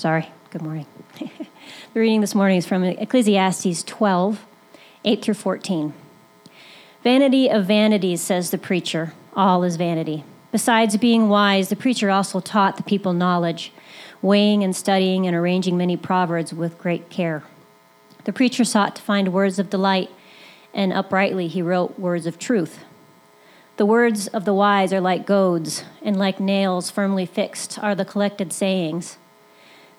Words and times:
Sorry, 0.00 0.30
good 0.48 0.62
morning. 0.62 0.86
the 1.18 2.00
reading 2.00 2.22
this 2.22 2.34
morning 2.34 2.56
is 2.56 2.66
from 2.66 2.82
Ecclesiastes 2.84 3.82
12, 3.82 4.46
8 5.04 5.22
through 5.22 5.34
14. 5.34 5.92
Vanity 7.04 7.50
of 7.50 7.66
vanities, 7.66 8.22
says 8.22 8.50
the 8.50 8.56
preacher, 8.56 9.12
all 9.36 9.62
is 9.62 9.76
vanity. 9.76 10.24
Besides 10.52 10.96
being 10.96 11.28
wise, 11.28 11.68
the 11.68 11.76
preacher 11.76 12.08
also 12.08 12.40
taught 12.40 12.78
the 12.78 12.82
people 12.82 13.12
knowledge, 13.12 13.74
weighing 14.22 14.64
and 14.64 14.74
studying 14.74 15.26
and 15.26 15.36
arranging 15.36 15.76
many 15.76 15.98
proverbs 15.98 16.54
with 16.54 16.78
great 16.78 17.10
care. 17.10 17.42
The 18.24 18.32
preacher 18.32 18.64
sought 18.64 18.96
to 18.96 19.02
find 19.02 19.34
words 19.34 19.58
of 19.58 19.68
delight, 19.68 20.08
and 20.72 20.94
uprightly 20.94 21.46
he 21.46 21.60
wrote 21.60 21.98
words 21.98 22.26
of 22.26 22.38
truth. 22.38 22.78
The 23.76 23.84
words 23.84 24.28
of 24.28 24.46
the 24.46 24.54
wise 24.54 24.94
are 24.94 25.00
like 25.02 25.26
goads, 25.26 25.84
and 26.00 26.18
like 26.18 26.40
nails 26.40 26.90
firmly 26.90 27.26
fixed 27.26 27.78
are 27.80 27.94
the 27.94 28.06
collected 28.06 28.50
sayings. 28.54 29.18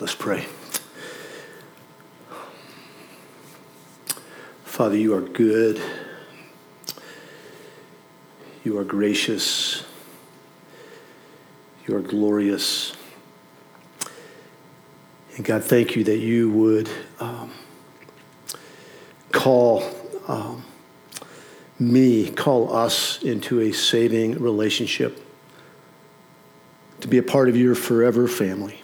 Let's 0.00 0.14
pray. 0.14 0.46
Father, 4.62 4.96
you 4.96 5.12
are 5.14 5.20
good. 5.20 5.82
You 8.62 8.78
are 8.78 8.84
gracious. 8.84 9.82
You 11.84 11.96
are 11.96 12.00
glorious. 12.00 12.92
And 15.34 15.44
God, 15.44 15.64
thank 15.64 15.96
you 15.96 16.04
that 16.04 16.18
you 16.18 16.48
would 16.50 16.88
um, 17.18 17.50
call 19.32 19.82
um, 20.28 20.64
me, 21.80 22.30
call 22.30 22.72
us 22.72 23.20
into 23.24 23.62
a 23.62 23.72
saving 23.72 24.40
relationship, 24.40 25.20
to 27.00 27.08
be 27.08 27.18
a 27.18 27.22
part 27.24 27.48
of 27.48 27.56
your 27.56 27.74
forever 27.74 28.28
family. 28.28 28.80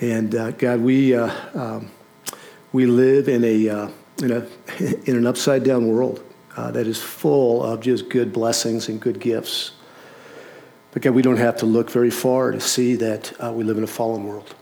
And 0.00 0.34
uh, 0.34 0.50
God, 0.52 0.80
we, 0.80 1.14
uh, 1.14 1.32
um, 1.54 1.90
we 2.72 2.86
live 2.86 3.28
in, 3.28 3.44
a, 3.44 3.68
uh, 3.68 3.88
in, 4.22 4.30
a, 4.30 4.46
in 5.04 5.16
an 5.16 5.26
upside 5.26 5.64
down 5.64 5.88
world 5.88 6.22
uh, 6.56 6.70
that 6.70 6.86
is 6.86 7.02
full 7.02 7.62
of 7.62 7.80
just 7.80 8.08
good 8.08 8.32
blessings 8.32 8.88
and 8.88 9.00
good 9.00 9.20
gifts. 9.20 9.72
But 10.92 11.02
God, 11.02 11.14
we 11.14 11.22
don't 11.22 11.36
have 11.36 11.56
to 11.58 11.66
look 11.66 11.90
very 11.90 12.10
far 12.10 12.52
to 12.52 12.60
see 12.60 12.94
that 12.96 13.32
uh, 13.42 13.52
we 13.52 13.64
live 13.64 13.78
in 13.78 13.84
a 13.84 13.88
fallen 13.88 14.24
world. 14.24 14.54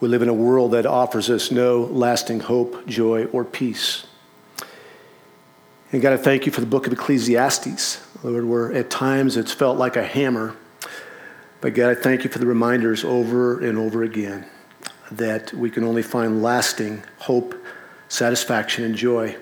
We 0.00 0.08
live 0.08 0.22
in 0.22 0.28
a 0.28 0.34
world 0.34 0.72
that 0.72 0.86
offers 0.86 1.28
us 1.28 1.50
no 1.50 1.82
lasting 1.82 2.40
hope, 2.40 2.86
joy, 2.86 3.24
or 3.26 3.44
peace. 3.44 4.06
And 5.90 6.00
God, 6.02 6.12
I 6.12 6.16
thank 6.18 6.46
you 6.46 6.52
for 6.52 6.60
the 6.60 6.66
book 6.66 6.86
of 6.86 6.92
Ecclesiastes, 6.92 8.00
Lord, 8.22 8.44
where 8.44 8.72
at 8.72 8.90
times 8.90 9.36
it's 9.36 9.52
felt 9.52 9.78
like 9.78 9.96
a 9.96 10.04
hammer. 10.04 10.54
But 11.60 11.74
God, 11.74 11.90
I 11.90 12.00
thank 12.00 12.24
you 12.24 12.30
for 12.30 12.38
the 12.38 12.46
reminders 12.46 13.04
over 13.04 13.60
and 13.60 13.78
over 13.78 14.02
again 14.02 14.46
that 15.10 15.52
we 15.52 15.70
can 15.70 15.84
only 15.84 16.02
find 16.02 16.42
lasting 16.42 17.02
hope, 17.18 17.54
satisfaction, 18.08 18.84
and 18.84 18.94
joy 18.94 19.36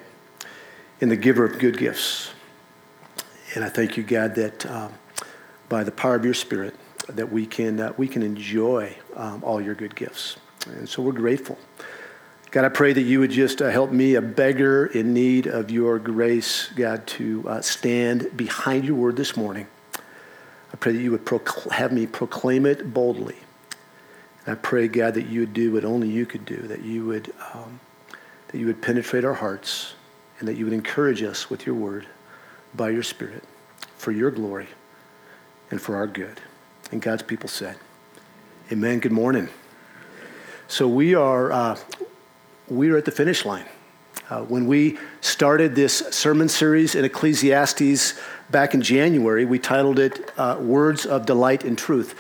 in 1.01 1.09
the 1.09 1.17
giver 1.17 1.45
of 1.45 1.59
good 1.59 1.77
gifts. 1.77 2.31
And 3.55 3.65
I 3.65 3.69
thank 3.69 3.97
you, 3.97 4.03
God, 4.03 4.35
that. 4.37 4.67
Um, 4.67 4.93
by 5.69 5.85
the 5.85 5.93
power 5.93 6.15
of 6.15 6.25
your 6.25 6.35
Spirit 6.35 6.75
that 7.09 7.31
we 7.31 7.47
can, 7.47 7.81
uh, 7.81 7.93
we 7.97 8.09
can 8.09 8.23
enjoy 8.23 8.97
um, 9.15 9.43
all 9.45 9.61
your 9.61 9.75
good 9.75 9.95
gifts. 9.95 10.37
And 10.67 10.89
so 10.89 11.03
we're 11.03 11.13
grateful. 11.13 11.59
God, 12.51 12.65
I 12.65 12.69
pray 12.69 12.93
that 12.93 13.03
you 13.03 13.21
would 13.21 13.31
just 13.31 13.61
uh, 13.61 13.71
help 13.71 13.93
me, 13.93 14.15
a 14.15 14.23
beggar 14.23 14.87
in 14.87 15.13
need 15.13 15.47
of 15.47 15.71
your 15.71 15.99
grace, 15.99 16.69
God, 16.75 17.07
to 17.09 17.45
uh, 17.49 17.61
stand 17.61 18.37
behind 18.37 18.85
your 18.85 18.97
word 18.97 19.17
this 19.17 19.37
morning. 19.37 19.67
I 20.77 20.79
pray 20.79 20.93
that 20.93 21.01
you 21.01 21.11
would 21.13 21.25
procl- 21.25 21.71
have 21.71 21.91
me 21.91 22.07
proclaim 22.07 22.67
it 22.67 22.93
boldly. 22.93 23.37
And 24.45 24.53
I 24.53 24.61
pray, 24.61 24.89
God, 24.89 25.15
that 25.15 25.25
you 25.27 25.41
would 25.41 25.55
do 25.55 25.73
what 25.73 25.87
only 25.87 26.07
you 26.07 26.27
could 26.27 26.45
do, 26.45 26.59
that 26.69 26.83
you 26.83 27.07
would, 27.07 27.33
um, 27.55 27.81
that 28.49 28.59
you 28.59 28.67
would 28.67 28.83
penetrate 28.83 29.25
our 29.25 29.33
hearts, 29.33 29.95
and 30.39 30.47
that 30.47 30.57
you 30.57 30.67
would 30.67 30.75
encourage 30.75 31.23
us 31.23 31.49
with 31.49 31.65
your 31.65 31.75
word 31.75 32.07
by 32.75 32.91
your 32.91 33.03
Spirit 33.03 33.43
for 33.97 34.13
your 34.13 34.31
glory 34.31 34.69
and 35.71 35.81
for 35.81 35.97
our 35.97 36.07
good. 36.07 36.43
And 36.93 37.01
God's 37.01 37.23
people 37.23 37.49
said, 37.49 37.79
Amen. 38.71 38.99
Good 38.99 39.13
morning. 39.13 39.49
So 40.69 40.87
we 40.87 41.15
are, 41.15 41.53
uh, 41.53 41.79
we 42.69 42.91
are 42.91 42.99
at 42.99 43.07
the 43.07 43.13
finish 43.13 43.47
line. 43.47 43.65
Uh, 44.29 44.41
when 44.43 44.67
we 44.67 44.99
started 45.21 45.77
this 45.77 45.99
sermon 46.11 46.49
series 46.49 46.97
in 46.97 47.05
Ecclesiastes 47.05 48.19
back 48.51 48.75
in 48.75 48.83
January, 48.83 49.45
we 49.45 49.57
titled 49.57 50.01
it 50.01 50.33
uh, 50.37 50.57
Words 50.59 51.07
of 51.07 51.27
Delight 51.27 51.63
and 51.63 51.79
Truth. 51.79 52.17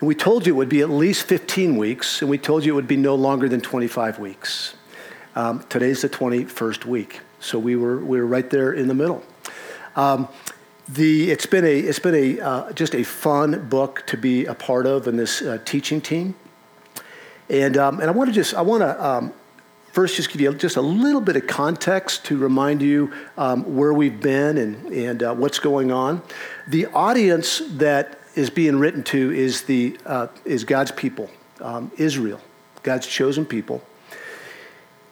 And 0.00 0.08
we 0.08 0.14
told 0.14 0.46
you 0.46 0.54
it 0.54 0.56
would 0.56 0.70
be 0.70 0.80
at 0.80 0.88
least 0.88 1.24
15 1.24 1.76
weeks, 1.76 2.22
and 2.22 2.30
we 2.30 2.38
told 2.38 2.64
you 2.64 2.72
it 2.72 2.76
would 2.76 2.88
be 2.88 2.96
no 2.96 3.14
longer 3.14 3.50
than 3.50 3.60
25 3.60 4.18
weeks. 4.18 4.74
Um, 5.36 5.62
today's 5.68 6.00
the 6.00 6.08
21st 6.08 6.86
week, 6.86 7.20
so 7.38 7.58
we 7.58 7.76
were, 7.76 7.98
we 7.98 8.18
were 8.18 8.26
right 8.26 8.48
there 8.48 8.72
in 8.72 8.88
the 8.88 8.94
middle. 8.94 9.22
Um, 9.94 10.28
the, 10.88 11.30
it's 11.30 11.44
been, 11.44 11.66
a, 11.66 11.78
it's 11.80 11.98
been 11.98 12.14
a, 12.14 12.40
uh, 12.40 12.72
just 12.72 12.94
a 12.94 13.02
fun 13.02 13.68
book 13.68 14.04
to 14.06 14.16
be 14.16 14.46
a 14.46 14.54
part 14.54 14.86
of 14.86 15.06
in 15.06 15.16
this 15.16 15.42
uh, 15.42 15.58
teaching 15.66 16.00
team. 16.00 16.34
And, 17.50 17.76
um, 17.76 18.00
and 18.00 18.08
I 18.08 18.12
want 18.14 18.30
to 18.30 18.34
just, 18.34 18.54
I 18.54 18.62
want 18.62 18.80
to 18.80 19.06
um, 19.06 19.34
first 19.92 20.16
just 20.16 20.30
give 20.30 20.40
you 20.40 20.52
just 20.54 20.76
a 20.76 20.82
little 20.82 21.20
bit 21.20 21.36
of 21.36 21.46
context 21.46 22.24
to 22.24 22.38
remind 22.38 22.82
you 22.82 23.12
um, 23.36 23.76
where 23.76 23.92
we've 23.92 24.20
been 24.20 24.58
and, 24.58 24.86
and 24.86 25.22
uh, 25.22 25.34
what's 25.34 25.58
going 25.58 25.92
on. 25.92 26.22
The 26.66 26.86
audience 26.86 27.62
that 27.72 28.18
is 28.34 28.50
being 28.50 28.78
written 28.78 29.02
to 29.04 29.30
is, 29.32 29.62
the, 29.62 29.98
uh, 30.06 30.28
is 30.44 30.64
God's 30.64 30.90
people, 30.90 31.30
um, 31.60 31.92
Israel, 31.98 32.40
God's 32.82 33.06
chosen 33.06 33.44
people. 33.44 33.82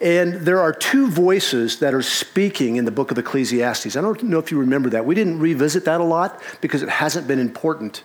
And 0.00 0.34
there 0.34 0.62
are 0.62 0.72
two 0.72 1.08
voices 1.08 1.80
that 1.80 1.92
are 1.92 2.00
speaking 2.00 2.76
in 2.76 2.86
the 2.86 2.90
book 2.90 3.10
of 3.10 3.18
Ecclesiastes. 3.18 3.96
I 3.96 4.00
don't 4.00 4.22
know 4.22 4.38
if 4.38 4.50
you 4.50 4.58
remember 4.58 4.88
that. 4.90 5.04
We 5.04 5.14
didn't 5.14 5.38
revisit 5.40 5.84
that 5.84 6.00
a 6.00 6.04
lot 6.04 6.40
because 6.62 6.82
it 6.82 6.88
hasn't 6.88 7.28
been 7.28 7.38
important. 7.38 8.02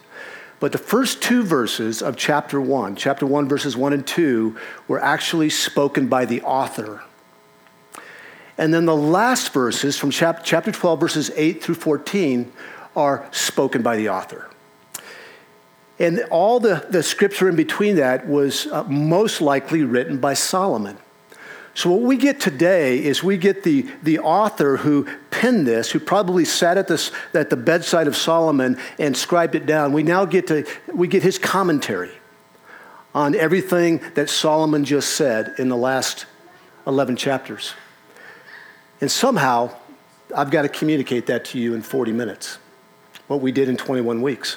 But 0.59 0.71
the 0.71 0.77
first 0.77 1.21
two 1.21 1.43
verses 1.43 2.01
of 2.01 2.15
chapter 2.15 2.61
1, 2.61 2.95
chapter 2.95 3.25
1, 3.25 3.47
verses 3.47 3.75
1 3.75 3.93
and 3.93 4.07
2, 4.07 4.57
were 4.87 5.01
actually 5.03 5.49
spoken 5.49 6.07
by 6.07 6.25
the 6.25 6.41
author. 6.41 7.03
And 8.57 8.73
then 8.73 8.85
the 8.85 8.95
last 8.95 9.51
verses 9.53 9.97
from 9.97 10.11
chapter 10.11 10.71
12, 10.71 10.99
verses 10.99 11.31
8 11.35 11.61
through 11.61 11.75
14, 11.75 12.51
are 12.95 13.27
spoken 13.31 13.81
by 13.81 13.97
the 13.97 14.09
author. 14.09 14.49
And 15.99 16.25
all 16.29 16.59
the, 16.59 16.85
the 16.89 17.03
scripture 17.03 17.49
in 17.49 17.55
between 17.55 17.97
that 17.97 18.27
was 18.27 18.67
uh, 18.67 18.83
most 18.83 19.41
likely 19.41 19.83
written 19.83 20.17
by 20.17 20.33
Solomon. 20.33 20.97
So, 21.75 21.91
what 21.91 22.03
we 22.03 22.15
get 22.15 22.39
today 22.39 23.03
is 23.03 23.21
we 23.21 23.35
get 23.35 23.63
the, 23.63 23.81
the 24.01 24.19
author 24.19 24.77
who 24.77 25.07
penned 25.29 25.67
this, 25.67 25.91
who 25.91 25.99
probably 25.99 26.45
sat 26.45 26.77
at, 26.77 26.87
this, 26.87 27.11
at 27.33 27.49
the 27.49 27.57
bedside 27.57 28.07
of 28.07 28.15
Solomon 28.15 28.77
and 28.97 29.15
scribed 29.15 29.55
it 29.55 29.65
down. 29.65 29.91
We 29.91 30.01
now 30.01 30.23
get, 30.23 30.47
to, 30.47 30.65
we 30.93 31.09
get 31.09 31.21
his 31.21 31.37
commentary 31.37 32.11
on 33.13 33.35
everything 33.35 34.01
that 34.13 34.29
Solomon 34.29 34.85
just 34.85 35.17
said 35.17 35.53
in 35.57 35.67
the 35.67 35.75
last 35.75 36.25
11 36.87 37.17
chapters. 37.17 37.73
And 39.01 39.11
somehow, 39.11 39.75
I've 40.33 40.51
got 40.51 40.61
to 40.61 40.69
communicate 40.69 41.25
that 41.25 41.43
to 41.45 41.59
you 41.59 41.73
in 41.73 41.81
40 41.81 42.13
minutes, 42.13 42.57
what 43.27 43.41
we 43.41 43.51
did 43.51 43.67
in 43.67 43.75
21 43.75 44.21
weeks. 44.21 44.55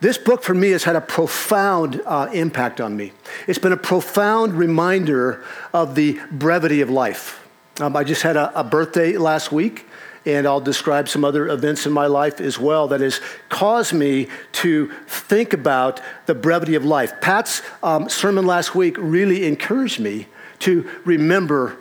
This 0.00 0.16
book 0.16 0.44
for 0.44 0.54
me 0.54 0.70
has 0.70 0.84
had 0.84 0.94
a 0.94 1.00
profound 1.00 2.00
uh, 2.06 2.28
impact 2.32 2.80
on 2.80 2.96
me. 2.96 3.12
It's 3.48 3.58
been 3.58 3.72
a 3.72 3.76
profound 3.76 4.54
reminder 4.54 5.44
of 5.74 5.96
the 5.96 6.20
brevity 6.30 6.80
of 6.80 6.88
life. 6.88 7.44
Um, 7.80 7.96
I 7.96 8.04
just 8.04 8.22
had 8.22 8.36
a, 8.36 8.58
a, 8.58 8.62
birthday 8.62 9.16
last 9.16 9.50
week, 9.50 9.86
and 10.24 10.46
I'll 10.46 10.60
describe 10.60 11.08
some 11.08 11.24
other 11.24 11.48
events 11.48 11.84
in 11.84 11.92
my 11.92 12.06
life 12.06 12.40
as 12.40 12.60
well 12.60 12.86
that 12.88 13.00
has 13.00 13.20
caused 13.48 13.92
me 13.92 14.28
to 14.52 14.92
think 15.06 15.52
about 15.52 16.00
the 16.26 16.34
brevity 16.34 16.76
of 16.76 16.84
life. 16.84 17.20
Pat's 17.20 17.62
um, 17.82 18.08
sermon 18.08 18.46
last 18.46 18.76
week 18.76 18.96
really 18.98 19.46
encouraged 19.46 19.98
me 19.98 20.26
to 20.60 20.88
remember 21.04 21.76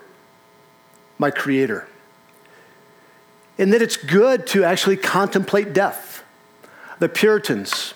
my 1.19 1.29
Creator. 1.29 1.87
And 3.59 3.73
that 3.73 3.81
it's 3.81 3.97
good 3.97 4.47
to 4.47 4.63
actually 4.63 4.97
contemplate 4.97 5.73
death. 5.73 6.23
The 6.99 7.09
Puritans, 7.09 7.93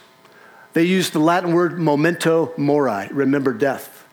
they 0.73 0.83
used 0.83 1.13
the 1.13 1.19
Latin 1.19 1.53
word 1.53 1.79
memento 1.79 2.53
mori, 2.57 3.07
remember 3.11 3.53
death, 3.53 4.05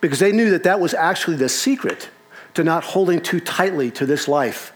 because 0.00 0.18
they 0.18 0.32
knew 0.32 0.50
that 0.50 0.64
that 0.64 0.80
was 0.80 0.94
actually 0.94 1.36
the 1.36 1.48
secret 1.48 2.10
to 2.54 2.64
not 2.64 2.84
holding 2.84 3.20
too 3.20 3.40
tightly 3.40 3.90
to 3.92 4.06
this 4.06 4.28
life 4.28 4.72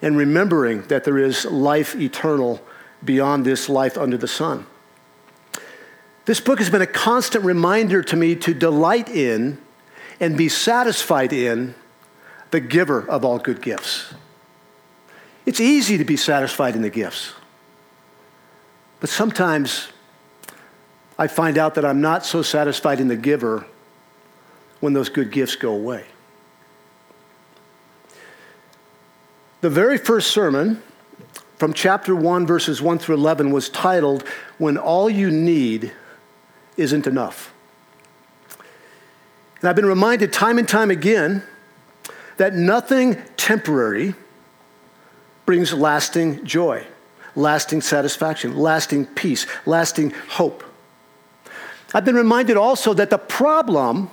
and 0.00 0.16
remembering 0.16 0.82
that 0.82 1.04
there 1.04 1.18
is 1.18 1.44
life 1.44 1.94
eternal 1.94 2.60
beyond 3.04 3.44
this 3.44 3.68
life 3.68 3.96
under 3.96 4.16
the 4.16 4.28
sun. 4.28 4.66
This 6.24 6.40
book 6.40 6.58
has 6.58 6.70
been 6.70 6.82
a 6.82 6.86
constant 6.86 7.44
reminder 7.44 8.02
to 8.02 8.16
me 8.16 8.36
to 8.36 8.54
delight 8.54 9.08
in 9.08 9.58
and 10.20 10.36
be 10.36 10.48
satisfied 10.48 11.32
in 11.32 11.74
the 12.52 12.60
giver 12.60 13.08
of 13.08 13.24
all 13.24 13.38
good 13.38 13.60
gifts. 13.60 14.14
It's 15.46 15.60
easy 15.60 15.98
to 15.98 16.04
be 16.04 16.16
satisfied 16.16 16.76
in 16.76 16.82
the 16.82 16.90
gifts, 16.90 17.32
but 19.00 19.10
sometimes 19.10 19.88
I 21.18 21.26
find 21.26 21.58
out 21.58 21.74
that 21.74 21.84
I'm 21.84 22.00
not 22.00 22.24
so 22.24 22.42
satisfied 22.42 23.00
in 23.00 23.08
the 23.08 23.16
giver 23.16 23.66
when 24.80 24.92
those 24.92 25.08
good 25.08 25.30
gifts 25.30 25.56
go 25.56 25.72
away. 25.72 26.06
The 29.60 29.70
very 29.70 29.96
first 29.96 30.30
sermon 30.30 30.82
from 31.56 31.72
chapter 31.72 32.16
1, 32.16 32.46
verses 32.46 32.82
1 32.82 32.98
through 32.98 33.14
11, 33.14 33.52
was 33.52 33.68
titled, 33.68 34.26
When 34.58 34.76
All 34.76 35.08
You 35.08 35.30
Need 35.30 35.92
Isn't 36.76 37.06
Enough. 37.06 37.54
And 39.60 39.68
I've 39.68 39.76
been 39.76 39.86
reminded 39.86 40.32
time 40.32 40.58
and 40.58 40.68
time 40.68 40.90
again 40.90 41.44
that 42.36 42.54
nothing 42.54 43.16
temporary 43.36 44.14
brings 45.46 45.72
lasting 45.72 46.44
joy, 46.44 46.84
lasting 47.36 47.82
satisfaction, 47.82 48.56
lasting 48.56 49.06
peace, 49.06 49.46
lasting 49.64 50.10
hope. 50.30 50.64
I've 51.94 52.04
been 52.04 52.16
reminded 52.16 52.56
also 52.56 52.94
that 52.94 53.10
the 53.10 53.18
problem 53.18 54.10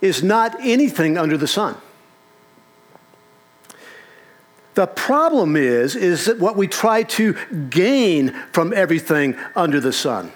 is 0.00 0.22
not 0.22 0.56
anything 0.60 1.18
under 1.18 1.36
the 1.36 1.46
sun. 1.46 1.76
The 4.74 4.86
problem 4.86 5.56
is, 5.56 5.96
is 5.96 6.26
that 6.26 6.38
what 6.38 6.56
we 6.56 6.68
try 6.68 7.02
to 7.02 7.34
gain 7.68 8.32
from 8.52 8.72
everything 8.72 9.36
under 9.56 9.80
the 9.80 9.92
sun. 9.92 10.32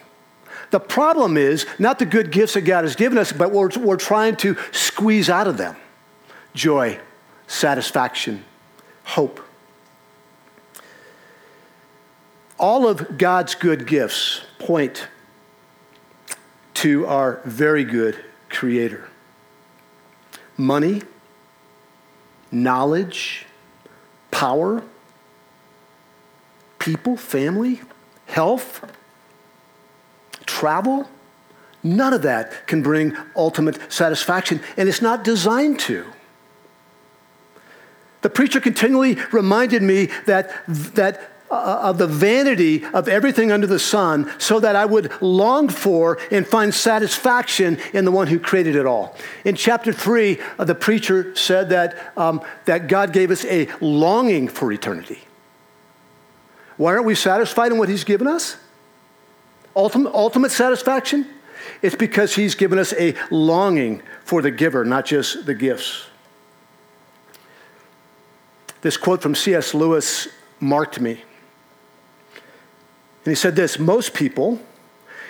The 0.71 0.81
problem 0.81 1.37
is 1.37 1.67
not 1.79 2.01
the 2.01 2.07
good 2.07 2.33
gifts 2.33 2.55
that 2.55 2.63
God 2.63 2.83
has 2.83 2.97
given 2.97 3.17
us, 3.17 3.33
but 3.33 3.53
we're, 3.53 3.71
we're 3.79 3.97
trying 3.97 4.37
to 4.39 4.57
squeeze 4.73 5.31
out 5.31 5.47
of 5.47 5.57
them 5.57 5.77
joy, 6.53 6.99
satisfaction, 7.47 8.45
hope. 9.05 9.41
All 12.59 12.89
of 12.89 13.19
God's 13.19 13.55
good 13.55 13.87
gifts 13.87 14.43
point 14.59 15.09
to 16.85 17.07
our 17.07 17.41
very 17.47 17.83
good 17.83 18.23
Creator. 18.51 19.09
Money, 20.59 21.01
knowledge, 22.53 23.47
power, 24.31 24.83
people, 26.79 27.17
family, 27.17 27.81
health, 28.27 28.85
travel. 30.45 31.09
None 31.83 32.13
of 32.13 32.21
that 32.21 32.67
can 32.67 32.83
bring 32.83 33.17
ultimate 33.35 33.91
satisfaction, 33.91 34.61
and 34.77 34.87
it's 34.87 35.01
not 35.01 35.25
designed 35.25 35.81
to. 35.81 36.05
The 38.21 38.29
preacher 38.29 38.61
continually 38.61 39.17
reminded 39.33 39.83
me 39.83 40.11
that, 40.27 40.53
that 40.69 41.31
uh, 41.55 41.89
of 41.89 41.99
the 41.99 42.07
vanity 42.07 42.85
of 42.87 43.09
everything 43.09 43.53
under 43.53 43.67
the 43.67 43.79
sun 43.79 44.31
so 44.39 44.61
that 44.61 44.77
I 44.77 44.85
would 44.85 45.13
long 45.23 45.69
for 45.69 46.19
and 46.31 46.47
find 46.47 46.75
satisfaction 46.75 47.79
in 47.93 48.05
the 48.05 48.11
one 48.11 48.27
who 48.27 48.39
created 48.39 48.77
it 48.77 48.87
all. 48.87 49.17
In 49.45 49.55
chapter 49.55 49.93
3, 49.93 50.41
uh, 50.59 50.65
the 50.65 50.75
preacher 50.75 51.35
said 51.37 51.71
that, 51.71 52.13
um, 52.17 52.43
that 52.65 52.89
God 52.89 53.13
gave 53.13 53.31
us 53.31 53.45
a 53.45 53.69
longing 53.81 54.49
for 54.49 54.73
eternity. 54.73 55.23
Why 56.77 56.93
aren't 56.93 57.07
we 57.07 57.15
satisfied 57.15 57.73
in 57.73 57.79
what 57.79 57.89
he's 57.89 58.05
given 58.05 58.27
us? 58.27 58.57
Ultimate, 59.77 60.13
ultimate 60.13 60.51
satisfaction? 60.51 61.27
It's 61.83 61.95
because 61.95 62.35
he's 62.35 62.55
given 62.55 62.79
us 62.79 62.93
a 62.95 63.15
longing 63.31 64.03
for 64.25 64.43
the 64.43 64.51
giver, 64.51 64.85
not 64.85 65.07
just 65.07 65.47
the 65.47 65.55
gifts. 65.55 66.07
This 68.81 68.97
quote 68.97 69.23
from 69.23 69.35
C.S. 69.35 69.73
Lewis 69.73 70.29
marked 70.61 71.01
me. 71.01 71.23
And 73.25 73.31
he 73.31 73.35
said 73.35 73.57
this 73.57 73.79
most 73.79 74.15
people, 74.15 74.61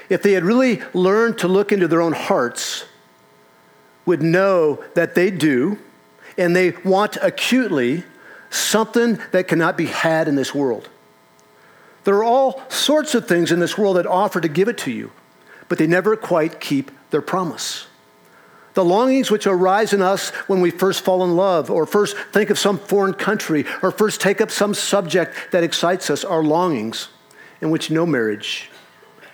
if 0.09 0.23
they 0.23 0.33
had 0.33 0.45
really 0.45 0.83
learned 0.93 1.39
to 1.39 1.49
look 1.49 1.73
into 1.73 1.89
their 1.89 2.03
own 2.03 2.13
hearts, 2.13 2.85
would 4.05 4.23
know 4.23 4.85
that 4.95 5.15
they 5.15 5.31
do, 5.31 5.79
and 6.37 6.55
they 6.55 6.73
want 6.85 7.17
acutely 7.23 8.05
something 8.51 9.19
that 9.33 9.49
cannot 9.49 9.77
be 9.77 9.87
had 9.87 10.29
in 10.29 10.35
this 10.35 10.55
world. 10.55 10.89
There 12.05 12.17
are 12.17 12.25
all 12.25 12.63
sorts 12.69 13.15
of 13.15 13.27
things 13.27 13.51
in 13.51 13.61
this 13.61 13.79
world 13.79 13.97
that 13.97 14.07
offer 14.07 14.41
to 14.41 14.49
give 14.49 14.69
it 14.69 14.77
to 14.79 14.91
you, 14.91 15.11
but 15.69 15.79
they 15.79 15.87
never 15.87 16.17
quite 16.17 16.61
keep 16.61 16.91
their 17.11 17.23
promise. 17.23 17.87
The 18.75 18.85
longings 18.85 19.31
which 19.31 19.47
arise 19.47 19.93
in 19.93 20.03
us 20.03 20.31
when 20.49 20.61
we 20.61 20.71
first 20.71 21.03
fall 21.03 21.25
in 21.25 21.37
love, 21.37 21.71
or 21.71 21.87
first 21.87 22.17
think 22.33 22.51
of 22.51 22.59
some 22.59 22.79
foreign 22.79 23.15
country, 23.15 23.65
or 23.83 23.91
first 23.91 24.21
take 24.21 24.41
up 24.41 24.51
some 24.51 24.75
subject 24.75 25.35
that 25.53 25.65
excites 25.65 26.11
us 26.11 26.25
are 26.25 26.43
longings 26.43 27.09
in 27.61 27.71
which 27.71 27.91
no 27.91 28.05
marriage, 28.07 28.71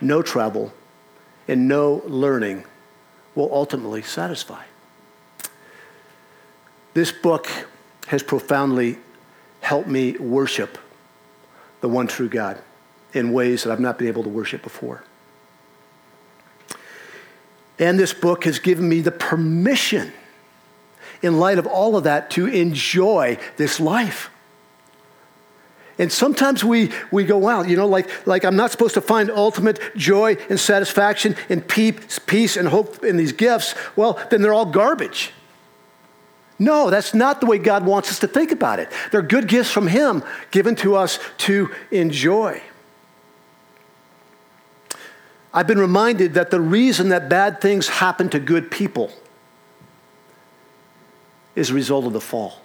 no 0.01 0.23
travel, 0.23 0.73
and 1.49 1.67
no 1.67 2.03
learning 2.07 2.65
will 3.35 3.53
ultimately 3.53 4.03
satisfy. 4.03 4.65
This 6.95 7.13
book 7.13 7.49
has 8.09 8.23
profoundly 8.23 8.99
helped 9.61 9.89
me 9.89 10.13
worship 10.19 10.79
the 11.81 11.89
one 11.89 12.07
true 12.07 12.29
God 12.29 12.61
in 13.13 13.33
ways 13.33 13.63
that 13.63 13.73
I've 13.73 13.81
not 13.81 13.99
been 13.99 14.09
able 14.09 14.23
to 14.23 14.29
worship 14.29 14.63
before. 14.63 15.05
And 17.79 17.99
this 17.99 18.13
book 18.13 18.45
has 18.45 18.59
given 18.59 18.89
me 18.89 19.01
the 19.01 19.11
permission, 19.11 20.13
in 21.23 21.39
light 21.39 21.59
of 21.59 21.67
all 21.67 21.97
of 21.97 22.05
that, 22.05 22.31
to 22.31 22.47
enjoy 22.47 23.39
this 23.57 23.81
life. 23.81 24.31
And 26.01 26.11
sometimes 26.11 26.65
we, 26.65 26.91
we 27.11 27.25
go 27.25 27.47
out, 27.47 27.69
you 27.69 27.77
know, 27.77 27.87
like, 27.87 28.27
like 28.27 28.43
I'm 28.43 28.57
not 28.57 28.71
supposed 28.71 28.95
to 28.95 29.03
find 29.03 29.31
ultimate 29.31 29.79
joy 29.95 30.39
and 30.49 30.59
satisfaction 30.59 31.37
and 31.51 31.67
peace, 31.69 32.19
peace 32.19 32.57
and 32.57 32.67
hope 32.67 33.05
in 33.05 33.19
these 33.19 33.33
gifts. 33.33 33.75
Well, 33.97 34.19
then 34.31 34.41
they're 34.41 34.55
all 34.55 34.65
garbage. 34.65 35.33
No, 36.59 36.89
that's 36.89 37.13
not 37.13 37.41
the 37.41 37.47
way 37.47 37.59
God 37.59 37.85
wants 37.85 38.11
us 38.11 38.19
to 38.21 38.27
think 38.27 38.51
about 38.51 38.79
it. 38.79 38.91
They're 39.13 39.21
good 39.21 39.47
gifts 39.47 39.71
from 39.71 39.89
Him 39.89 40.25
given 40.51 40.75
to 40.77 40.97
us 40.97 41.19
to 41.39 41.71
enjoy. 41.91 42.63
I've 45.53 45.67
been 45.67 45.79
reminded 45.79 46.33
that 46.33 46.51
the 46.51 46.63
reason 46.63 47.11
that 47.11 47.29
bad 47.29 47.61
things 47.61 47.89
happen 47.89 48.31
to 48.31 48.39
good 48.39 48.71
people 48.71 49.13
is 51.55 51.69
a 51.69 51.75
result 51.75 52.07
of 52.07 52.15
the 52.15 52.23
fall. 52.23 52.63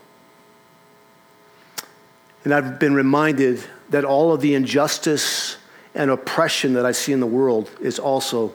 And 2.46 2.54
I've 2.54 2.80
been 2.80 2.94
reminded 2.94 3.62
that 3.90 4.06
all 4.06 4.32
of 4.32 4.40
the 4.40 4.54
injustice 4.54 5.58
and 5.96 6.12
oppression 6.12 6.74
that 6.74 6.86
I 6.86 6.92
see 6.92 7.12
in 7.12 7.20
the 7.20 7.28
world 7.28 7.70
is 7.82 8.00
also 8.00 8.54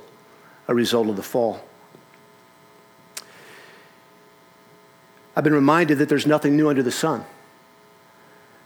a 0.68 0.74
result 0.74 1.08
of 1.08 1.16
the 1.16 1.22
fall. 1.22 1.60
I've 5.34 5.44
been 5.44 5.54
reminded 5.54 5.98
that 5.98 6.08
there's 6.08 6.26
nothing 6.26 6.56
new 6.56 6.68
under 6.68 6.82
the 6.82 6.92
sun. 6.92 7.24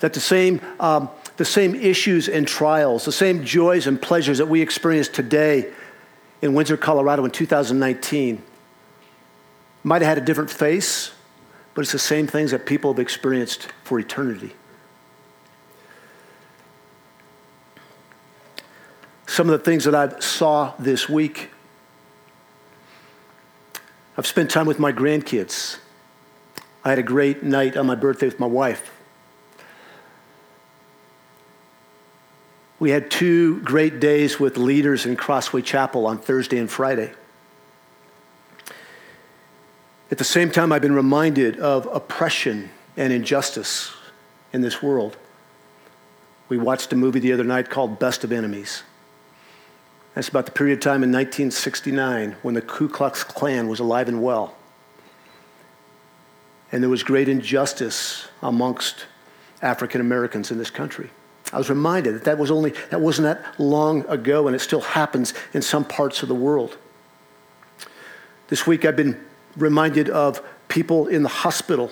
That 0.01 0.13
the 0.13 0.21
same, 0.21 0.61
um, 0.79 1.09
the 1.37 1.45
same 1.45 1.75
issues 1.75 2.29
and 2.29 2.47
trials, 2.47 3.07
the 3.07 3.13
same 3.13 3.45
joys 3.45 3.87
and 3.87 4.01
pleasures 4.01 4.39
that 4.39 4.47
we 4.47 4.61
experience 4.61 5.09
today 5.09 5.73
in 6.43 6.53
Windsor, 6.53 6.77
Colorado 6.77 7.25
in 7.25 7.31
2019 7.31 8.43
might 9.83 10.03
have 10.03 10.09
had 10.09 10.19
a 10.19 10.25
different 10.25 10.51
face, 10.51 11.13
but 11.73 11.83
it's 11.83 11.93
the 11.93 11.99
same 11.99 12.27
things 12.27 12.51
that 12.51 12.67
people 12.67 12.93
have 12.93 12.99
experienced 12.99 13.69
for 13.85 13.99
eternity. 13.99 14.55
Some 19.35 19.51
of 19.51 19.59
the 19.59 19.65
things 19.65 19.83
that 19.83 19.97
I 19.97 20.17
saw 20.21 20.75
this 20.79 21.09
week. 21.09 21.51
I've 24.17 24.29
spent 24.29 24.49
time 24.49 24.65
with 24.65 24.79
my 24.79 24.93
grandkids. 24.93 25.79
I 26.85 26.91
had 26.91 27.01
a 27.01 27.03
great 27.03 27.43
night 27.43 27.77
on 27.77 27.85
my 27.85 27.97
birthday 27.97 28.27
with 28.27 28.39
my 28.39 28.47
wife. 28.47 28.93
We 32.79 32.91
had 32.91 33.11
two 33.11 33.61
great 33.63 33.99
days 33.99 34.39
with 34.39 34.57
leaders 34.57 35.05
in 35.05 35.17
Crossway 35.17 35.63
Chapel 35.63 36.07
on 36.07 36.19
Thursday 36.19 36.59
and 36.59 36.71
Friday. 36.71 37.13
At 40.13 40.19
the 40.19 40.25
same 40.25 40.53
time, 40.53 40.71
I've 40.71 40.83
been 40.83 40.95
reminded 40.95 41.59
of 41.59 41.89
oppression 41.93 42.71
and 42.97 43.13
injustice 43.13 43.93
in 44.53 44.61
this 44.61 44.81
world. 44.81 45.17
We 46.49 46.57
watched 46.57 46.93
a 46.93 46.97
movie 46.97 47.19
the 47.19 47.33
other 47.33 47.43
night 47.43 47.69
called 47.69 47.99
Best 47.99 48.23
of 48.23 48.31
Enemies. 48.31 48.85
That's 50.15 50.29
about 50.29 50.47
the 50.47 50.53
period 50.53 50.79
of 50.79 50.81
time 50.81 51.03
in 51.03 51.11
1969 51.11 52.37
when 52.43 52.55
the 52.55 52.63
Ku 52.63 52.89
Klux 52.89 53.25
Klan 53.25 53.69
was 53.69 53.81
alive 53.81 54.09
and 54.09 54.23
well. 54.23 54.57
And 56.71 56.83
there 56.83 56.91
was 56.91 57.03
great 57.03 57.29
injustice 57.29 58.29
amongst 58.41 59.07
African 59.61 60.01
Americans 60.01 60.51
in 60.51 60.59
this 60.59 60.71
country. 60.71 61.11
I 61.53 61.59
was 61.59 61.69
reminded 61.69 62.15
that 62.15 62.25
that 62.25 62.39
was 62.39 62.51
only 62.51 62.71
that 62.91 63.01
wasn't 63.01 63.25
that 63.25 63.61
long 63.61 64.05
ago, 64.09 64.47
and 64.47 64.57
it 64.57 64.61
still 64.61 64.81
happens 64.81 65.35
in 65.53 65.63
some 65.63 65.85
parts 65.85 66.23
of 66.23 66.29
the 66.29 66.35
world. 66.35 66.77
This 68.49 68.67
week, 68.67 68.85
I've 68.85 68.97
been 68.97 69.21
reminded 69.57 70.09
of 70.09 70.43
people 70.69 71.07
in 71.07 71.23
the 71.23 71.29
hospital. 71.29 71.91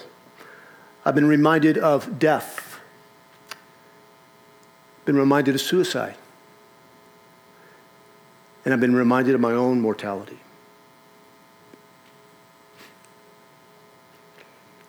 I've 1.05 1.15
been 1.15 1.29
reminded 1.29 1.79
of 1.79 2.19
death. 2.19 2.81
Been 5.05 5.17
reminded 5.17 5.55
of 5.55 5.61
suicide. 5.61 6.15
And 8.65 8.73
I've 8.73 8.81
been 8.81 8.95
reminded 8.95 9.35
of 9.35 9.41
my 9.41 9.53
own 9.53 9.81
mortality. 9.81 10.39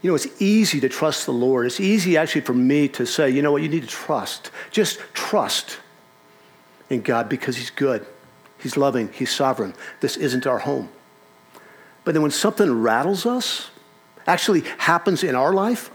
You 0.02 0.12
know, 0.12 0.16
it's 0.16 0.42
easy 0.42 0.82
to 0.82 0.90
trust 0.90 1.26
the 1.26 1.32
Lord. 1.32 1.66
It's 1.66 1.80
easy 1.80 2.18
actually 2.18 2.42
for 2.42 2.54
me 2.54 2.90
to 2.90 3.06
say, 3.06 3.30
you 3.30 3.42
know 3.42 3.54
what, 3.54 3.62
you 3.62 3.70
need 3.70 3.84
to 3.84 3.88
trust. 3.88 4.52
Just 4.70 5.00
trust 5.14 5.80
in 6.90 7.02
God 7.02 7.30
because 7.30 7.56
He's 7.56 7.70
good, 7.70 8.06
He's 8.60 8.76
loving, 8.76 9.10
He's 9.14 9.32
sovereign. 9.32 9.74
This 10.02 10.18
isn't 10.18 10.46
our 10.46 10.60
home. 10.60 10.90
But 12.04 12.14
then 12.14 12.22
when 12.22 12.32
something 12.32 12.82
rattles 12.82 13.26
us, 13.26 13.72
actually 14.28 14.62
happens 14.78 15.24
in 15.24 15.36
our 15.36 15.54
life, 15.54 15.90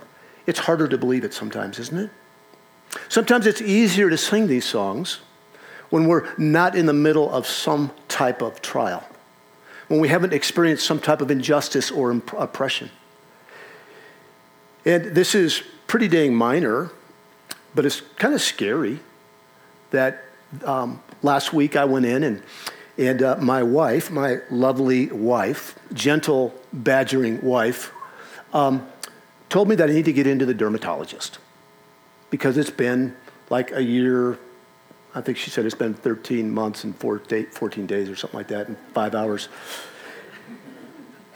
it's 0.46 0.60
harder 0.60 0.88
to 0.88 0.96
believe 0.96 1.24
it 1.24 1.34
sometimes, 1.34 1.78
isn't 1.78 1.98
it? 1.98 2.10
Sometimes 3.10 3.46
it's 3.46 3.60
easier 3.60 4.08
to 4.08 4.16
sing 4.16 4.46
these 4.46 4.64
songs 4.64 5.20
when 5.90 6.06
we're 6.06 6.28
not 6.36 6.74
in 6.76 6.86
the 6.86 6.92
middle 6.92 7.30
of 7.30 7.46
some 7.46 7.90
type 8.08 8.42
of 8.42 8.60
trial, 8.60 9.06
when 9.88 10.00
we 10.00 10.08
haven't 10.08 10.32
experienced 10.32 10.86
some 10.86 11.00
type 11.00 11.20
of 11.20 11.30
injustice 11.30 11.90
or 11.90 12.10
imp- 12.10 12.32
oppression. 12.34 12.90
And 14.84 15.04
this 15.14 15.34
is 15.34 15.62
pretty 15.86 16.08
dang 16.08 16.34
minor, 16.34 16.90
but 17.74 17.84
it's 17.84 18.00
kind 18.16 18.34
of 18.34 18.40
scary 18.40 19.00
that 19.90 20.24
um, 20.64 21.02
last 21.22 21.52
week 21.52 21.76
I 21.76 21.84
went 21.84 22.06
in 22.06 22.22
and, 22.22 22.42
and 22.96 23.22
uh, 23.22 23.36
my 23.40 23.62
wife, 23.62 24.10
my 24.10 24.38
lovely 24.50 25.06
wife, 25.06 25.78
gentle, 25.92 26.54
badgering 26.72 27.42
wife, 27.42 27.92
um, 28.52 28.86
told 29.48 29.68
me 29.68 29.74
that 29.76 29.88
I 29.88 29.92
need 29.92 30.04
to 30.06 30.12
get 30.12 30.26
into 30.26 30.46
the 30.46 30.54
dermatologist 30.54 31.38
because 32.30 32.56
it's 32.58 32.70
been 32.70 33.16
like 33.50 33.72
a 33.72 33.82
year. 33.82 34.38
I 35.14 35.20
think 35.20 35.38
she 35.38 35.50
said 35.50 35.64
it's 35.64 35.74
been 35.74 35.94
13 35.94 36.50
months 36.50 36.84
and 36.84 36.96
four 36.96 37.18
day, 37.18 37.44
14 37.44 37.86
days 37.86 38.08
or 38.08 38.16
something 38.16 38.38
like 38.38 38.48
that 38.48 38.68
in 38.68 38.76
five 38.92 39.14
hours. 39.14 39.48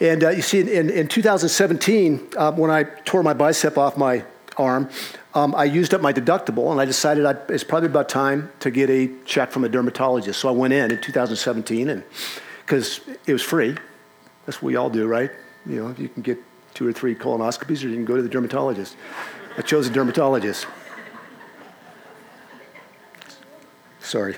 And 0.00 0.24
uh, 0.24 0.30
you 0.30 0.42
see, 0.42 0.60
in, 0.60 0.90
in 0.90 1.08
2017, 1.08 2.30
uh, 2.36 2.52
when 2.52 2.70
I 2.70 2.82
tore 2.82 3.22
my 3.22 3.34
bicep 3.34 3.78
off 3.78 3.96
my 3.96 4.24
arm, 4.56 4.90
um, 5.34 5.54
I 5.54 5.64
used 5.64 5.94
up 5.94 6.00
my 6.00 6.12
deductible, 6.12 6.70
and 6.72 6.80
I 6.80 6.84
decided 6.84 7.24
I'd, 7.24 7.38
it's 7.48 7.64
probably 7.64 7.88
about 7.88 8.08
time 8.08 8.50
to 8.60 8.70
get 8.70 8.90
a 8.90 9.10
check 9.24 9.50
from 9.50 9.64
a 9.64 9.68
dermatologist. 9.68 10.40
So 10.40 10.48
I 10.48 10.52
went 10.52 10.74
in 10.74 10.90
in 10.90 11.00
2017, 11.00 11.88
and 11.88 12.02
because 12.66 13.00
it 13.26 13.32
was 13.32 13.42
free, 13.42 13.76
that's 14.44 14.60
what 14.60 14.68
we 14.68 14.76
all 14.76 14.90
do, 14.90 15.06
right? 15.06 15.30
You 15.64 15.82
know, 15.82 15.94
you 15.96 16.08
can 16.08 16.22
get 16.22 16.38
two 16.74 16.86
or 16.86 16.92
three 16.92 17.14
colonoscopies, 17.14 17.84
or 17.84 17.88
you 17.88 17.94
can 17.94 18.04
go 18.04 18.16
to 18.16 18.22
the 18.22 18.28
dermatologist. 18.28 18.96
I 19.56 19.62
chose 19.62 19.86
a 19.86 19.90
dermatologist. 19.90 20.66
Sorry. 24.02 24.36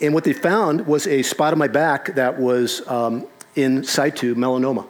And 0.00 0.12
what 0.12 0.24
they 0.24 0.32
found 0.32 0.86
was 0.86 1.06
a 1.06 1.22
spot 1.22 1.52
on 1.52 1.58
my 1.60 1.68
back 1.68 2.16
that 2.16 2.38
was 2.38 2.86
um, 2.88 3.28
in 3.54 3.84
situ 3.84 4.34
melanoma. 4.34 4.84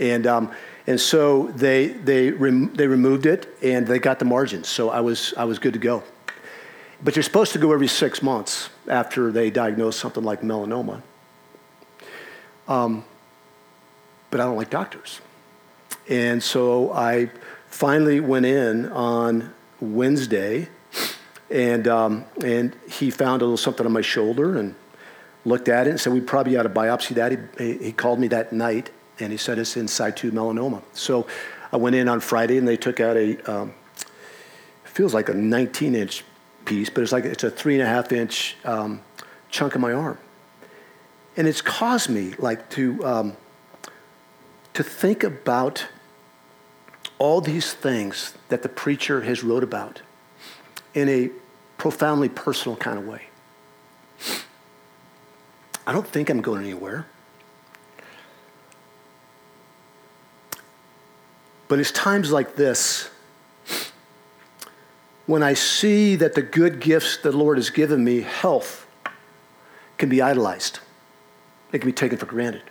And, 0.00 0.26
um, 0.26 0.52
and 0.88 1.00
so 1.00 1.48
they, 1.54 1.88
they, 1.88 2.32
rem- 2.32 2.74
they 2.74 2.88
removed 2.88 3.26
it 3.26 3.46
and 3.62 3.86
they 3.86 4.00
got 4.00 4.18
the 4.18 4.24
margins. 4.24 4.66
So 4.66 4.90
I 4.90 5.00
was, 5.00 5.32
I 5.36 5.44
was 5.44 5.60
good 5.60 5.74
to 5.74 5.78
go. 5.78 6.02
But 7.02 7.14
you're 7.14 7.22
supposed 7.22 7.52
to 7.52 7.58
go 7.60 7.72
every 7.72 7.86
six 7.86 8.22
months 8.22 8.70
after 8.88 9.30
they 9.30 9.50
diagnose 9.50 9.96
something 9.96 10.24
like 10.24 10.40
melanoma. 10.40 11.02
Um, 12.66 13.04
but 14.30 14.40
I 14.40 14.44
don't 14.44 14.56
like 14.56 14.70
doctors. 14.70 15.20
And 16.08 16.42
so 16.42 16.92
I 16.92 17.30
finally 17.76 18.20
went 18.20 18.46
in 18.46 18.86
on 18.86 19.52
Wednesday 19.82 20.66
and, 21.50 21.86
um, 21.86 22.24
and 22.42 22.74
he 22.88 23.10
found 23.10 23.42
a 23.42 23.44
little 23.44 23.58
something 23.58 23.84
on 23.84 23.92
my 23.92 24.00
shoulder 24.00 24.56
and 24.56 24.74
looked 25.44 25.68
at 25.68 25.86
it 25.86 25.90
and 25.90 26.00
said, 26.00 26.14
We 26.14 26.22
probably 26.22 26.56
ought 26.56 26.62
to 26.62 26.70
biopsy 26.70 27.14
that. 27.16 27.38
He, 27.58 27.76
he 27.76 27.92
called 27.92 28.18
me 28.18 28.28
that 28.28 28.50
night 28.50 28.88
and 29.20 29.30
he 29.30 29.36
said 29.36 29.58
it's 29.58 29.76
in 29.76 29.88
situ 29.88 30.30
melanoma. 30.30 30.82
So 30.94 31.26
I 31.70 31.76
went 31.76 31.94
in 31.94 32.08
on 32.08 32.20
Friday 32.20 32.56
and 32.56 32.66
they 32.66 32.78
took 32.78 32.98
out 32.98 33.14
a, 33.18 33.38
um, 33.42 33.74
feels 34.84 35.12
like 35.12 35.28
a 35.28 35.34
19 35.34 35.94
inch 35.94 36.24
piece, 36.64 36.88
but 36.88 37.02
it's 37.02 37.12
like 37.12 37.26
it's 37.26 37.44
a 37.44 37.50
three 37.50 37.74
and 37.74 37.82
a 37.82 37.86
half 37.86 38.10
inch 38.10 38.56
um, 38.64 39.02
chunk 39.50 39.74
of 39.74 39.82
my 39.82 39.92
arm. 39.92 40.16
And 41.36 41.46
it's 41.46 41.60
caused 41.60 42.08
me 42.08 42.32
like 42.38 42.70
to, 42.70 43.04
um, 43.04 43.36
to 44.72 44.82
think 44.82 45.22
about 45.22 45.86
all 47.18 47.40
these 47.40 47.72
things 47.72 48.34
that 48.48 48.62
the 48.62 48.68
preacher 48.68 49.22
has 49.22 49.42
wrote 49.42 49.62
about 49.62 50.02
in 50.94 51.08
a 51.08 51.30
profoundly 51.78 52.28
personal 52.28 52.76
kind 52.76 52.98
of 52.98 53.06
way. 53.06 53.22
I 55.86 55.92
don't 55.92 56.06
think 56.06 56.30
I'm 56.30 56.40
going 56.40 56.62
anywhere. 56.62 57.06
But 61.68 61.80
it's 61.80 61.92
times 61.92 62.30
like 62.30 62.56
this 62.56 63.10
when 65.26 65.42
I 65.42 65.54
see 65.54 66.14
that 66.16 66.34
the 66.34 66.42
good 66.42 66.80
gifts 66.80 67.16
the 67.18 67.32
Lord 67.32 67.58
has 67.58 67.70
given 67.70 68.04
me, 68.04 68.20
health, 68.20 68.86
can 69.98 70.08
be 70.08 70.22
idolized, 70.22 70.78
it 71.72 71.78
can 71.80 71.88
be 71.88 71.92
taken 71.92 72.16
for 72.16 72.26
granted. 72.26 72.62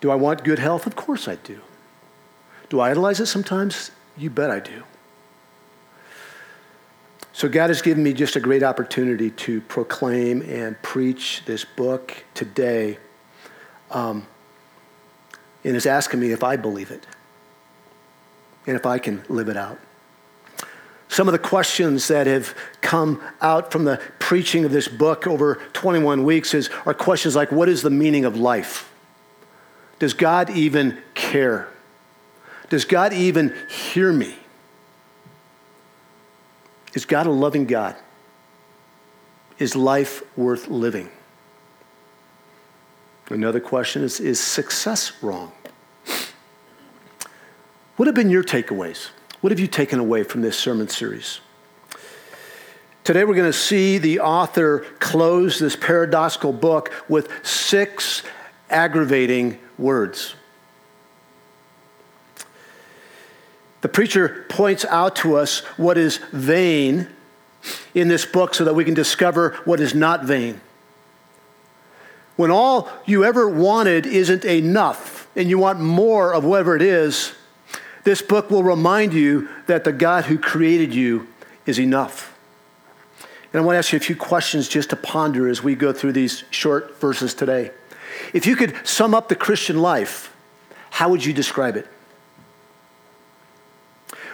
Do 0.00 0.10
I 0.10 0.14
want 0.14 0.44
good 0.44 0.58
health? 0.58 0.86
Of 0.86 0.96
course 0.96 1.28
I 1.28 1.36
do. 1.36 1.60
Do 2.68 2.80
I 2.80 2.90
idolize 2.90 3.20
it 3.20 3.26
sometimes? 3.26 3.90
You 4.16 4.30
bet 4.30 4.50
I 4.50 4.60
do. 4.60 4.84
So, 7.32 7.48
God 7.48 7.70
has 7.70 7.80
given 7.80 8.02
me 8.02 8.12
just 8.12 8.36
a 8.36 8.40
great 8.40 8.62
opportunity 8.62 9.30
to 9.30 9.60
proclaim 9.62 10.42
and 10.42 10.80
preach 10.82 11.42
this 11.46 11.64
book 11.64 12.24
today. 12.34 12.98
Um, 13.90 14.26
and 15.64 15.76
is 15.76 15.86
asking 15.86 16.20
me 16.20 16.32
if 16.32 16.42
I 16.42 16.56
believe 16.56 16.90
it 16.90 17.06
and 18.66 18.76
if 18.76 18.86
I 18.86 18.98
can 18.98 19.22
live 19.28 19.48
it 19.48 19.56
out. 19.56 19.78
Some 21.08 21.26
of 21.26 21.32
the 21.32 21.38
questions 21.38 22.06
that 22.08 22.26
have 22.26 22.54
come 22.80 23.20
out 23.40 23.72
from 23.72 23.84
the 23.84 24.00
preaching 24.18 24.64
of 24.64 24.70
this 24.70 24.86
book 24.86 25.26
over 25.26 25.56
21 25.72 26.24
weeks 26.24 26.54
is, 26.54 26.70
are 26.86 26.94
questions 26.94 27.34
like 27.34 27.50
what 27.50 27.68
is 27.68 27.82
the 27.82 27.90
meaning 27.90 28.24
of 28.24 28.36
life? 28.36 28.89
Does 30.00 30.14
God 30.14 30.50
even 30.50 30.98
care? 31.14 31.68
Does 32.70 32.84
God 32.84 33.12
even 33.12 33.54
hear 33.68 34.12
me? 34.12 34.34
Is 36.94 37.04
God 37.04 37.26
a 37.26 37.30
loving 37.30 37.66
God? 37.66 37.94
Is 39.58 39.76
life 39.76 40.22
worth 40.36 40.68
living? 40.68 41.10
Another 43.28 43.60
question 43.60 44.02
is 44.02 44.18
Is 44.18 44.40
success 44.40 45.12
wrong? 45.22 45.52
What 47.96 48.06
have 48.06 48.14
been 48.14 48.30
your 48.30 48.42
takeaways? 48.42 49.10
What 49.42 49.50
have 49.50 49.60
you 49.60 49.66
taken 49.66 49.98
away 49.98 50.22
from 50.22 50.40
this 50.40 50.58
sermon 50.58 50.88
series? 50.88 51.40
Today, 53.04 53.24
we're 53.24 53.34
going 53.34 53.50
to 53.50 53.58
see 53.58 53.98
the 53.98 54.20
author 54.20 54.80
close 54.98 55.58
this 55.58 55.76
paradoxical 55.76 56.52
book 56.52 56.92
with 57.08 57.28
six 57.44 58.22
aggravating 58.70 59.58
words. 59.80 60.34
The 63.80 63.88
preacher 63.88 64.44
points 64.48 64.84
out 64.84 65.16
to 65.16 65.36
us 65.36 65.60
what 65.76 65.96
is 65.96 66.18
vain 66.32 67.08
in 67.94 68.08
this 68.08 68.26
book 68.26 68.54
so 68.54 68.64
that 68.64 68.74
we 68.74 68.84
can 68.84 68.94
discover 68.94 69.58
what 69.64 69.80
is 69.80 69.94
not 69.94 70.24
vain. 70.24 70.60
When 72.36 72.50
all 72.50 72.90
you 73.06 73.24
ever 73.24 73.48
wanted 73.48 74.06
isn't 74.06 74.44
enough 74.44 75.28
and 75.36 75.48
you 75.48 75.58
want 75.58 75.80
more 75.80 76.34
of 76.34 76.44
whatever 76.44 76.76
it 76.76 76.82
is, 76.82 77.34
this 78.04 78.22
book 78.22 78.50
will 78.50 78.62
remind 78.62 79.12
you 79.12 79.48
that 79.66 79.84
the 79.84 79.92
God 79.92 80.24
who 80.24 80.38
created 80.38 80.94
you 80.94 81.28
is 81.66 81.78
enough. 81.78 82.36
And 83.52 83.60
I 83.60 83.64
want 83.64 83.74
to 83.74 83.78
ask 83.78 83.92
you 83.92 83.96
a 83.96 84.00
few 84.00 84.16
questions 84.16 84.68
just 84.68 84.90
to 84.90 84.96
ponder 84.96 85.48
as 85.48 85.62
we 85.62 85.74
go 85.74 85.92
through 85.92 86.12
these 86.12 86.44
short 86.50 86.98
verses 87.00 87.34
today. 87.34 87.72
If 88.32 88.46
you 88.46 88.56
could 88.56 88.74
sum 88.86 89.14
up 89.14 89.28
the 89.28 89.36
Christian 89.36 89.80
life, 89.80 90.34
how 90.90 91.08
would 91.10 91.24
you 91.24 91.32
describe 91.32 91.76
it? 91.76 91.86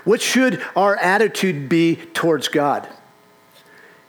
What 0.04 0.20
should 0.20 0.62
our 0.76 0.96
attitude 0.96 1.68
be 1.68 1.96
towards 1.96 2.48
God? 2.48 2.88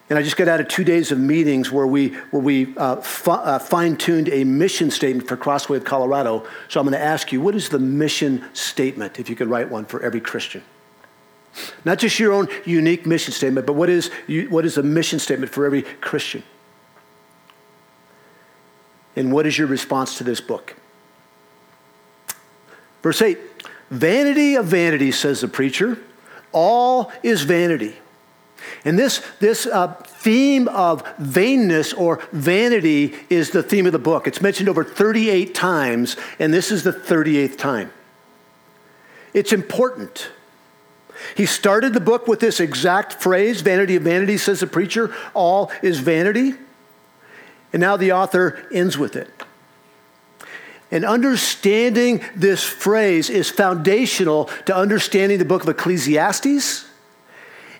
And 0.09 0.17
I 0.17 0.21
just 0.21 0.37
got 0.37 0.47
out 0.47 0.61
of 0.61 0.67
two 0.69 0.85
days 0.85 1.11
of 1.11 1.19
meetings 1.19 1.71
where 1.71 1.87
we, 1.87 2.09
where 2.31 2.41
we 2.41 2.77
uh, 2.77 3.01
uh, 3.25 3.59
fine 3.59 3.97
tuned 3.97 4.29
a 4.29 4.43
mission 4.45 4.89
statement 4.89 5.27
for 5.27 5.35
Crossway 5.35 5.77
of 5.77 5.83
Colorado. 5.83 6.47
So 6.69 6.79
I'm 6.79 6.85
going 6.85 6.97
to 6.97 7.03
ask 7.03 7.31
you, 7.33 7.41
what 7.41 7.55
is 7.55 7.69
the 7.69 7.79
mission 7.79 8.45
statement, 8.53 9.19
if 9.19 9.29
you 9.29 9.35
could 9.35 9.49
write 9.49 9.69
one 9.69 9.83
for 9.85 10.01
every 10.01 10.21
Christian? 10.21 10.63
Not 11.83 11.97
just 11.97 12.19
your 12.19 12.31
own 12.31 12.47
unique 12.63 13.05
mission 13.05 13.33
statement, 13.33 13.67
but 13.67 13.73
what 13.73 13.89
is, 13.89 14.09
what 14.49 14.65
is 14.65 14.75
the 14.75 14.83
mission 14.83 15.19
statement 15.19 15.51
for 15.51 15.65
every 15.65 15.81
Christian? 15.81 16.43
And 19.17 19.31
what 19.33 19.47
is 19.47 19.57
your 19.57 19.67
response 19.67 20.19
to 20.19 20.23
this 20.23 20.39
book? 20.39 20.75
Verse 23.01 23.21
8 23.21 23.39
Vanity 23.89 24.55
of 24.55 24.65
vanity, 24.67 25.11
says 25.11 25.41
the 25.41 25.47
preacher. 25.47 25.97
All 26.53 27.11
is 27.23 27.41
vanity. 27.41 27.95
And 28.85 28.97
this, 28.97 29.21
this 29.39 29.65
uh, 29.65 29.93
theme 30.05 30.67
of 30.67 31.03
vainness 31.17 31.97
or 31.97 32.21
vanity 32.31 33.15
is 33.29 33.51
the 33.51 33.63
theme 33.63 33.85
of 33.85 33.91
the 33.91 33.99
book. 33.99 34.27
It's 34.27 34.41
mentioned 34.41 34.69
over 34.69 34.83
38 34.83 35.53
times, 35.53 36.15
and 36.39 36.53
this 36.53 36.71
is 36.71 36.83
the 36.83 36.91
38th 36.91 37.57
time. 37.57 37.91
It's 39.33 39.53
important. 39.53 40.29
He 41.35 41.45
started 41.45 41.93
the 41.93 41.99
book 41.99 42.27
with 42.27 42.39
this 42.39 42.59
exact 42.59 43.13
phrase 43.13 43.61
vanity 43.61 43.95
of 43.95 44.03
vanity, 44.03 44.37
says 44.37 44.59
the 44.59 44.67
preacher, 44.67 45.13
all 45.33 45.71
is 45.81 45.99
vanity. 45.99 46.53
And 47.73 47.81
now 47.81 47.97
the 47.97 48.11
author 48.11 48.65
ends 48.71 48.97
with 48.97 49.15
it. 49.15 49.29
And 50.89 51.03
understanding 51.03 52.23
this 52.35 52.63
phrase 52.63 53.29
is 53.29 53.49
foundational 53.49 54.45
to 54.65 54.75
understanding 54.75 55.37
the 55.37 55.45
book 55.45 55.63
of 55.63 55.69
Ecclesiastes. 55.69 56.85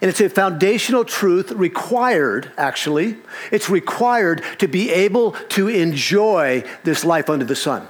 And 0.02 0.10
it's 0.10 0.22
a 0.22 0.30
foundational 0.30 1.06
truth 1.06 1.52
required, 1.52 2.52
actually. 2.58 3.18
It's 3.52 3.70
required 3.70 4.44
to 4.60 4.68
be 4.68 4.92
able 4.92 5.32
to 5.32 5.70
enjoy 5.70 6.64
this 6.84 7.04
life 7.04 7.30
under 7.30 7.46
the 7.46 7.56
sun. 7.56 7.88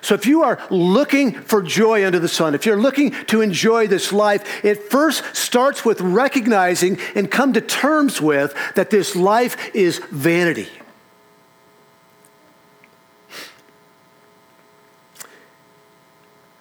So, 0.00 0.14
if 0.14 0.26
you 0.26 0.42
are 0.42 0.60
looking 0.70 1.32
for 1.32 1.62
joy 1.62 2.06
under 2.06 2.18
the 2.18 2.28
sun, 2.28 2.54
if 2.54 2.66
you're 2.66 2.80
looking 2.80 3.12
to 3.26 3.40
enjoy 3.40 3.86
this 3.86 4.12
life, 4.12 4.64
it 4.64 4.90
first 4.90 5.24
starts 5.36 5.84
with 5.84 6.00
recognizing 6.00 6.98
and 7.14 7.30
come 7.30 7.52
to 7.54 7.60
terms 7.60 8.20
with 8.20 8.54
that 8.74 8.90
this 8.90 9.16
life 9.16 9.74
is 9.74 9.98
vanity. 10.10 10.68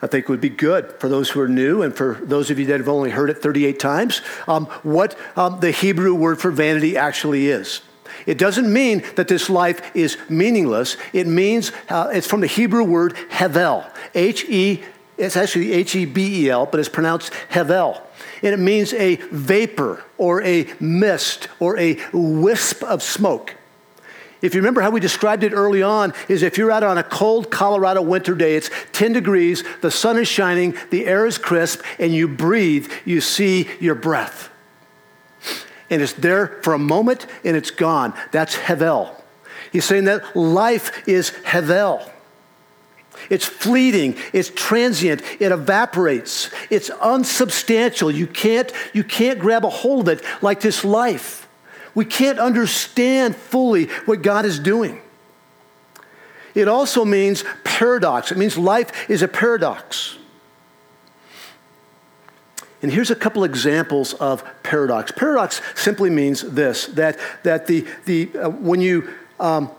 I 0.01 0.07
think 0.07 0.25
it 0.25 0.29
would 0.29 0.41
be 0.41 0.49
good 0.49 0.93
for 0.99 1.09
those 1.09 1.29
who 1.29 1.39
are 1.41 1.47
new 1.47 1.81
and 1.81 1.95
for 1.95 2.19
those 2.21 2.51
of 2.51 2.59
you 2.59 2.65
that 2.67 2.79
have 2.79 2.89
only 2.89 3.09
heard 3.09 3.31
it 3.31 3.39
38 3.39 3.79
times 3.79 4.21
um, 4.47 4.65
what 4.83 5.17
um, 5.35 5.59
the 5.59 5.71
Hebrew 5.71 6.13
word 6.13 6.39
for 6.39 6.51
vanity 6.51 6.97
actually 6.97 7.47
is. 7.47 7.81
It 8.27 8.37
doesn't 8.37 8.71
mean 8.71 9.03
that 9.15 9.29
this 9.29 9.49
life 9.49 9.95
is 9.95 10.17
meaningless. 10.29 10.97
It 11.13 11.25
means, 11.25 11.71
uh, 11.89 12.11
it's 12.13 12.27
from 12.27 12.41
the 12.41 12.47
Hebrew 12.47 12.83
word 12.83 13.15
hevel. 13.31 13.89
H 14.13 14.43
E, 14.49 14.83
it's 15.17 15.37
actually 15.37 15.71
H 15.71 15.95
E 15.95 16.05
B 16.05 16.43
E 16.43 16.49
L, 16.49 16.65
but 16.65 16.79
it's 16.79 16.89
pronounced 16.89 17.31
hevel. 17.49 18.01
And 18.43 18.53
it 18.53 18.59
means 18.59 18.93
a 18.93 19.15
vapor 19.31 20.03
or 20.17 20.43
a 20.43 20.67
mist 20.79 21.47
or 21.59 21.79
a 21.79 21.97
wisp 22.11 22.83
of 22.83 23.01
smoke. 23.01 23.55
If 24.41 24.53
you 24.53 24.59
remember 24.59 24.81
how 24.81 24.91
we 24.91 24.99
described 24.99 25.43
it 25.43 25.53
early 25.53 25.81
on, 25.81 26.13
is 26.27 26.43
if 26.43 26.57
you're 26.57 26.69
out 26.69 26.83
on 26.83 26.97
a 26.97 27.03
cold 27.03 27.49
Colorado 27.49 28.01
winter 28.01 28.35
day, 28.35 28.55
it's 28.55 28.69
10 28.91 29.13
degrees, 29.13 29.63
the 29.81 29.89
sun 29.89 30.17
is 30.17 30.27
shining, 30.27 30.75
the 30.91 31.07
air 31.07 31.25
is 31.25 31.39
crisp, 31.39 31.81
and 31.97 32.13
you 32.13 32.27
breathe, 32.27 32.91
you 33.03 33.19
see 33.19 33.67
your 33.79 33.95
breath 33.95 34.51
and 35.89 36.01
it's 36.01 36.13
there 36.13 36.59
for 36.61 36.73
a 36.73 36.79
moment 36.79 37.25
and 37.43 37.55
it's 37.55 37.71
gone. 37.71 38.13
That's 38.31 38.55
Hevel. 38.55 39.13
He's 39.71 39.85
saying 39.85 40.05
that 40.05 40.35
life 40.35 41.07
is 41.07 41.31
Hevel. 41.43 42.09
It's 43.29 43.45
fleeting, 43.45 44.15
it's 44.31 44.51
transient, 44.51 45.21
it 45.41 45.51
evaporates, 45.51 46.51
it's 46.69 46.89
unsubstantial. 47.01 48.11
You 48.11 48.27
can't, 48.27 48.71
you 48.93 49.03
can't 49.03 49.39
grab 49.39 49.65
a 49.65 49.69
hold 49.69 50.07
of 50.07 50.19
it 50.19 50.25
like 50.41 50.61
this 50.61 50.85
life. 50.85 51.47
We 51.95 52.05
can't 52.05 52.37
understand 52.37 53.35
fully 53.35 53.85
what 54.05 54.21
God 54.21 54.45
is 54.45 54.59
doing. 54.59 55.01
It 56.53 56.67
also 56.67 57.05
means 57.05 57.43
paradox. 57.63 58.31
It 58.31 58.37
means 58.37 58.57
life 58.57 59.09
is 59.09 59.23
a 59.23 59.27
paradox. 59.27 60.17
And 62.81 62.91
here's 62.91 63.09
a 63.09 63.15
couple 63.15 63.43
examples 63.43 64.13
of 64.15 64.43
paradox. 64.63 65.11
Paradox 65.11 65.61
simply 65.75 66.09
means 66.09 66.41
this 66.41 66.85
that, 66.87 67.17
that 67.43 67.67
the, 67.67 67.87
the, 68.05 68.29
uh, 68.35 68.49
when, 68.49 68.81
you, 68.81 69.09
um, 69.39 69.71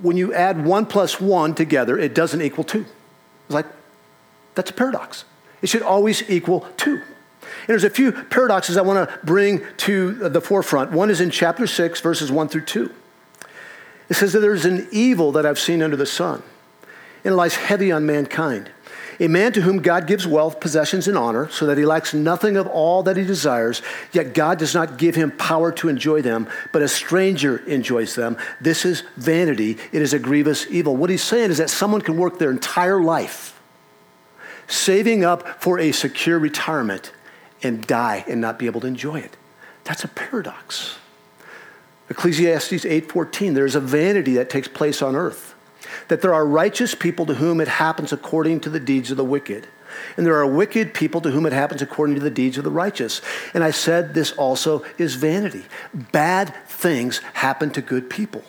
when 0.00 0.16
you 0.16 0.32
add 0.32 0.64
one 0.64 0.86
plus 0.86 1.20
one 1.20 1.54
together, 1.54 1.98
it 1.98 2.14
doesn't 2.14 2.40
equal 2.40 2.64
two. 2.64 2.86
It's 3.46 3.54
like, 3.54 3.66
that's 4.54 4.70
a 4.70 4.74
paradox. 4.74 5.24
It 5.60 5.68
should 5.68 5.82
always 5.82 6.28
equal 6.30 6.66
two. 6.76 6.94
And 6.96 7.68
there's 7.68 7.84
a 7.84 7.90
few 7.90 8.12
paradoxes 8.12 8.76
I 8.76 8.82
want 8.82 9.08
to 9.08 9.18
bring 9.24 9.62
to 9.78 10.28
the 10.28 10.40
forefront. 10.40 10.92
One 10.92 11.10
is 11.10 11.20
in 11.20 11.30
chapter 11.30 11.66
6, 11.66 12.00
verses 12.00 12.32
1 12.32 12.48
through 12.48 12.64
2. 12.64 12.92
It 14.08 14.14
says 14.14 14.32
that 14.32 14.40
there's 14.40 14.64
an 14.64 14.88
evil 14.90 15.32
that 15.32 15.44
I've 15.44 15.58
seen 15.58 15.82
under 15.82 15.96
the 15.96 16.06
sun, 16.06 16.42
and 17.24 17.32
it 17.32 17.36
lies 17.36 17.56
heavy 17.56 17.92
on 17.92 18.06
mankind 18.06 18.70
a 19.18 19.28
man 19.28 19.52
to 19.52 19.62
whom 19.62 19.82
God 19.82 20.06
gives 20.06 20.26
wealth, 20.26 20.60
possessions, 20.60 21.08
and 21.08 21.16
honor, 21.16 21.48
so 21.48 21.66
that 21.66 21.78
he 21.78 21.84
lacks 21.84 22.12
nothing 22.12 22.56
of 22.56 22.66
all 22.66 23.02
that 23.04 23.16
he 23.16 23.24
desires, 23.24 23.82
yet 24.12 24.34
God 24.34 24.58
does 24.58 24.74
not 24.74 24.98
give 24.98 25.14
him 25.14 25.30
power 25.30 25.72
to 25.72 25.88
enjoy 25.88 26.22
them, 26.22 26.48
but 26.72 26.82
a 26.82 26.88
stranger 26.88 27.58
enjoys 27.66 28.14
them. 28.14 28.36
This 28.60 28.84
is 28.84 29.02
vanity. 29.16 29.78
It 29.92 30.02
is 30.02 30.12
a 30.12 30.18
grievous 30.18 30.66
evil. 30.70 30.96
What 30.96 31.10
he's 31.10 31.22
saying 31.22 31.50
is 31.50 31.58
that 31.58 31.70
someone 31.70 32.00
can 32.00 32.16
work 32.16 32.38
their 32.38 32.50
entire 32.50 33.00
life 33.00 33.60
saving 34.68 35.24
up 35.24 35.62
for 35.62 35.78
a 35.78 35.92
secure 35.92 36.38
retirement 36.38 37.12
and 37.62 37.86
die 37.86 38.24
and 38.28 38.40
not 38.40 38.58
be 38.58 38.66
able 38.66 38.80
to 38.80 38.86
enjoy 38.86 39.20
it. 39.20 39.36
That's 39.84 40.04
a 40.04 40.08
paradox. 40.08 40.96
Ecclesiastes 42.08 42.84
8:14 42.84 43.54
there's 43.54 43.74
a 43.74 43.80
vanity 43.80 44.34
that 44.34 44.48
takes 44.48 44.68
place 44.68 45.02
on 45.02 45.16
earth 45.16 45.55
that 46.08 46.22
there 46.22 46.34
are 46.34 46.46
righteous 46.46 46.94
people 46.94 47.26
to 47.26 47.34
whom 47.34 47.60
it 47.60 47.68
happens 47.68 48.12
according 48.12 48.60
to 48.60 48.70
the 48.70 48.80
deeds 48.80 49.10
of 49.10 49.16
the 49.16 49.24
wicked. 49.24 49.66
And 50.16 50.26
there 50.26 50.36
are 50.36 50.46
wicked 50.46 50.94
people 50.94 51.20
to 51.22 51.30
whom 51.30 51.46
it 51.46 51.52
happens 51.52 51.82
according 51.82 52.16
to 52.16 52.20
the 52.20 52.30
deeds 52.30 52.58
of 52.58 52.64
the 52.64 52.70
righteous. 52.70 53.22
And 53.54 53.64
I 53.64 53.70
said 53.70 54.14
this 54.14 54.32
also 54.32 54.84
is 54.98 55.14
vanity. 55.14 55.64
Bad 55.94 56.54
things 56.66 57.18
happen 57.34 57.70
to 57.70 57.80
good 57.80 58.10
people. 58.10 58.44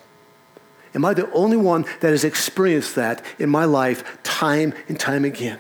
Am 0.93 1.05
I 1.05 1.13
the 1.13 1.31
only 1.31 1.57
one 1.57 1.85
that 2.01 2.09
has 2.09 2.23
experienced 2.23 2.95
that 2.95 3.23
in 3.37 3.49
my 3.49 3.65
life 3.65 4.21
time 4.23 4.73
and 4.87 4.99
time 4.99 5.25
again? 5.25 5.59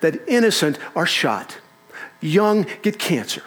That 0.00 0.20
innocent 0.28 0.78
are 0.94 1.06
shot, 1.06 1.58
young 2.20 2.66
get 2.82 2.98
cancer 2.98 3.42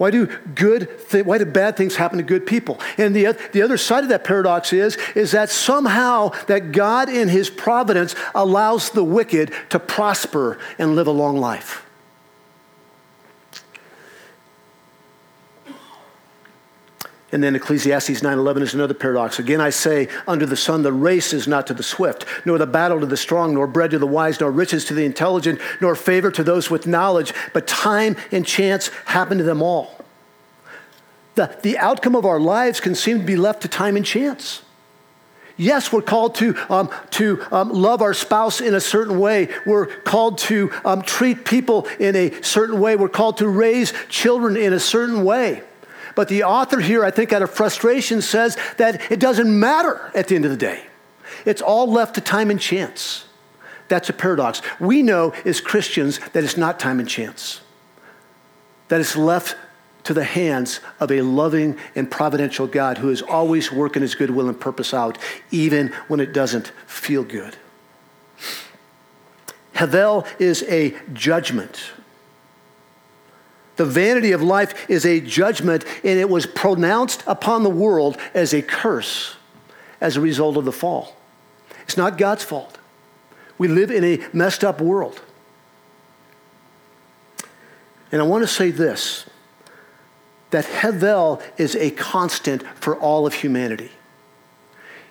why 0.00 0.10
do 0.10 0.28
good 0.54 0.88
th- 1.10 1.26
why 1.26 1.36
do 1.36 1.44
bad 1.44 1.76
things 1.76 1.96
happen 1.96 2.16
to 2.16 2.24
good 2.24 2.46
people? 2.46 2.80
And 2.96 3.14
the, 3.14 3.36
the 3.52 3.60
other 3.60 3.76
side 3.76 4.02
of 4.02 4.08
that 4.08 4.24
paradox 4.24 4.72
is, 4.72 4.96
is 5.14 5.32
that 5.32 5.50
somehow 5.50 6.30
that 6.46 6.72
God 6.72 7.10
in 7.10 7.28
his 7.28 7.50
providence 7.50 8.14
allows 8.34 8.92
the 8.92 9.04
wicked 9.04 9.52
to 9.68 9.78
prosper 9.78 10.58
and 10.78 10.96
live 10.96 11.06
a 11.06 11.10
long 11.10 11.36
life. 11.36 11.84
And 17.32 17.42
then 17.42 17.54
Ecclesiastes 17.54 18.22
9:11 18.22 18.62
is 18.62 18.74
another 18.74 18.94
paradox. 18.94 19.38
Again 19.38 19.60
I 19.60 19.70
say, 19.70 20.08
under 20.26 20.46
the 20.46 20.56
sun 20.56 20.82
the 20.82 20.92
race 20.92 21.32
is 21.32 21.46
not 21.46 21.66
to 21.68 21.74
the 21.74 21.82
swift, 21.82 22.24
nor 22.44 22.58
the 22.58 22.66
battle 22.66 23.00
to 23.00 23.06
the 23.06 23.16
strong, 23.16 23.54
nor 23.54 23.66
bread 23.66 23.92
to 23.92 23.98
the 23.98 24.06
wise, 24.06 24.40
nor 24.40 24.50
riches 24.50 24.84
to 24.86 24.94
the 24.94 25.04
intelligent, 25.04 25.60
nor 25.80 25.94
favor 25.94 26.30
to 26.32 26.42
those 26.42 26.70
with 26.70 26.86
knowledge, 26.86 27.32
but 27.52 27.66
time 27.66 28.16
and 28.32 28.44
chance 28.44 28.88
happen 29.06 29.38
to 29.38 29.44
them 29.44 29.62
all. 29.62 30.04
The, 31.36 31.56
the 31.62 31.78
outcome 31.78 32.16
of 32.16 32.26
our 32.26 32.40
lives 32.40 32.80
can 32.80 32.94
seem 32.94 33.20
to 33.20 33.24
be 33.24 33.36
left 33.36 33.62
to 33.62 33.68
time 33.68 33.96
and 33.96 34.04
chance. 34.04 34.62
Yes, 35.56 35.92
we're 35.92 36.00
called 36.00 36.36
to, 36.36 36.56
um, 36.72 36.90
to 37.10 37.44
um, 37.52 37.68
love 37.68 38.00
our 38.00 38.14
spouse 38.14 38.62
in 38.62 38.74
a 38.74 38.80
certain 38.80 39.18
way. 39.18 39.48
We're 39.66 39.86
called 39.86 40.38
to 40.38 40.72
um, 40.86 41.02
treat 41.02 41.44
people 41.44 41.86
in 41.98 42.16
a 42.16 42.42
certain 42.42 42.80
way. 42.80 42.96
We're 42.96 43.10
called 43.10 43.36
to 43.38 43.48
raise 43.48 43.92
children 44.08 44.56
in 44.56 44.72
a 44.72 44.80
certain 44.80 45.22
way. 45.22 45.62
But 46.20 46.28
the 46.28 46.44
author 46.44 46.80
here, 46.80 47.02
I 47.02 47.10
think, 47.10 47.32
out 47.32 47.40
of 47.40 47.50
frustration, 47.50 48.20
says 48.20 48.58
that 48.76 49.10
it 49.10 49.18
doesn't 49.18 49.58
matter 49.58 50.10
at 50.14 50.28
the 50.28 50.34
end 50.34 50.44
of 50.44 50.50
the 50.50 50.56
day. 50.58 50.82
It's 51.46 51.62
all 51.62 51.90
left 51.90 52.16
to 52.16 52.20
time 52.20 52.50
and 52.50 52.60
chance. 52.60 53.24
That's 53.88 54.10
a 54.10 54.12
paradox. 54.12 54.60
We 54.78 55.00
know 55.00 55.32
as 55.46 55.62
Christians 55.62 56.20
that 56.34 56.44
it's 56.44 56.58
not 56.58 56.78
time 56.78 57.00
and 57.00 57.08
chance. 57.08 57.62
that 58.88 59.00
is 59.00 59.16
left 59.16 59.56
to 60.04 60.12
the 60.12 60.24
hands 60.24 60.80
of 60.98 61.10
a 61.10 61.22
loving 61.22 61.78
and 61.94 62.10
providential 62.10 62.66
God 62.66 62.98
who 62.98 63.08
is 63.08 63.22
always 63.22 63.72
working 63.72 64.02
his 64.02 64.14
good 64.14 64.30
will 64.30 64.50
and 64.50 64.60
purpose 64.60 64.92
out, 64.92 65.16
even 65.50 65.88
when 66.08 66.20
it 66.20 66.34
doesn't 66.34 66.68
feel 66.86 67.24
good. 67.24 67.56
Havel 69.72 70.26
is 70.38 70.64
a 70.64 70.94
judgment. 71.14 71.92
The 73.80 73.86
vanity 73.86 74.32
of 74.32 74.42
life 74.42 74.90
is 74.90 75.06
a 75.06 75.20
judgment, 75.22 75.86
and 76.04 76.20
it 76.20 76.28
was 76.28 76.44
pronounced 76.44 77.24
upon 77.26 77.62
the 77.62 77.70
world 77.70 78.18
as 78.34 78.52
a 78.52 78.60
curse 78.60 79.36
as 80.02 80.18
a 80.18 80.20
result 80.20 80.58
of 80.58 80.66
the 80.66 80.70
fall. 80.70 81.16
It's 81.84 81.96
not 81.96 82.18
God's 82.18 82.44
fault. 82.44 82.76
We 83.56 83.68
live 83.68 83.90
in 83.90 84.04
a 84.04 84.20
messed 84.34 84.64
up 84.64 84.82
world. 84.82 85.22
And 88.12 88.20
I 88.20 88.26
want 88.26 88.42
to 88.42 88.46
say 88.46 88.70
this 88.70 89.24
that 90.50 90.66
Hevel 90.66 91.40
is 91.56 91.74
a 91.74 91.90
constant 91.90 92.62
for 92.76 92.94
all 92.94 93.26
of 93.26 93.32
humanity. 93.32 93.92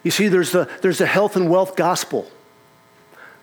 You 0.04 0.12
see, 0.12 0.28
there's 0.28 0.52
the, 0.52 0.70
there's 0.84 1.00
the 1.00 1.08
health 1.08 1.36
and 1.36 1.50
wealth 1.50 1.76
gospel 1.76 2.30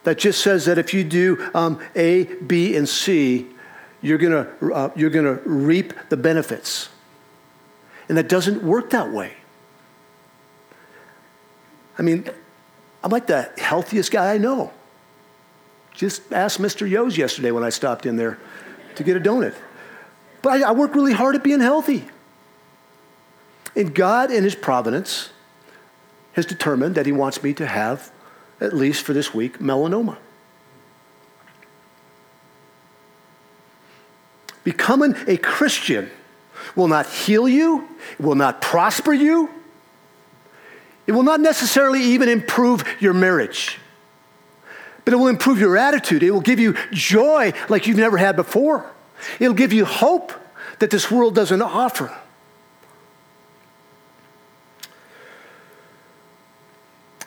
that 0.05 0.19
just 0.19 0.41
says 0.41 0.67
that 0.67 0.79
if 0.79 0.95
you 0.95 1.03
do 1.03 1.51
um, 1.53 1.81
A, 1.97 2.27
B, 2.47 2.77
and 2.77 2.89
C, 2.89 3.49
you're 4.03 4.19
going 4.19 4.47
uh, 4.73 4.91
you're 4.95 5.11
going 5.11 5.25
to 5.25 5.43
reap 5.49 5.93
the 6.09 6.17
benefits. 6.17 6.89
And 8.09 8.17
that 8.17 8.29
doesn't 8.29 8.63
work 8.63 8.91
that 8.91 9.11
way. 9.11 9.33
I 11.99 12.03
mean, 12.03 12.29
I'm 13.03 13.11
like 13.11 13.27
the 13.27 13.51
healthiest 13.59 14.13
guy 14.13 14.35
I 14.35 14.39
know. 14.39 14.73
Just 15.95 16.33
asked 16.33 16.61
Mr. 16.61 16.89
Yo's 16.89 17.17
yesterday 17.17 17.51
when 17.51 17.65
I 17.65 17.71
stopped 17.71 18.05
in 18.07 18.17
there 18.17 18.39
to 18.97 19.03
get 19.03 19.17
a 19.17 19.21
donut. 19.21 19.55
But 20.43 20.63
I, 20.63 20.69
I 20.69 20.73
work 20.73 20.95
really 20.95 21.15
hard 21.15 21.35
at 21.35 21.43
being 21.43 21.61
healthy. 21.61 22.05
And 23.75 23.95
God, 23.95 24.31
in 24.31 24.45
His 24.45 24.55
providence, 24.55 25.31
has 26.35 26.47
determined 26.47 26.95
that 26.95 27.07
He 27.07 27.13
wants 27.13 27.43
me 27.43 27.55
to 27.55 27.67
have, 27.67 28.11
at 28.61 28.75
least 28.75 29.05
for 29.05 29.13
this 29.13 29.33
week, 29.33 29.59
melanoma. 29.59 30.19
Becoming 34.67 35.15
a 35.29 35.37
Christian 35.37 36.11
will 36.75 36.89
not 36.89 37.07
heal 37.07 37.49
you, 37.49 37.87
it 38.19 38.21
will 38.21 38.35
not 38.35 38.61
prosper 38.61 39.13
you, 39.13 39.49
it 41.07 41.13
will 41.13 41.23
not 41.23 41.39
necessarily 41.39 42.03
even 42.03 42.29
improve 42.29 42.85
your 42.99 43.13
marriage, 43.13 43.79
but 45.05 45.15
it 45.15 45.19
will 45.19 45.29
improve 45.29 45.61
your 45.61 45.77
attitude. 45.77 46.25
It 46.25 46.33
will 46.33 46.41
give 46.41 46.59
you 46.59 46.75
joy 46.91 47.53
like 47.69 47.87
you've 47.87 47.97
never 47.97 48.17
had 48.17 48.35
before. 48.35 48.85
It'll 49.39 49.55
give 49.55 49.73
you 49.73 49.85
hope 49.85 50.33
that 50.81 50.91
this 50.91 51.13
world 51.13 51.37
doesn't 51.37 51.63
offer. 51.63 52.13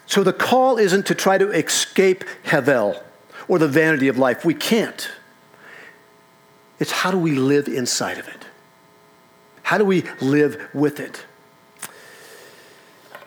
So 0.08 0.24
the 0.24 0.34
call 0.34 0.78
isn't 0.78 1.06
to 1.06 1.16
try 1.16 1.38
to 1.38 1.52
escape 1.52 2.26
Havel 2.44 3.02
or 3.48 3.60
the 3.60 3.70
vanity 3.70 4.10
of 4.10 4.18
life. 4.18 4.44
We 4.44 4.56
can't. 4.56 5.10
It's 6.80 6.92
how 6.92 7.12
do 7.12 7.18
we 7.18 7.32
live 7.32 7.68
inside 7.68 8.18
of 8.18 8.28
it? 8.28 8.46
How 9.64 9.78
do 9.78 9.86
we 9.86 10.04
live 10.22 10.70
with 10.74 11.00
it? 11.00 11.26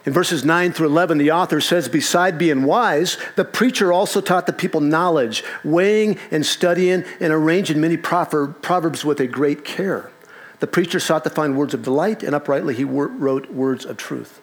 In 0.04 0.12
verses 0.12 0.44
9 0.44 0.72
through 0.72 0.88
11, 0.88 1.18
the 1.18 1.30
author 1.30 1.60
says, 1.60 1.88
Beside 1.88 2.36
being 2.36 2.64
wise, 2.64 3.16
the 3.36 3.44
preacher 3.44 3.92
also 3.92 4.20
taught 4.20 4.46
the 4.46 4.52
people 4.52 4.80
knowledge, 4.80 5.44
weighing 5.62 6.18
and 6.32 6.44
studying 6.44 7.04
and 7.20 7.32
arranging 7.32 7.80
many 7.80 7.96
proverbs 7.96 9.04
with 9.04 9.20
a 9.20 9.28
great 9.28 9.64
care. 9.64 10.10
The 10.58 10.66
preacher 10.66 10.98
sought 10.98 11.22
to 11.24 11.30
find 11.30 11.56
words 11.56 11.74
of 11.74 11.82
delight, 11.82 12.22
and 12.24 12.34
uprightly 12.34 12.74
he 12.74 12.84
wrote 12.84 13.52
words 13.52 13.84
of 13.84 13.96
truth. 13.96 14.40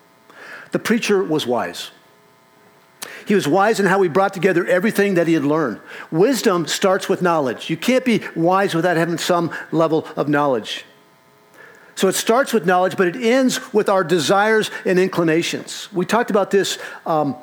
The 0.72 0.80
preacher 0.80 1.24
was 1.24 1.46
wise. 1.46 1.92
He 3.26 3.36
was 3.36 3.48
wise 3.48 3.80
in 3.80 3.86
how 3.86 4.02
he 4.02 4.10
brought 4.10 4.34
together 4.34 4.66
everything 4.66 5.14
that 5.14 5.28
he 5.28 5.34
had 5.34 5.44
learned. 5.44 5.80
Wisdom 6.12 6.68
starts 6.68 7.08
with 7.08 7.22
knowledge. 7.22 7.70
You 7.70 7.78
can't 7.78 8.04
be 8.04 8.22
wise 8.36 8.74
without 8.74 8.98
having 8.98 9.18
some 9.18 9.52
level 9.72 10.08
of 10.16 10.28
knowledge. 10.28 10.86
So 11.96 12.08
it 12.08 12.16
starts 12.16 12.54
with 12.54 12.66
knowledge, 12.66 12.96
but 12.96 13.08
it 13.08 13.16
ends 13.18 13.74
with 13.74 13.90
our 13.90 14.04
desires 14.04 14.72
and 14.86 14.98
inclinations. 14.98 15.92
We 15.92 16.06
talked 16.06 16.30
about 16.30 16.50
this 16.50 16.78
um, 17.06 17.36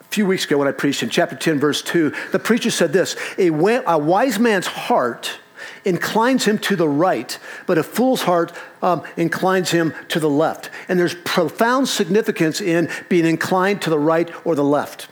a 0.00 0.04
few 0.04 0.26
weeks 0.26 0.44
ago 0.44 0.58
when 0.58 0.68
I 0.68 0.72
preached 0.72 1.02
in 1.02 1.10
chapter 1.10 1.36
10, 1.36 1.60
verse 1.60 1.82
2. 1.82 2.12
The 2.32 2.38
preacher 2.38 2.70
said 2.70 2.92
this 2.92 3.14
a, 3.38 3.48
a 3.48 3.98
wise 3.98 4.38
man's 4.38 4.66
heart 4.66 5.38
inclines 5.84 6.44
him 6.44 6.58
to 6.58 6.76
the 6.76 6.88
right, 6.88 7.38
but 7.66 7.78
a 7.78 7.82
fool's 7.82 8.22
heart 8.22 8.52
um, 8.82 9.02
inclines 9.16 9.70
him 9.70 9.94
to 10.08 10.20
the 10.20 10.30
left. 10.30 10.70
And 10.88 10.98
there's 10.98 11.14
profound 11.14 11.88
significance 11.88 12.60
in 12.60 12.90
being 13.08 13.26
inclined 13.26 13.82
to 13.82 13.90
the 13.90 13.98
right 13.98 14.30
or 14.46 14.54
the 14.54 14.64
left. 14.64 15.08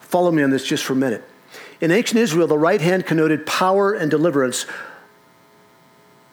Follow 0.00 0.30
me 0.30 0.42
on 0.42 0.50
this 0.50 0.64
just 0.64 0.84
for 0.84 0.94
a 0.94 0.96
minute. 0.96 1.24
In 1.80 1.90
ancient 1.90 2.18
Israel, 2.18 2.46
the 2.46 2.58
right 2.58 2.80
hand 2.80 3.06
connoted 3.06 3.46
power 3.46 3.92
and 3.92 4.10
deliverance, 4.10 4.66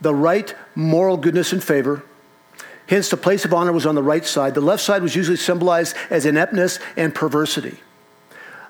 the 0.01 0.13
right 0.13 0.53
moral 0.75 1.17
goodness 1.17 1.53
and 1.53 1.63
favor. 1.63 2.03
Hence, 2.87 3.09
the 3.09 3.17
place 3.17 3.45
of 3.45 3.53
honor 3.53 3.71
was 3.71 3.85
on 3.85 3.95
the 3.95 4.03
right 4.03 4.25
side. 4.25 4.53
The 4.53 4.61
left 4.61 4.81
side 4.81 5.01
was 5.01 5.15
usually 5.15 5.37
symbolized 5.37 5.95
as 6.09 6.25
ineptness 6.25 6.79
and 6.95 7.13
perversity. 7.13 7.79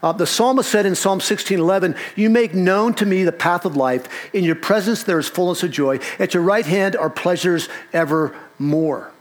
Uh, 0.02 0.12
the 0.12 0.28
psalmist 0.28 0.70
said 0.70 0.86
in 0.86 0.96
Psalm 0.96 1.20
16:11, 1.20 1.96
"You 2.16 2.30
make 2.30 2.54
known 2.54 2.94
to 2.96 3.06
me 3.06 3.24
the 3.24 3.32
path 3.32 3.66
of 3.66 3.76
life. 3.76 4.04
In 4.34 4.44
your 4.44 4.56
presence 4.56 5.04
there 5.04 5.20
is 5.20 5.28
fullness 5.28 5.64
of 5.64 5.72
joy. 5.72 6.00
At 6.20 6.34
your 6.34 6.44
right 6.44 6.66
hand 6.66 6.96
are 6.96 7.10
pleasures 7.10 7.70
evermore." 7.94 9.12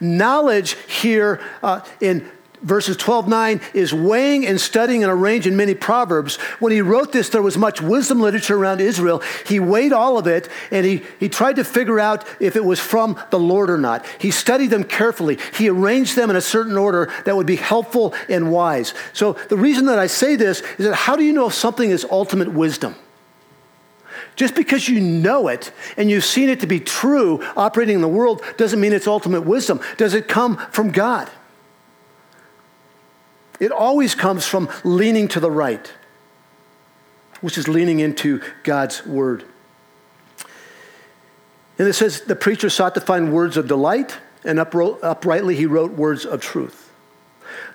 Knowledge 0.00 0.76
here 0.86 1.40
uh, 1.62 1.80
in 2.00 2.28
verses 2.62 2.96
12 2.96 3.28
9 3.28 3.60
is 3.74 3.92
weighing 3.92 4.46
and 4.46 4.60
studying 4.60 5.02
and 5.02 5.12
arranging 5.12 5.56
many 5.56 5.74
proverbs. 5.74 6.36
When 6.58 6.72
he 6.72 6.80
wrote 6.80 7.12
this 7.12 7.28
there 7.28 7.42
was 7.42 7.56
much 7.56 7.80
wisdom 7.80 8.20
literature 8.20 8.56
around 8.56 8.80
israel. 8.80 9.22
He 9.46 9.60
weighed 9.60 9.92
all 9.92 10.18
of 10.18 10.26
it 10.26 10.48
and 10.70 10.84
he, 10.84 11.02
he 11.20 11.28
tried 11.28 11.56
to 11.56 11.64
figure 11.64 12.00
out 12.00 12.24
if 12.40 12.56
it 12.56 12.64
was 12.64 12.80
from 12.80 13.20
the 13.30 13.38
lord 13.38 13.70
or 13.70 13.78
not. 13.78 14.04
He 14.18 14.30
studied 14.30 14.68
them 14.68 14.84
carefully. 14.84 15.38
He 15.54 15.68
arranged 15.68 16.16
them 16.16 16.30
in 16.30 16.36
a 16.36 16.40
certain 16.40 16.76
order 16.76 17.12
that 17.24 17.36
would 17.36 17.46
be 17.46 17.56
helpful 17.56 18.14
and 18.28 18.52
wise. 18.52 18.94
So 19.12 19.32
the 19.32 19.56
reason 19.56 19.86
that 19.86 19.98
i 19.98 20.06
say 20.06 20.36
this 20.36 20.60
is 20.78 20.86
that 20.86 20.94
how 20.94 21.16
do 21.16 21.24
you 21.24 21.32
know 21.32 21.46
if 21.46 21.54
something 21.54 21.90
is 21.90 22.06
ultimate 22.10 22.52
wisdom? 22.52 22.94
Just 24.36 24.54
because 24.54 24.88
you 24.88 25.00
know 25.00 25.48
it 25.48 25.72
and 25.96 26.08
you've 26.08 26.24
seen 26.24 26.48
it 26.48 26.60
to 26.60 26.66
be 26.68 26.78
true 26.78 27.42
operating 27.56 27.96
in 27.96 28.00
the 28.00 28.08
world 28.08 28.40
doesn't 28.56 28.80
mean 28.80 28.92
it's 28.92 29.08
ultimate 29.08 29.40
wisdom. 29.40 29.80
Does 29.96 30.14
it 30.14 30.28
come 30.28 30.56
from 30.70 30.92
God? 30.92 31.28
It 33.58 33.72
always 33.72 34.14
comes 34.14 34.46
from 34.46 34.68
leaning 34.84 35.28
to 35.28 35.40
the 35.40 35.50
right, 35.50 35.92
which 37.40 37.58
is 37.58 37.68
leaning 37.68 38.00
into 38.00 38.40
God's 38.62 39.04
word. 39.04 39.44
And 41.78 41.86
it 41.86 41.92
says 41.92 42.22
the 42.22 42.36
preacher 42.36 42.70
sought 42.70 42.94
to 42.94 43.00
find 43.00 43.32
words 43.32 43.56
of 43.56 43.68
delight, 43.68 44.16
and 44.44 44.58
uprightly 44.58 45.56
he 45.56 45.66
wrote 45.66 45.92
words 45.92 46.24
of 46.24 46.40
truth. 46.40 46.90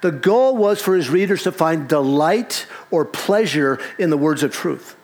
The 0.02 0.12
goal 0.12 0.56
was 0.58 0.82
for 0.82 0.96
his 0.96 1.10
readers 1.10 1.44
to 1.44 1.52
find 1.52 1.88
delight 1.88 2.66
or 2.92 3.06
pleasure 3.06 3.80
in 3.98 4.10
the 4.10 4.18
words 4.18 4.44
of 4.44 4.52
truth. 4.54 4.96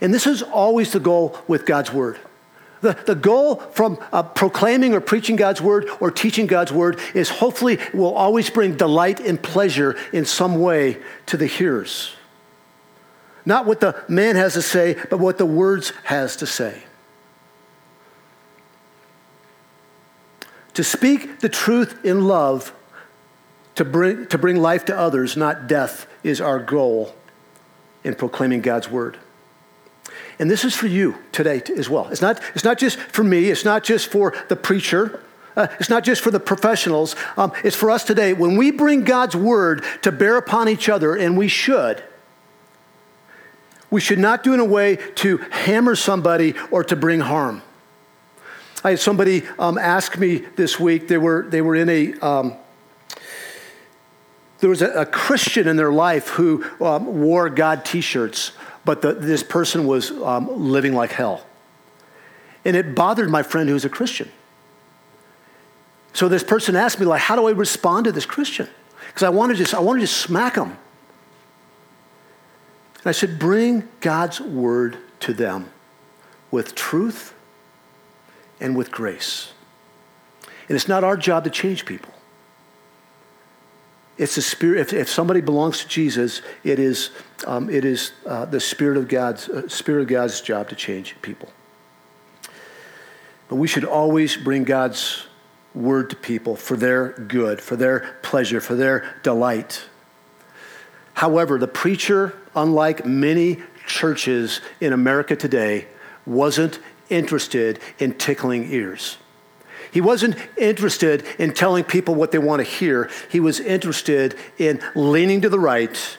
And 0.00 0.12
this 0.12 0.26
is 0.26 0.42
always 0.42 0.92
the 0.92 1.00
goal 1.00 1.38
with 1.48 1.66
God's 1.66 1.92
word. 1.92 2.18
The, 2.80 2.92
the 3.06 3.14
goal 3.14 3.56
from 3.56 3.98
uh, 4.12 4.22
proclaiming 4.22 4.94
or 4.94 5.00
preaching 5.00 5.36
God's 5.36 5.60
word 5.60 5.88
or 6.00 6.10
teaching 6.10 6.46
God's 6.46 6.72
word 6.72 7.00
is 7.14 7.28
hopefully 7.28 7.78
will 7.92 8.14
always 8.14 8.50
bring 8.50 8.76
delight 8.76 9.20
and 9.20 9.42
pleasure 9.42 9.96
in 10.12 10.24
some 10.24 10.60
way 10.60 10.98
to 11.26 11.36
the 11.36 11.46
hearers. 11.46 12.14
Not 13.44 13.66
what 13.66 13.80
the 13.80 14.00
man 14.08 14.36
has 14.36 14.54
to 14.54 14.62
say, 14.62 14.96
but 15.10 15.18
what 15.18 15.38
the 15.38 15.46
words 15.46 15.92
has 16.04 16.36
to 16.36 16.46
say. 16.46 16.82
To 20.74 20.84
speak 20.84 21.40
the 21.40 21.48
truth 21.48 22.04
in 22.04 22.28
love, 22.28 22.72
to 23.74 23.84
bring, 23.84 24.26
to 24.26 24.38
bring 24.38 24.56
life 24.56 24.84
to 24.84 24.96
others, 24.96 25.36
not 25.36 25.66
death, 25.66 26.06
is 26.22 26.40
our 26.40 26.60
goal 26.60 27.16
in 28.04 28.14
proclaiming 28.14 28.60
God's 28.60 28.88
word. 28.88 29.18
And 30.38 30.50
this 30.50 30.64
is 30.64 30.74
for 30.74 30.86
you 30.86 31.16
today 31.32 31.62
as 31.76 31.88
well. 31.88 32.08
It's 32.08 32.22
not, 32.22 32.40
it's 32.54 32.64
not 32.64 32.78
just 32.78 32.98
for 32.98 33.24
me, 33.24 33.50
it's 33.50 33.64
not 33.64 33.84
just 33.84 34.10
for 34.10 34.34
the 34.48 34.56
preacher. 34.56 35.22
Uh, 35.56 35.66
it's 35.80 35.90
not 35.90 36.04
just 36.04 36.22
for 36.22 36.30
the 36.30 36.38
professionals. 36.38 37.16
Um, 37.36 37.52
it's 37.64 37.74
for 37.74 37.90
us 37.90 38.04
today. 38.04 38.32
When 38.32 38.56
we 38.56 38.70
bring 38.70 39.02
God's 39.02 39.34
word 39.34 39.84
to 40.02 40.12
bear 40.12 40.36
upon 40.36 40.68
each 40.68 40.88
other, 40.88 41.16
and 41.16 41.36
we 41.36 41.48
should, 41.48 42.02
we 43.90 44.00
should 44.00 44.20
not 44.20 44.44
do 44.44 44.52
it 44.52 44.54
in 44.54 44.60
a 44.60 44.64
way 44.64 44.96
to 45.16 45.38
hammer 45.50 45.96
somebody 45.96 46.54
or 46.70 46.84
to 46.84 46.94
bring 46.94 47.20
harm. 47.20 47.62
I 48.84 48.90
had 48.90 49.00
somebody 49.00 49.42
um, 49.58 49.78
ask 49.78 50.16
me 50.16 50.44
this 50.54 50.78
week, 50.78 51.08
they 51.08 51.18
were, 51.18 51.46
they 51.48 51.62
were 51.62 51.74
in 51.74 51.88
a, 51.88 52.12
um, 52.20 52.54
there 54.60 54.70
was 54.70 54.82
a, 54.82 54.90
a, 54.90 55.06
Christian 55.06 55.66
in 55.66 55.76
their 55.76 55.92
life 55.92 56.28
who 56.28 56.64
um, 56.80 57.20
wore 57.20 57.48
God 57.48 57.84
t 57.84 58.00
shirts 58.00 58.52
but 58.88 59.02
the, 59.02 59.12
this 59.12 59.42
person 59.42 59.86
was 59.86 60.10
um, 60.12 60.48
living 60.70 60.94
like 60.94 61.12
hell. 61.12 61.44
And 62.64 62.74
it 62.74 62.94
bothered 62.94 63.28
my 63.28 63.42
friend 63.42 63.68
who 63.68 63.74
was 63.74 63.84
a 63.84 63.90
Christian. 63.90 64.30
So 66.14 66.26
this 66.26 66.42
person 66.42 66.74
asked 66.74 66.98
me, 66.98 67.04
like, 67.04 67.20
how 67.20 67.36
do 67.36 67.48
I 67.48 67.50
respond 67.50 68.06
to 68.06 68.12
this 68.12 68.24
Christian? 68.24 68.66
Because 69.08 69.24
I 69.24 69.28
wanted 69.28 69.58
to 69.58 69.58
just, 69.58 69.74
I 69.74 69.80
wanted 69.80 70.00
to 70.00 70.06
smack 70.06 70.56
him. 70.56 70.68
And 70.70 70.78
I 73.04 73.12
said, 73.12 73.38
bring 73.38 73.86
God's 74.00 74.40
word 74.40 74.96
to 75.20 75.34
them 75.34 75.68
with 76.50 76.74
truth 76.74 77.34
and 78.58 78.74
with 78.74 78.90
grace. 78.90 79.52
And 80.66 80.76
it's 80.76 80.88
not 80.88 81.04
our 81.04 81.18
job 81.18 81.44
to 81.44 81.50
change 81.50 81.84
people. 81.84 82.14
It's 84.18 84.34
the 84.34 84.42
spirit. 84.42 84.80
If, 84.80 84.92
if 84.92 85.08
somebody 85.08 85.40
belongs 85.40 85.78
to 85.80 85.88
Jesus, 85.88 86.42
it 86.64 86.80
is, 86.80 87.10
um, 87.46 87.70
it 87.70 87.84
is 87.84 88.12
uh, 88.26 88.44
the 88.44 88.60
spirit 88.60 88.98
of 88.98 89.06
God's 89.06 89.48
uh, 89.48 89.68
spirit 89.68 90.02
of 90.02 90.08
God's 90.08 90.40
job 90.40 90.68
to 90.70 90.74
change 90.74 91.14
people. 91.22 91.48
But 93.48 93.56
we 93.56 93.68
should 93.68 93.84
always 93.84 94.36
bring 94.36 94.64
God's 94.64 95.26
word 95.74 96.10
to 96.10 96.16
people 96.16 96.56
for 96.56 96.76
their 96.76 97.12
good, 97.12 97.60
for 97.60 97.76
their 97.76 98.16
pleasure, 98.22 98.60
for 98.60 98.74
their 98.74 99.14
delight. 99.22 99.84
However, 101.14 101.58
the 101.58 101.68
preacher, 101.68 102.36
unlike 102.56 103.06
many 103.06 103.62
churches 103.86 104.60
in 104.80 104.92
America 104.92 105.36
today, 105.36 105.86
wasn't 106.26 106.80
interested 107.08 107.78
in 107.98 108.14
tickling 108.14 108.70
ears. 108.72 109.16
He 109.90 110.00
wasn't 110.00 110.36
interested 110.56 111.24
in 111.38 111.54
telling 111.54 111.84
people 111.84 112.14
what 112.14 112.32
they 112.32 112.38
want 112.38 112.60
to 112.60 112.64
hear. 112.64 113.10
He 113.30 113.40
was 113.40 113.60
interested 113.60 114.34
in 114.58 114.80
leaning 114.94 115.40
to 115.42 115.48
the 115.48 115.58
right 115.58 116.18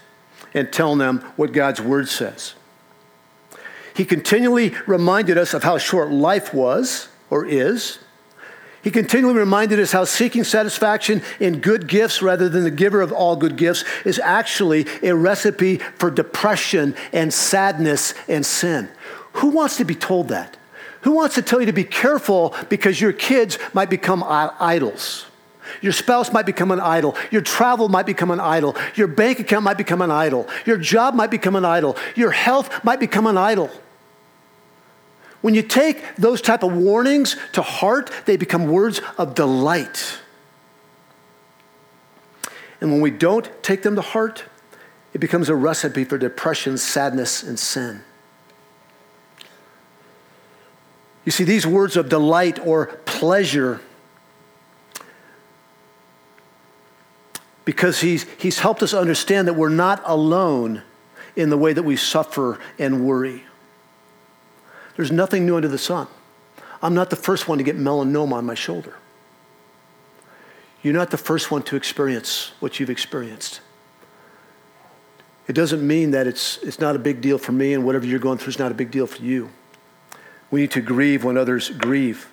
and 0.53 0.71
telling 0.71 0.99
them 0.99 1.19
what 1.36 1.51
God's 1.51 1.82
word 1.82 2.08
says. 2.10 2.55
He 3.95 4.05
continually 4.05 4.73
reminded 4.88 5.38
us 5.38 5.53
of 5.53 5.63
how 5.63 5.77
short 5.77 6.10
life 6.10 6.53
was 6.53 7.10
or 7.29 7.45
is. 7.45 7.99
He 8.82 8.91
continually 8.91 9.38
reminded 9.38 9.79
us 9.79 9.91
how 9.91 10.05
seeking 10.05 10.45
satisfaction 10.45 11.21
in 11.39 11.60
good 11.60 11.88
gifts 11.88 12.21
rather 12.21 12.47
than 12.47 12.63
the 12.63 12.71
giver 12.71 13.01
of 13.01 13.12
all 13.12 13.36
good 13.36 13.58
gifts 13.58 13.84
is 14.05 14.19
actually 14.19 14.88
a 15.03 15.13
recipe 15.13 15.77
for 15.97 16.10
depression 16.10 16.95
and 17.12 17.34
sadness 17.34 18.13
and 18.29 18.45
sin. 18.45 18.89
Who 19.34 19.49
wants 19.49 19.75
to 19.77 19.84
be 19.84 19.95
told 19.95 20.29
that? 20.29 20.55
Who 21.01 21.12
wants 21.12 21.35
to 21.35 21.41
tell 21.41 21.59
you 21.59 21.65
to 21.67 21.73
be 21.73 21.83
careful 21.83 22.53
because 22.67 22.99
your 22.99 23.13
kids 23.13 23.57
might 23.73 23.89
become 23.89 24.23
idols? 24.27 25.25
Your 25.81 25.93
spouse 25.93 26.33
might 26.33 26.45
become 26.45 26.71
an 26.71 26.79
idol. 26.79 27.15
Your 27.31 27.41
travel 27.41 27.89
might 27.89 28.05
become 28.05 28.31
an 28.31 28.39
idol. 28.39 28.75
Your 28.95 29.07
bank 29.07 29.39
account 29.39 29.63
might 29.63 29.77
become 29.77 30.01
an 30.01 30.12
idol. 30.12 30.47
Your 30.65 30.77
job 30.77 31.13
might 31.13 31.31
become 31.31 31.55
an 31.55 31.63
idol. 31.63 31.95
Your 32.15 32.31
health 32.31 32.83
might 32.83 32.99
become 32.99 33.27
an 33.27 33.38
idol. 33.38 33.69
When 35.41 35.55
you 35.55 35.62
take 35.62 36.15
those 36.17 36.41
type 36.41 36.63
of 36.63 36.73
warnings 36.73 37.38
to 37.53 37.62
heart, 37.62 38.12
they 38.25 38.35
become 38.35 38.67
words 38.67 38.99
of 39.17 39.35
delight. 39.35 40.19
And 42.81 42.91
when 42.91 42.99
we 42.99 43.12
don't 43.12 43.49
take 43.63 43.83
them 43.83 43.95
to 43.95 44.01
heart, 44.01 44.43
it 45.13 45.19
becomes 45.19 45.49
a 45.49 45.55
recipe 45.55 46.03
for 46.03 46.17
depression, 46.17 46.77
sadness, 46.77 47.41
and 47.43 47.57
sin. 47.57 48.03
You 51.29 51.31
see, 51.31 51.43
these 51.43 51.67
words 51.67 51.95
of 51.95 52.09
delight 52.09 52.57
or 52.65 52.87
pleasure, 53.05 53.81
because 57.65 58.01
he's, 58.01 58.23
he's 58.39 58.57
helped 58.57 58.81
us 58.81 58.95
understand 58.95 59.47
that 59.47 59.53
we're 59.53 59.69
not 59.69 60.01
alone 60.05 60.81
in 61.35 61.51
the 61.51 61.57
way 61.59 61.71
that 61.71 61.83
we 61.83 61.97
suffer 61.97 62.57
and 62.79 63.05
worry. 63.05 63.43
There's 64.95 65.11
nothing 65.11 65.45
new 65.45 65.55
under 65.55 65.67
the 65.67 65.77
sun. 65.77 66.07
I'm 66.81 66.95
not 66.95 67.11
the 67.11 67.15
first 67.15 67.47
one 67.47 67.59
to 67.59 67.63
get 67.63 67.77
melanoma 67.77 68.33
on 68.33 68.47
my 68.47 68.55
shoulder. 68.55 68.95
You're 70.81 70.95
not 70.95 71.11
the 71.11 71.17
first 71.17 71.51
one 71.51 71.61
to 71.61 71.75
experience 71.75 72.53
what 72.59 72.79
you've 72.79 72.89
experienced. 72.89 73.61
It 75.47 75.53
doesn't 75.53 75.85
mean 75.85 76.09
that 76.09 76.25
it's, 76.25 76.57
it's 76.63 76.79
not 76.79 76.95
a 76.95 76.99
big 76.99 77.21
deal 77.21 77.37
for 77.37 77.51
me 77.51 77.75
and 77.75 77.85
whatever 77.85 78.07
you're 78.07 78.17
going 78.17 78.39
through 78.39 78.49
is 78.49 78.57
not 78.57 78.71
a 78.71 78.73
big 78.73 78.89
deal 78.89 79.05
for 79.05 79.21
you. 79.21 79.51
We 80.51 80.62
need 80.62 80.71
to 80.71 80.81
grieve 80.81 81.23
when 81.23 81.38
others 81.38 81.69
grieve. 81.69 82.29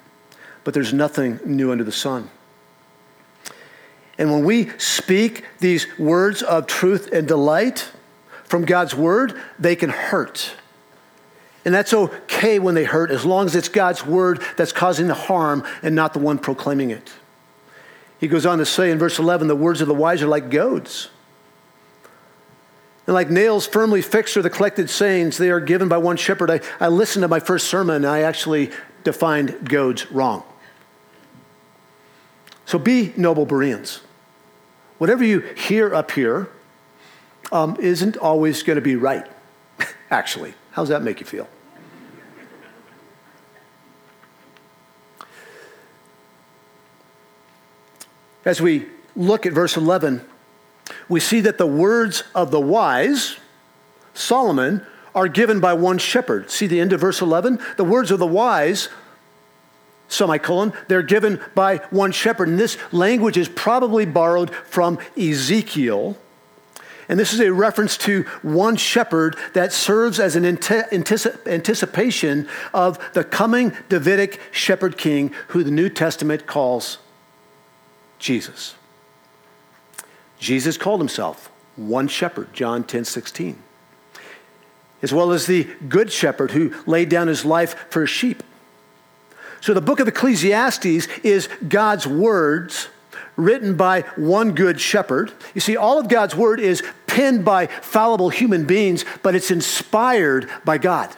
But 0.65 0.75
there's 0.75 0.93
nothing 0.93 1.41
new 1.45 1.71
under 1.71 1.85
the 1.85 1.93
sun. 1.93 2.31
And 4.19 4.33
when 4.33 4.45
we 4.45 4.71
speak 4.79 5.45
these 5.59 5.87
words 5.99 6.43
of 6.43 6.67
truth 6.67 7.13
and 7.13 7.29
delight 7.29 7.91
from 8.45 8.65
God's 8.65 8.95
word, 8.95 9.39
they 9.59 9.77
can 9.77 9.91
hurt. 9.91 10.55
And 11.65 11.75
that's 11.75 11.93
okay 11.93 12.59
when 12.59 12.75
they 12.75 12.85
hurt 12.85 13.11
as 13.11 13.25
long 13.25 13.47
as 13.47 13.55
it's 13.55 13.69
God's 13.69 14.07
word 14.07 14.43
that's 14.57 14.73
causing 14.73 15.09
the 15.09 15.15
harm 15.15 15.65
and 15.83 15.95
not 15.95 16.13
the 16.13 16.21
one 16.21 16.39
proclaiming 16.39 16.91
it. 16.91 17.13
He 18.19 18.29
goes 18.29 18.47
on 18.47 18.59
to 18.59 18.67
say 18.67 18.91
in 18.91 18.99
verse 18.99 19.19
11 19.19 19.49
the 19.49 19.57
words 19.57 19.81
of 19.81 19.89
the 19.89 19.95
wise 19.95 20.23
are 20.23 20.29
like 20.29 20.49
goads 20.49 21.11
and 23.07 23.15
like 23.15 23.31
nails 23.31 23.67
firmly 23.67 24.03
fixed 24.03 24.37
are 24.37 24.43
the 24.43 24.51
collected 24.51 24.91
sayings, 24.91 25.39
they 25.39 25.51
are 25.51 25.61
given 25.61 25.89
by 25.89 25.99
one 25.99 26.17
shepherd. 26.17 26.51
I, 26.51 26.61
I 26.81 26.89
listened 26.89 27.23
to 27.23 27.29
my 27.29 27.41
first 27.41 27.69
sermon 27.69 27.97
and 27.97 28.07
I 28.07 28.23
actually 28.23 28.71
defined 29.05 29.69
goads 29.69 30.11
wrong. 30.11 30.43
So 32.65 32.79
be 32.79 33.13
noble 33.17 33.47
Bereans. 33.47 34.01
Whatever 34.99 35.23
you 35.23 35.41
hear 35.41 35.95
up 35.95 36.11
here 36.11 36.49
um, 37.53 37.77
not 37.81 38.17
always 38.17 38.63
going 38.65 38.75
to 38.77 38.83
be 38.83 38.97
right, 38.97 39.27
actually. 40.11 40.55
How 40.73 40.83
does 40.83 40.89
that 40.89 41.03
make 41.03 41.21
you 41.21 41.27
feel? 41.27 41.49
As 48.45 48.61
we 48.61 48.87
look 49.15 49.47
at 49.47 49.53
verse 49.53 49.77
11, 49.77 50.25
we 51.09 51.21
see 51.21 51.41
that 51.41 51.59
the 51.59 51.67
words 51.67 52.25
of 52.35 52.51
the 52.51 52.61
wise, 52.61 53.37
Solomon, 54.15 54.85
are 55.15 55.29
given 55.29 55.61
by 55.61 55.73
one 55.73 55.99
shepherd. 55.99 56.51
See 56.51 56.67
the 56.67 56.81
end 56.81 56.93
of 56.93 57.01
verse 57.01 57.21
11? 57.21 57.59
The 57.77 57.85
words 57.85 58.11
of 58.11 58.19
the 58.19 58.27
wise, 58.27 58.89
semicolon, 60.09 60.73
they're 60.89 61.03
given 61.03 61.41
by 61.55 61.79
one 61.91 62.13
shepherd. 62.13 62.49
And 62.49 62.59
this 62.59 62.79
language 62.93 63.37
is 63.37 63.49
probably 63.49 64.07
borrowed 64.07 64.55
from 64.55 64.99
Ezekiel. 65.19 66.17
And 67.09 67.19
this 67.19 67.33
is 67.33 67.41
a 67.41 67.53
reference 67.53 67.97
to 67.99 68.23
one 68.43 68.77
shepherd 68.77 69.37
that 69.55 69.73
serves 69.73 70.21
as 70.21 70.37
an 70.37 70.45
anticipation 70.45 72.49
of 72.75 73.13
the 73.13 73.25
coming 73.25 73.73
Davidic 73.89 74.41
shepherd 74.53 74.99
king 74.99 75.33
who 75.49 75.65
the 75.65 75.71
New 75.71 75.89
Testament 75.89 76.47
calls 76.47 76.99
Jesus. 78.19 78.76
Jesus 80.39 80.77
called 80.77 81.01
himself 81.01 81.51
one 81.77 82.09
shepherd, 82.09 82.53
John 82.53 82.85
10 82.85 83.05
16, 83.05 83.63
as 85.03 85.13
well 85.13 85.33
as 85.33 85.47
the 85.47 85.65
good 85.89 86.13
shepherd 86.13 86.53
who 86.53 86.75
laid 86.87 87.09
down 87.09 87.29
his 87.29 87.45
life 87.45 87.87
for 87.91 88.03
his 88.03 88.11
sheep. 88.11 88.43
So 89.61 89.75
the 89.75 89.81
book 89.81 90.01
of 90.01 90.09
Ecclesiastes 90.09 91.07
is 91.23 91.49
God's 91.69 92.07
words 92.07 92.89
written 93.37 93.77
by 93.77 94.03
one 94.17 94.53
good 94.53 94.81
shepherd. 94.81 95.33
You 95.55 95.61
see, 95.61 95.77
all 95.77 95.99
of 95.99 96.09
God's 96.09 96.35
word 96.35 96.61
is 96.61 96.83
penned 97.07 97.45
by 97.45 97.67
fallible 97.67 98.31
human 98.31 98.65
beings, 98.65 99.05
but 99.23 99.35
it's 99.35 99.51
inspired 99.51 100.49
by 100.65 100.79
God, 100.79 101.15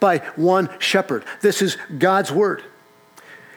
by 0.00 0.18
one 0.36 0.68
shepherd. 0.78 1.24
This 1.40 1.62
is 1.62 1.76
God's 1.98 2.32
word. 2.32 2.62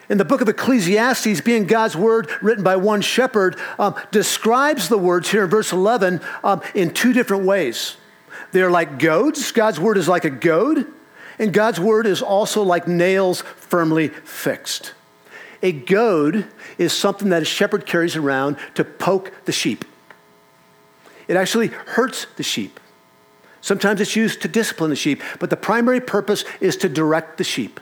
In 0.08 0.18
the 0.18 0.24
book 0.24 0.40
of 0.40 0.48
Ecclesiastes, 0.48 1.40
being 1.40 1.66
God's 1.66 1.96
word 1.96 2.28
written 2.42 2.62
by 2.62 2.76
one 2.76 3.00
shepherd, 3.00 3.58
um, 3.78 3.94
describes 4.10 4.88
the 4.88 4.98
words 4.98 5.30
here 5.30 5.44
in 5.44 5.50
verse 5.50 5.72
11 5.72 6.20
um, 6.42 6.60
in 6.74 6.92
two 6.92 7.12
different 7.12 7.44
ways. 7.44 7.96
They're 8.52 8.70
like 8.70 8.98
goads. 8.98 9.50
God's 9.52 9.80
word 9.80 9.96
is 9.96 10.06
like 10.06 10.24
a 10.24 10.30
goad, 10.30 10.86
and 11.38 11.52
God's 11.52 11.80
word 11.80 12.06
is 12.06 12.20
also 12.20 12.62
like 12.62 12.86
nails 12.86 13.40
firmly 13.56 14.08
fixed. 14.08 14.92
A 15.62 15.72
goad 15.72 16.46
is 16.76 16.92
something 16.92 17.30
that 17.30 17.40
a 17.40 17.46
shepherd 17.46 17.86
carries 17.86 18.16
around 18.16 18.58
to 18.74 18.84
poke 18.84 19.32
the 19.46 19.52
sheep. 19.52 19.86
It 21.26 21.36
actually 21.36 21.68
hurts 21.68 22.26
the 22.36 22.42
sheep. 22.42 22.78
Sometimes 23.62 24.02
it's 24.02 24.14
used 24.14 24.42
to 24.42 24.48
discipline 24.48 24.90
the 24.90 24.96
sheep, 24.96 25.22
but 25.40 25.48
the 25.48 25.56
primary 25.56 26.00
purpose 26.00 26.44
is 26.60 26.76
to 26.76 26.88
direct 26.90 27.38
the 27.38 27.44
sheep. 27.44 27.80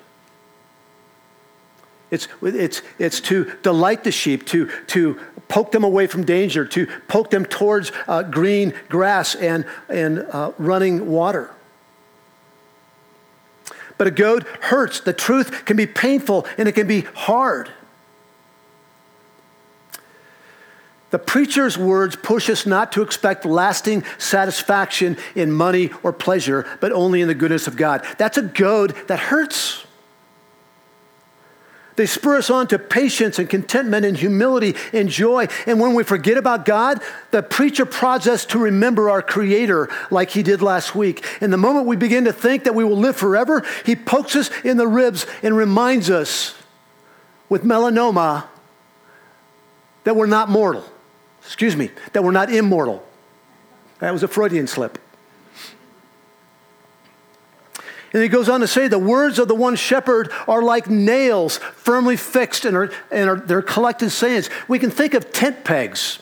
It's, 2.12 2.29
it's, 2.42 2.83
it's 2.98 3.20
to 3.22 3.51
delight 3.62 4.05
the 4.05 4.12
sheep, 4.12 4.44
to, 4.48 4.70
to 4.88 5.18
poke 5.48 5.72
them 5.72 5.83
away 5.83 6.07
from 6.07 6.25
danger, 6.25 6.66
to 6.66 6.87
poke 7.09 7.31
them 7.31 7.46
towards 7.46 7.90
uh, 8.07 8.22
green 8.22 8.75
grass 8.90 9.35
and, 9.35 9.64
and 9.88 10.18
uh, 10.18 10.53
running 10.59 11.11
water. 11.11 11.51
But 13.96 14.09
a 14.09 14.11
goad 14.11 14.42
hurts. 14.61 15.01
The 15.01 15.14
truth 15.14 15.64
can 15.64 15.79
be 15.79 15.87
painful 15.87 16.46
and 16.59 16.68
it 16.68 16.72
can 16.72 16.87
be 16.87 17.01
hard. 17.01 17.70
The 21.09 21.18
preacher's 21.18 21.79
words 21.79 22.14
push 22.16 22.51
us 22.51 22.66
not 22.66 22.92
to 22.92 23.03
expect 23.03 23.46
lasting 23.46 24.05
satisfaction 24.18 25.16
in 25.35 25.51
money 25.51 25.90
or 26.03 26.12
pleasure, 26.12 26.66
but 26.81 26.92
only 26.92 27.22
in 27.22 27.29
the 27.29 27.35
goodness 27.35 27.66
of 27.66 27.77
God. 27.77 28.05
That's 28.18 28.37
a 28.37 28.42
goad 28.42 28.94
that 29.09 29.18
hurts. 29.18 29.87
They 32.03 32.07
spur 32.07 32.38
us 32.38 32.51
on 32.51 32.67
to 32.67 32.81
patience 32.81 33.38
and 33.38 33.49
contentment 33.49 34.05
and 34.05 34.17
humility 34.17 34.75
and 34.93 35.09
joy. 35.09 35.47
And 35.69 35.79
when 35.79 35.95
we 35.95 36.03
forget 36.03 36.37
about 36.37 36.65
God, 36.65 37.01
the 37.31 37.45
preacher 37.45 37.87
prods 37.87 38.27
us 38.27 38.45
to 38.47 38.59
remember 38.59 39.09
our 39.09 39.23
Creator 39.23 39.88
like 40.11 40.31
he 40.31 40.43
did 40.43 40.62
last 40.62 40.97
week. 40.97 41.25
And 41.41 41.53
the 41.53 41.59
moment 41.59 41.87
we 41.87 41.95
begin 41.95 42.25
to 42.25 42.33
think 42.33 42.65
that 42.65 42.75
we 42.75 42.83
will 42.83 42.97
live 42.97 43.15
forever, 43.15 43.65
he 43.87 43.95
pokes 43.95 44.35
us 44.35 44.51
in 44.65 44.79
the 44.79 44.88
ribs 44.88 45.27
and 45.45 45.57
reminds 45.57 46.11
us 46.11 46.57
with 47.49 47.62
melanoma 47.62 48.47
that 50.03 50.17
we're 50.17 50.27
not 50.27 50.51
mortal. 50.51 50.85
Excuse 51.45 51.77
me, 51.77 51.93
that 52.15 52.25
we're 52.25 52.33
not 52.33 52.53
immortal. 52.53 53.07
That 54.01 54.12
was 54.12 54.25
a 54.25 54.29
Freudian 54.29 54.67
slip. 54.67 54.99
And 58.12 58.22
he 58.22 58.29
goes 58.29 58.48
on 58.48 58.61
to 58.61 58.66
say, 58.66 58.88
the 58.88 58.98
words 58.98 59.38
of 59.38 59.48
the 59.48 59.55
one 59.55 59.75
shepherd 59.75 60.31
are 60.46 60.62
like 60.62 60.88
nails 60.88 61.59
firmly 61.59 62.16
fixed 62.16 62.64
and, 62.64 62.77
are, 62.77 63.37
they're 63.37 63.62
collected 63.62 64.11
sayings. 64.11 64.51
We 64.68 64.79
can 64.79 64.90
think 64.90 65.14
of 65.14 65.33
tent 65.33 65.64
pegs. 65.64 66.18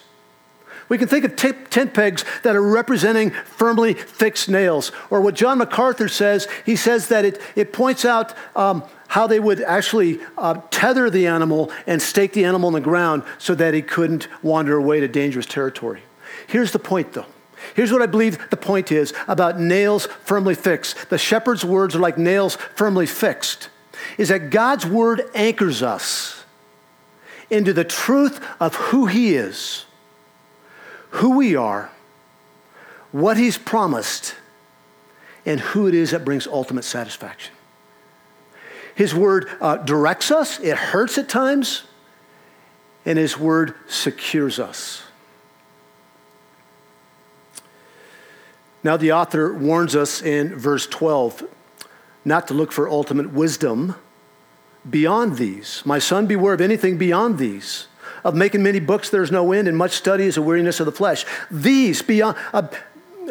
We 0.88 0.98
can 0.98 1.08
think 1.08 1.24
of 1.24 1.36
t- 1.36 1.52
tent 1.70 1.94
pegs 1.94 2.24
that 2.42 2.56
are 2.56 2.62
representing 2.62 3.30
firmly 3.30 3.94
fixed 3.94 4.48
nails. 4.48 4.90
Or 5.08 5.20
what 5.20 5.34
John 5.34 5.58
MacArthur 5.58 6.08
says, 6.08 6.48
he 6.66 6.74
says 6.76 7.08
that 7.08 7.24
it, 7.24 7.40
it 7.54 7.72
points 7.72 8.04
out 8.04 8.34
um, 8.56 8.84
how 9.08 9.26
they 9.26 9.40
would 9.40 9.60
actually 9.60 10.20
uh, 10.36 10.60
tether 10.70 11.08
the 11.08 11.26
animal 11.28 11.70
and 11.86 12.02
stake 12.02 12.32
the 12.32 12.44
animal 12.44 12.68
in 12.68 12.74
the 12.74 12.80
ground 12.80 13.22
so 13.38 13.54
that 13.54 13.72
he 13.72 13.82
couldn't 13.82 14.28
wander 14.42 14.76
away 14.76 15.00
to 15.00 15.08
dangerous 15.08 15.46
territory. 15.46 16.02
Here's 16.46 16.72
the 16.72 16.78
point, 16.80 17.12
though. 17.12 17.26
Here's 17.80 17.92
what 17.92 18.02
I 18.02 18.06
believe 18.06 18.50
the 18.50 18.58
point 18.58 18.92
is 18.92 19.14
about 19.26 19.58
nails 19.58 20.04
firmly 20.04 20.54
fixed. 20.54 21.08
The 21.08 21.16
shepherd's 21.16 21.64
words 21.64 21.96
are 21.96 21.98
like 21.98 22.18
nails 22.18 22.56
firmly 22.74 23.06
fixed, 23.06 23.70
is 24.18 24.28
that 24.28 24.50
God's 24.50 24.84
word 24.84 25.22
anchors 25.34 25.82
us 25.82 26.44
into 27.48 27.72
the 27.72 27.84
truth 27.84 28.46
of 28.60 28.74
who 28.74 29.06
he 29.06 29.34
is, 29.34 29.86
who 31.08 31.38
we 31.38 31.56
are, 31.56 31.90
what 33.12 33.38
he's 33.38 33.56
promised, 33.56 34.34
and 35.46 35.58
who 35.58 35.86
it 35.86 35.94
is 35.94 36.10
that 36.10 36.22
brings 36.22 36.46
ultimate 36.46 36.84
satisfaction. 36.84 37.54
His 38.94 39.14
word 39.14 39.48
uh, 39.58 39.78
directs 39.78 40.30
us, 40.30 40.60
it 40.60 40.76
hurts 40.76 41.16
at 41.16 41.30
times, 41.30 41.84
and 43.06 43.18
his 43.18 43.38
word 43.38 43.72
secures 43.88 44.58
us. 44.58 45.04
Now, 48.82 48.96
the 48.96 49.12
author 49.12 49.52
warns 49.52 49.94
us 49.94 50.22
in 50.22 50.54
verse 50.56 50.86
12 50.86 51.44
not 52.24 52.46
to 52.48 52.54
look 52.54 52.72
for 52.72 52.88
ultimate 52.88 53.32
wisdom 53.32 53.94
beyond 54.88 55.36
these. 55.36 55.82
My 55.84 55.98
son, 55.98 56.26
beware 56.26 56.54
of 56.54 56.60
anything 56.60 56.98
beyond 56.98 57.38
these. 57.38 57.86
Of 58.22 58.34
making 58.34 58.62
many 58.62 58.80
books, 58.80 59.08
there's 59.08 59.30
no 59.30 59.52
end, 59.52 59.68
and 59.68 59.76
much 59.76 59.92
study 59.92 60.24
is 60.24 60.36
a 60.36 60.42
weariness 60.42 60.80
of 60.80 60.86
the 60.86 60.92
flesh. 60.92 61.24
These, 61.50 62.02
beyond, 62.02 62.36
uh, 62.52 62.68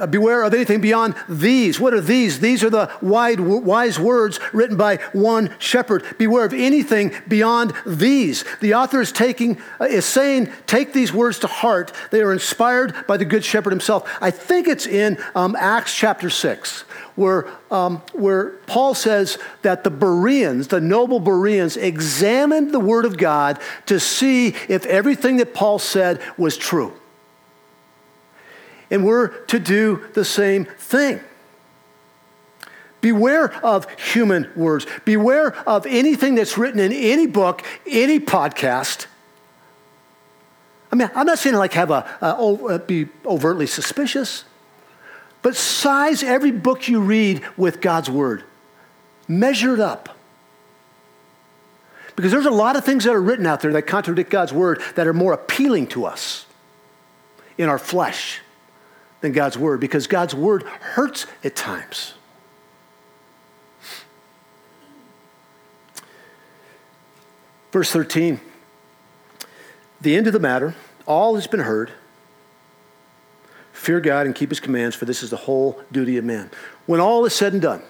beware 0.07 0.43
of 0.43 0.53
anything 0.53 0.81
beyond 0.81 1.15
these. 1.27 1.79
What 1.79 1.93
are 1.93 2.01
these? 2.01 2.39
These 2.39 2.63
are 2.63 2.69
the 2.69 2.91
wide, 3.01 3.39
wise 3.39 3.99
words 3.99 4.39
written 4.53 4.77
by 4.77 4.97
one 5.13 5.55
shepherd. 5.59 6.03
Beware 6.17 6.45
of 6.45 6.53
anything 6.53 7.11
beyond 7.27 7.73
these. 7.85 8.45
The 8.61 8.73
author 8.73 9.01
is 9.01 9.11
taking 9.11 9.61
uh, 9.79 9.85
is 9.85 10.05
saying, 10.05 10.51
take 10.67 10.93
these 10.93 11.13
words 11.13 11.39
to 11.39 11.47
heart. 11.47 11.91
They 12.11 12.21
are 12.21 12.33
inspired 12.33 13.07
by 13.07 13.17
the 13.17 13.25
good 13.25 13.43
shepherd 13.43 13.71
himself. 13.71 14.09
I 14.21 14.31
think 14.31 14.67
it's 14.67 14.85
in 14.85 15.17
um, 15.35 15.55
Acts 15.55 15.95
chapter 15.95 16.29
six. 16.29 16.85
Where, 17.15 17.47
um, 17.69 17.97
where 18.13 18.51
Paul 18.65 18.93
says 18.95 19.37
that 19.61 19.83
the 19.83 19.89
Bereans, 19.89 20.69
the 20.69 20.79
noble 20.79 21.19
Bereans, 21.19 21.75
examined 21.75 22.71
the 22.71 22.79
Word 22.79 23.03
of 23.03 23.17
God 23.17 23.59
to 23.87 23.99
see 23.99 24.55
if 24.69 24.85
everything 24.85 25.35
that 25.37 25.53
Paul 25.53 25.79
said 25.79 26.21
was 26.37 26.55
true. 26.55 26.93
And 28.91 29.05
we're 29.05 29.27
to 29.45 29.59
do 29.59 30.03
the 30.13 30.25
same 30.25 30.65
thing. 30.65 31.21
Beware 33.01 33.53
of 33.63 33.89
human 33.99 34.49
words. 34.55 34.85
Beware 35.05 35.55
of 35.67 35.85
anything 35.85 36.35
that's 36.35 36.57
written 36.57 36.79
in 36.79 36.91
any 36.91 37.27
book, 37.27 37.63
any 37.87 38.19
podcast. 38.19 39.05
I 40.91 40.95
mean, 40.95 41.09
I'm 41.15 41.25
not 41.25 41.39
saying 41.39 41.55
like 41.55 41.73
have 41.73 41.91
a, 41.91 42.05
a 42.21 42.35
oh, 42.37 42.67
uh, 42.67 42.77
be 42.79 43.07
overtly 43.25 43.67
suspicious, 43.67 44.43
but 45.41 45.55
size 45.55 46.23
every 46.23 46.51
book 46.51 46.87
you 46.87 46.99
read 46.99 47.45
with 47.55 47.79
God's 47.79 48.09
word. 48.09 48.43
Measure 49.27 49.75
it 49.75 49.79
up. 49.79 50.17
Because 52.15 52.33
there's 52.33 52.47
a 52.47 52.51
lot 52.51 52.75
of 52.75 52.83
things 52.83 53.05
that 53.05 53.13
are 53.13 53.21
written 53.21 53.45
out 53.45 53.61
there 53.61 53.71
that 53.71 53.83
contradict 53.83 54.29
God's 54.29 54.51
word 54.51 54.81
that 54.95 55.07
are 55.07 55.13
more 55.13 55.31
appealing 55.31 55.87
to 55.87 56.05
us 56.05 56.45
in 57.57 57.69
our 57.69 57.79
flesh 57.79 58.41
than 59.21 59.31
God's 59.31 59.57
word 59.57 59.79
because 59.79 60.07
God's 60.07 60.33
word 60.33 60.63
hurts 60.63 61.25
at 61.43 61.55
times. 61.55 62.13
Verse 67.71 67.91
13 67.91 68.39
The 70.01 70.15
end 70.15 70.27
of 70.27 70.33
the 70.33 70.39
matter, 70.39 70.75
all 71.05 71.35
has 71.35 71.47
been 71.47 71.61
heard. 71.61 71.91
Fear 73.73 74.01
God 74.01 74.25
and 74.25 74.35
keep 74.35 74.49
his 74.49 74.59
commands, 74.59 74.95
for 74.95 75.05
this 75.05 75.23
is 75.23 75.29
the 75.29 75.37
whole 75.37 75.81
duty 75.91 76.17
of 76.17 76.25
man. 76.25 76.51
When 76.85 76.99
all 76.99 77.25
is 77.25 77.33
said 77.33 77.53
and 77.53 77.61
done, 77.61 77.81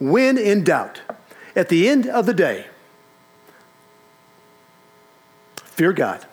when 0.00 0.36
in 0.36 0.64
doubt, 0.64 1.00
at 1.54 1.68
the 1.68 1.88
end 1.88 2.06
of 2.06 2.26
the 2.26 2.34
day, 2.34 2.66
fear 5.64 5.92
God 5.92 6.26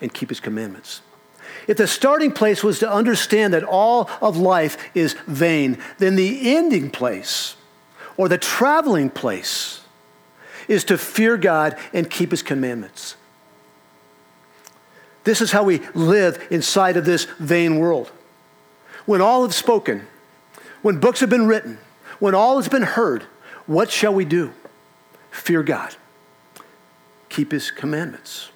and 0.00 0.12
keep 0.12 0.28
his 0.28 0.38
commandments. 0.38 1.00
If 1.66 1.76
the 1.76 1.86
starting 1.86 2.32
place 2.32 2.62
was 2.62 2.78
to 2.80 2.90
understand 2.90 3.54
that 3.54 3.64
all 3.64 4.10
of 4.20 4.36
life 4.36 4.76
is 4.94 5.14
vain, 5.26 5.78
then 5.98 6.16
the 6.16 6.56
ending 6.56 6.90
place 6.90 7.56
or 8.16 8.28
the 8.28 8.38
traveling 8.38 9.10
place 9.10 9.80
is 10.68 10.84
to 10.84 10.98
fear 10.98 11.36
God 11.36 11.76
and 11.92 12.08
keep 12.08 12.30
his 12.30 12.42
commandments. 12.42 13.16
This 15.24 15.40
is 15.40 15.52
how 15.52 15.64
we 15.64 15.80
live 15.94 16.46
inside 16.50 16.96
of 16.96 17.04
this 17.04 17.24
vain 17.38 17.78
world. 17.78 18.10
When 19.06 19.20
all 19.20 19.42
have 19.42 19.54
spoken, 19.54 20.06
when 20.82 21.00
books 21.00 21.20
have 21.20 21.30
been 21.30 21.46
written, 21.46 21.78
when 22.18 22.34
all 22.34 22.56
has 22.56 22.68
been 22.68 22.82
heard, 22.82 23.24
what 23.66 23.90
shall 23.90 24.14
we 24.14 24.24
do? 24.24 24.52
Fear 25.30 25.62
God, 25.62 25.96
keep 27.28 27.52
his 27.52 27.70
commandments. 27.70 28.50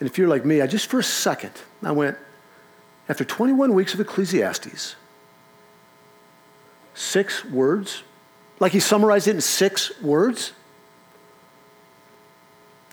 And 0.00 0.08
if 0.08 0.18
you're 0.18 0.28
like 0.28 0.44
me, 0.44 0.62
I 0.62 0.66
just 0.66 0.86
for 0.86 0.98
a 0.98 1.04
second, 1.04 1.52
I 1.82 1.92
went, 1.92 2.16
after 3.08 3.24
21 3.24 3.74
weeks 3.74 3.94
of 3.94 4.00
Ecclesiastes, 4.00 4.96
six 6.94 7.44
words, 7.44 8.02
like 8.58 8.72
he 8.72 8.80
summarized 8.80 9.28
it 9.28 9.34
in 9.34 9.40
six 9.40 10.00
words 10.00 10.52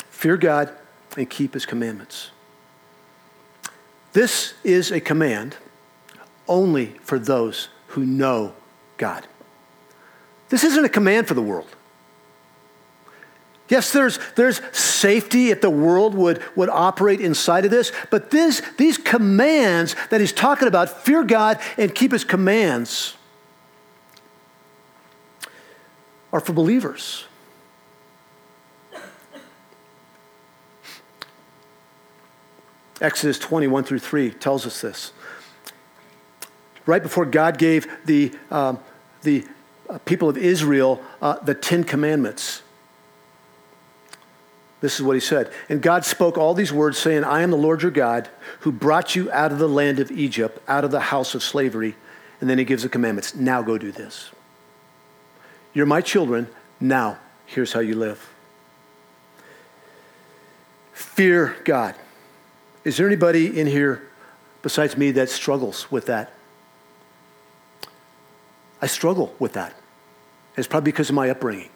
fear 0.09 0.35
God 0.35 0.73
and 1.15 1.29
keep 1.29 1.53
his 1.53 1.65
commandments. 1.65 2.31
This 4.13 4.55
is 4.63 4.91
a 4.91 4.99
command 4.99 5.57
only 6.47 6.95
for 7.03 7.19
those 7.19 7.69
who 7.89 8.03
know 8.03 8.53
God. 8.97 9.27
This 10.49 10.63
isn't 10.63 10.83
a 10.83 10.89
command 10.89 11.27
for 11.27 11.35
the 11.35 11.41
world. 11.41 11.75
Yes, 13.69 13.91
there's, 13.91 14.17
there's 14.35 14.61
safety 14.75 15.49
if 15.49 15.59
the 15.59 15.69
world 15.69 16.15
would, 16.15 16.41
would 16.55 16.69
operate 16.69 17.19
inside 17.19 17.65
of 17.65 17.71
this, 17.71 17.91
but 18.09 18.31
this, 18.31 18.61
these 18.77 18.97
commands 18.97 19.95
that 20.09 20.21
he's 20.21 20.31
talking 20.31 20.67
about 20.67 21.03
fear 21.03 21.23
God 21.23 21.59
and 21.77 21.93
keep 21.93 22.13
his 22.13 22.23
commands 22.23 23.15
are 26.31 26.39
for 26.39 26.53
believers. 26.53 27.25
Exodus 32.99 33.37
21 33.37 33.83
through 33.83 33.99
3 33.99 34.31
tells 34.31 34.65
us 34.65 34.81
this. 34.81 35.11
Right 36.85 37.03
before 37.03 37.25
God 37.25 37.57
gave 37.57 37.87
the, 38.05 38.33
um, 38.49 38.79
the 39.21 39.45
uh, 39.89 39.99
people 39.99 40.29
of 40.29 40.37
Israel 40.37 41.01
uh, 41.21 41.37
the 41.39 41.53
Ten 41.53 41.83
Commandments, 41.83 42.61
this 44.79 44.95
is 44.95 45.01
what 45.01 45.15
he 45.15 45.19
said. 45.19 45.51
And 45.69 45.81
God 45.81 46.05
spoke 46.05 46.37
all 46.37 46.53
these 46.53 46.71
words, 46.71 46.97
saying, 46.97 47.23
I 47.23 47.41
am 47.41 47.49
the 47.49 47.57
Lord 47.57 47.81
your 47.81 47.91
God 47.91 48.29
who 48.59 48.71
brought 48.71 49.15
you 49.15 49.31
out 49.31 49.51
of 49.51 49.59
the 49.59 49.67
land 49.67 49.99
of 49.99 50.11
Egypt, 50.11 50.59
out 50.67 50.83
of 50.83 50.91
the 50.91 50.99
house 50.99 51.33
of 51.33 51.41
slavery. 51.41 51.95
And 52.39 52.49
then 52.49 52.59
he 52.59 52.65
gives 52.65 52.83
the 52.83 52.89
commandments. 52.89 53.33
Now 53.33 53.63
go 53.63 53.77
do 53.77 53.91
this. 53.91 54.29
You're 55.73 55.87
my 55.87 56.01
children. 56.01 56.47
Now 56.79 57.17
here's 57.45 57.73
how 57.73 57.79
you 57.79 57.95
live. 57.95 58.29
Fear 60.93 61.55
God. 61.63 61.95
Is 62.83 62.97
there 62.97 63.07
anybody 63.07 63.59
in 63.59 63.67
here 63.67 64.03
besides 64.61 64.95
me 64.95 65.11
that 65.11 65.29
struggles 65.29 65.91
with 65.91 66.05
that? 66.05 66.31
I 68.81 68.85
struggle 68.85 69.33
with 69.39 69.53
that. 69.53 69.73
It's 70.55 70.67
probably 70.67 70.91
because 70.91 71.09
of 71.09 71.15
my 71.15 71.29
upbringing. 71.29 71.69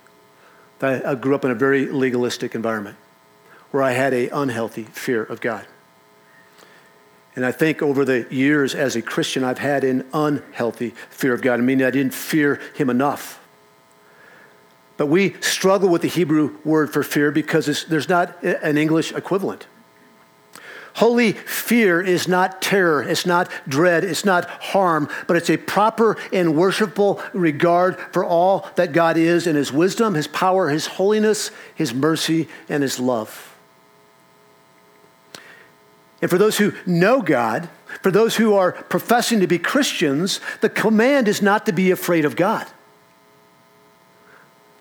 I, 0.84 1.12
I 1.12 1.16
grew 1.16 1.36
up 1.36 1.46
in 1.46 1.52
a 1.52 1.56
very 1.56 1.88
legalistic 1.88 2.56
environment 2.56 2.98
where 3.72 3.84
I 3.84 3.92
had 3.92 4.14
an 4.14 4.30
unhealthy 4.32 4.84
fear 4.84 5.24
of 5.24 5.42
God. 5.42 5.66
And 7.36 7.46
I 7.46 7.52
think 7.52 7.82
over 7.82 8.04
the 8.04 8.28
years 8.30 8.76
as 8.76 8.96
a 8.96 9.02
Christian, 9.02 9.44
I've 9.44 9.60
had 9.60 9.84
an 9.84 10.06
unhealthy 10.14 10.90
fear 11.10 11.34
of 11.34 11.42
God. 11.42 11.60
I 11.60 11.64
mean, 11.64 11.82
I 11.82 11.92
didn't 11.92 12.14
fear 12.14 12.60
Him 12.76 12.90
enough. 12.90 13.40
But 14.98 15.08
we 15.08 15.34
struggle 15.42 15.90
with 15.90 16.02
the 16.02 16.10
Hebrew 16.10 16.58
word 16.66 16.92
for 16.92 17.04
fear 17.04 17.32
because 17.32 17.86
there's 17.86 18.10
not 18.10 18.44
an 18.44 18.78
English 18.78 19.14
equivalent. 19.14 19.66
Holy 20.96 21.34
fear 21.34 22.02
is 22.02 22.28
not 22.28 22.62
terror, 22.62 23.02
it's 23.02 23.26
not 23.26 23.50
dread, 23.68 24.04
it's 24.04 24.26
not 24.26 24.50
harm, 24.50 25.10
but 25.28 25.38
it's 25.38 25.50
a 25.50 25.58
proper 25.58 26.18
and 26.34 26.56
worshipful 26.56 27.22
regard 27.34 28.00
for 28.12 28.26
all 28.26 28.70
that 28.76 28.92
God 28.92 29.18
is 29.18 29.48
in 29.48 29.56
His 29.56 29.72
wisdom, 29.72 30.16
His 30.16 30.28
power, 30.28 30.70
His 30.70 30.88
holiness, 30.88 31.52
His 31.74 31.94
mercy, 31.94 32.48
and 32.68 32.84
His 32.84 33.00
love. 33.00 33.56
And 36.22 36.30
for 36.30 36.38
those 36.38 36.58
who 36.58 36.74
know 36.86 37.22
God, 37.22 37.70
for 38.04 38.12
those 38.12 38.36
who 38.36 38.54
are 38.54 38.72
professing 38.72 39.40
to 39.40 39.48
be 39.48 39.58
Christians, 39.58 40.40
the 40.62 40.70
command 40.70 41.28
is 41.28 41.42
not 41.42 41.66
to 41.66 41.72
be 41.72 41.90
afraid 41.92 42.26
of 42.26 42.36
God, 42.36 42.68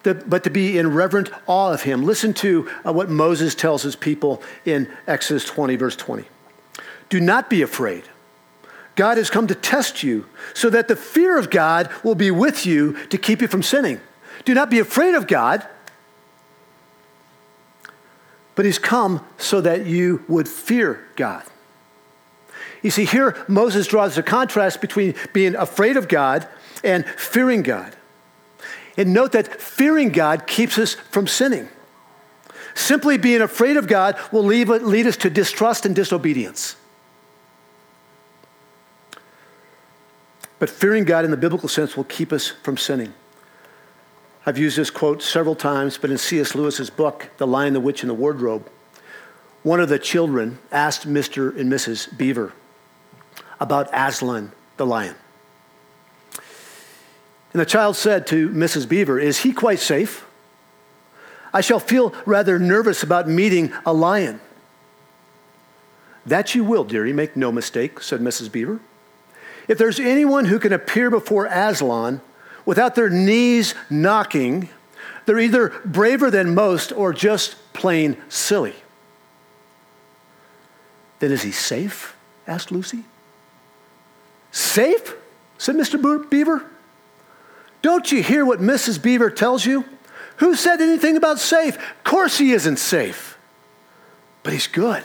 but 0.02 0.44
to 0.44 0.50
be 0.50 0.78
in 0.78 0.94
reverent 0.94 1.30
awe 1.46 1.72
of 1.72 1.82
Him. 1.82 2.04
Listen 2.04 2.32
to 2.34 2.68
uh, 2.86 2.92
what 2.92 3.10
Moses 3.10 3.54
tells 3.54 3.82
his 3.82 3.96
people 3.96 4.42
in 4.64 4.90
Exodus 5.06 5.44
20, 5.44 5.76
verse 5.76 5.96
20. 5.96 6.24
Do 7.08 7.20
not 7.20 7.50
be 7.50 7.62
afraid. 7.62 8.04
God 8.96 9.18
has 9.18 9.30
come 9.30 9.46
to 9.46 9.54
test 9.54 10.02
you 10.02 10.26
so 10.54 10.70
that 10.70 10.88
the 10.88 10.96
fear 10.96 11.38
of 11.38 11.50
God 11.50 11.90
will 12.02 12.14
be 12.14 12.30
with 12.30 12.66
you 12.66 12.94
to 13.06 13.18
keep 13.18 13.40
you 13.40 13.48
from 13.48 13.62
sinning. 13.62 14.00
Do 14.44 14.54
not 14.54 14.70
be 14.70 14.78
afraid 14.78 15.14
of 15.14 15.26
God 15.26 15.66
but 18.60 18.66
he's 18.66 18.78
come 18.78 19.24
so 19.38 19.62
that 19.62 19.86
you 19.86 20.22
would 20.28 20.46
fear 20.46 21.08
God. 21.16 21.42
You 22.82 22.90
see, 22.90 23.06
here 23.06 23.42
Moses 23.48 23.86
draws 23.86 24.18
a 24.18 24.22
contrast 24.22 24.82
between 24.82 25.14
being 25.32 25.54
afraid 25.54 25.96
of 25.96 26.08
God 26.08 26.46
and 26.84 27.06
fearing 27.06 27.62
God. 27.62 27.96
And 29.00 29.14
note 29.14 29.32
that 29.32 29.58
fearing 29.58 30.10
God 30.10 30.46
keeps 30.46 30.76
us 30.76 30.92
from 30.92 31.26
sinning. 31.26 31.70
Simply 32.74 33.16
being 33.16 33.40
afraid 33.40 33.78
of 33.78 33.88
God 33.88 34.18
will 34.30 34.44
lead, 34.44 34.68
lead 34.68 35.06
us 35.06 35.16
to 35.16 35.30
distrust 35.30 35.86
and 35.86 35.96
disobedience. 35.96 36.76
But 40.58 40.68
fearing 40.68 41.04
God 41.04 41.24
in 41.24 41.30
the 41.30 41.38
biblical 41.38 41.66
sense 41.66 41.96
will 41.96 42.04
keep 42.04 42.30
us 42.30 42.48
from 42.48 42.76
sinning. 42.76 43.14
I've 44.44 44.58
used 44.58 44.76
this 44.76 44.90
quote 44.90 45.22
several 45.22 45.54
times, 45.54 45.96
but 45.96 46.10
in 46.10 46.18
C.S. 46.18 46.54
Lewis's 46.54 46.90
book, 46.90 47.30
The 47.38 47.46
Lion, 47.46 47.72
the 47.72 47.80
Witch, 47.80 48.02
and 48.02 48.10
the 48.10 48.14
Wardrobe, 48.14 48.68
one 49.62 49.80
of 49.80 49.88
the 49.88 49.98
children 49.98 50.58
asked 50.70 51.08
Mr. 51.08 51.58
and 51.58 51.72
Mrs. 51.72 52.14
Beaver 52.18 52.52
about 53.58 53.88
Aslan 53.94 54.52
the 54.76 54.84
lion. 54.84 55.14
And 57.52 57.60
the 57.60 57.66
child 57.66 57.96
said 57.96 58.26
to 58.28 58.48
Mrs. 58.50 58.88
Beaver, 58.88 59.18
Is 59.18 59.40
he 59.40 59.52
quite 59.52 59.80
safe? 59.80 60.24
I 61.52 61.60
shall 61.60 61.80
feel 61.80 62.14
rather 62.26 62.58
nervous 62.58 63.02
about 63.02 63.28
meeting 63.28 63.72
a 63.84 63.92
lion. 63.92 64.40
That 66.24 66.54
you 66.54 66.62
will, 66.62 66.84
dearie, 66.84 67.12
make 67.12 67.36
no 67.36 67.50
mistake, 67.50 68.02
said 68.02 68.20
Mrs. 68.20 68.52
Beaver. 68.52 68.78
If 69.66 69.78
there's 69.78 69.98
anyone 69.98 70.44
who 70.44 70.58
can 70.58 70.72
appear 70.72 71.10
before 71.10 71.46
Aslan 71.46 72.20
without 72.64 72.94
their 72.94 73.10
knees 73.10 73.74
knocking, 73.88 74.68
they're 75.26 75.38
either 75.38 75.70
braver 75.84 76.30
than 76.30 76.54
most 76.54 76.92
or 76.92 77.12
just 77.12 77.56
plain 77.72 78.16
silly. 78.28 78.74
Then 81.18 81.32
is 81.32 81.42
he 81.42 81.52
safe? 81.52 82.16
asked 82.46 82.70
Lucy. 82.70 83.04
Safe? 84.52 85.14
said 85.58 85.76
Mr. 85.76 86.30
Beaver. 86.30 86.64
Don't 87.82 88.10
you 88.12 88.22
hear 88.22 88.44
what 88.44 88.60
Mrs. 88.60 89.02
Beaver 89.02 89.30
tells 89.30 89.64
you? 89.64 89.84
Who 90.36 90.54
said 90.54 90.80
anything 90.80 91.16
about 91.16 91.38
safe? 91.38 91.76
Of 91.76 92.04
course 92.04 92.38
he 92.38 92.52
isn't 92.52 92.78
safe. 92.78 93.38
But 94.42 94.52
he's 94.52 94.66
good. 94.66 95.02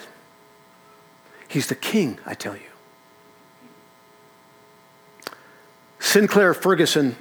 He's 1.47 1.67
the 1.67 1.75
king, 1.75 2.19
I 2.25 2.33
tell 2.33 2.55
you. 2.55 2.61
Sinclair 5.99 6.53
Ferguson 6.53 7.15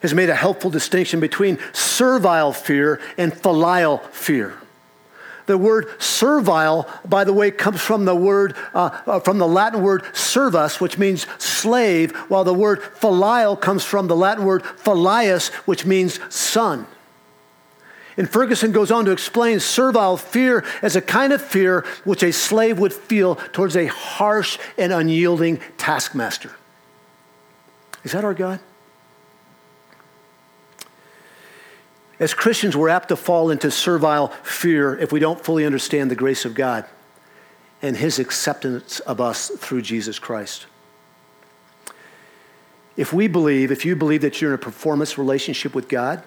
has 0.00 0.14
made 0.14 0.30
a 0.30 0.34
helpful 0.34 0.70
distinction 0.70 1.20
between 1.20 1.58
servile 1.72 2.52
fear 2.52 3.00
and 3.16 3.32
filial 3.32 3.98
fear. 4.12 4.54
The 5.46 5.58
word 5.58 6.00
servile, 6.00 6.88
by 7.04 7.24
the 7.24 7.32
way, 7.32 7.50
comes 7.50 7.80
from 7.80 8.06
the 8.06 8.14
word, 8.14 8.56
uh, 8.72 8.98
uh, 9.06 9.20
from 9.20 9.38
the 9.38 9.46
Latin 9.46 9.82
word 9.82 10.04
servus, 10.14 10.80
which 10.80 10.96
means 10.96 11.26
slave, 11.38 12.12
while 12.28 12.44
the 12.44 12.54
word 12.54 12.82
filial 12.82 13.56
comes 13.56 13.84
from 13.84 14.06
the 14.06 14.16
Latin 14.16 14.44
word 14.44 14.64
filius, 14.64 15.48
which 15.66 15.84
means 15.84 16.18
son. 16.34 16.86
And 18.16 18.30
Ferguson 18.30 18.72
goes 18.72 18.90
on 18.90 19.04
to 19.06 19.10
explain 19.10 19.60
servile 19.60 20.16
fear 20.16 20.64
as 20.82 20.94
a 20.96 21.02
kind 21.02 21.32
of 21.32 21.42
fear 21.42 21.84
which 22.04 22.22
a 22.22 22.32
slave 22.32 22.78
would 22.78 22.92
feel 22.92 23.36
towards 23.52 23.76
a 23.76 23.86
harsh 23.86 24.58
and 24.78 24.92
unyielding 24.92 25.60
taskmaster. 25.76 26.52
Is 28.04 28.12
that 28.12 28.24
our 28.24 28.34
God? 28.34 28.60
As 32.20 32.32
Christians, 32.32 32.76
we're 32.76 32.88
apt 32.88 33.08
to 33.08 33.16
fall 33.16 33.50
into 33.50 33.70
servile 33.70 34.28
fear 34.42 34.96
if 34.98 35.10
we 35.10 35.18
don't 35.18 35.42
fully 35.42 35.66
understand 35.66 36.10
the 36.10 36.16
grace 36.16 36.44
of 36.44 36.54
God 36.54 36.84
and 37.82 37.96
his 37.96 38.18
acceptance 38.18 39.00
of 39.00 39.20
us 39.20 39.48
through 39.48 39.82
Jesus 39.82 40.18
Christ. 40.18 40.66
If 42.96 43.12
we 43.12 43.26
believe, 43.26 43.72
if 43.72 43.84
you 43.84 43.96
believe 43.96 44.22
that 44.22 44.40
you're 44.40 44.52
in 44.52 44.54
a 44.54 44.58
performance 44.58 45.18
relationship 45.18 45.74
with 45.74 45.88
God, 45.88 46.22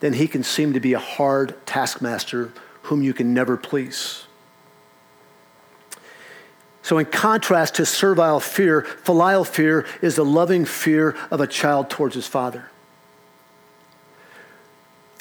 then 0.00 0.12
he 0.12 0.28
can 0.28 0.42
seem 0.42 0.74
to 0.74 0.80
be 0.80 0.92
a 0.92 0.98
hard 0.98 1.54
taskmaster 1.64 2.52
whom 2.82 3.02
you 3.02 3.14
can 3.14 3.32
never 3.32 3.56
please. 3.56 4.24
So, 6.82 6.98
in 6.98 7.06
contrast 7.06 7.76
to 7.76 7.86
servile 7.86 8.40
fear, 8.40 8.82
filial 8.82 9.44
fear 9.44 9.86
is 10.02 10.16
the 10.16 10.24
loving 10.24 10.64
fear 10.64 11.16
of 11.30 11.40
a 11.40 11.46
child 11.46 11.88
towards 11.88 12.16
his 12.16 12.26
father. 12.26 12.71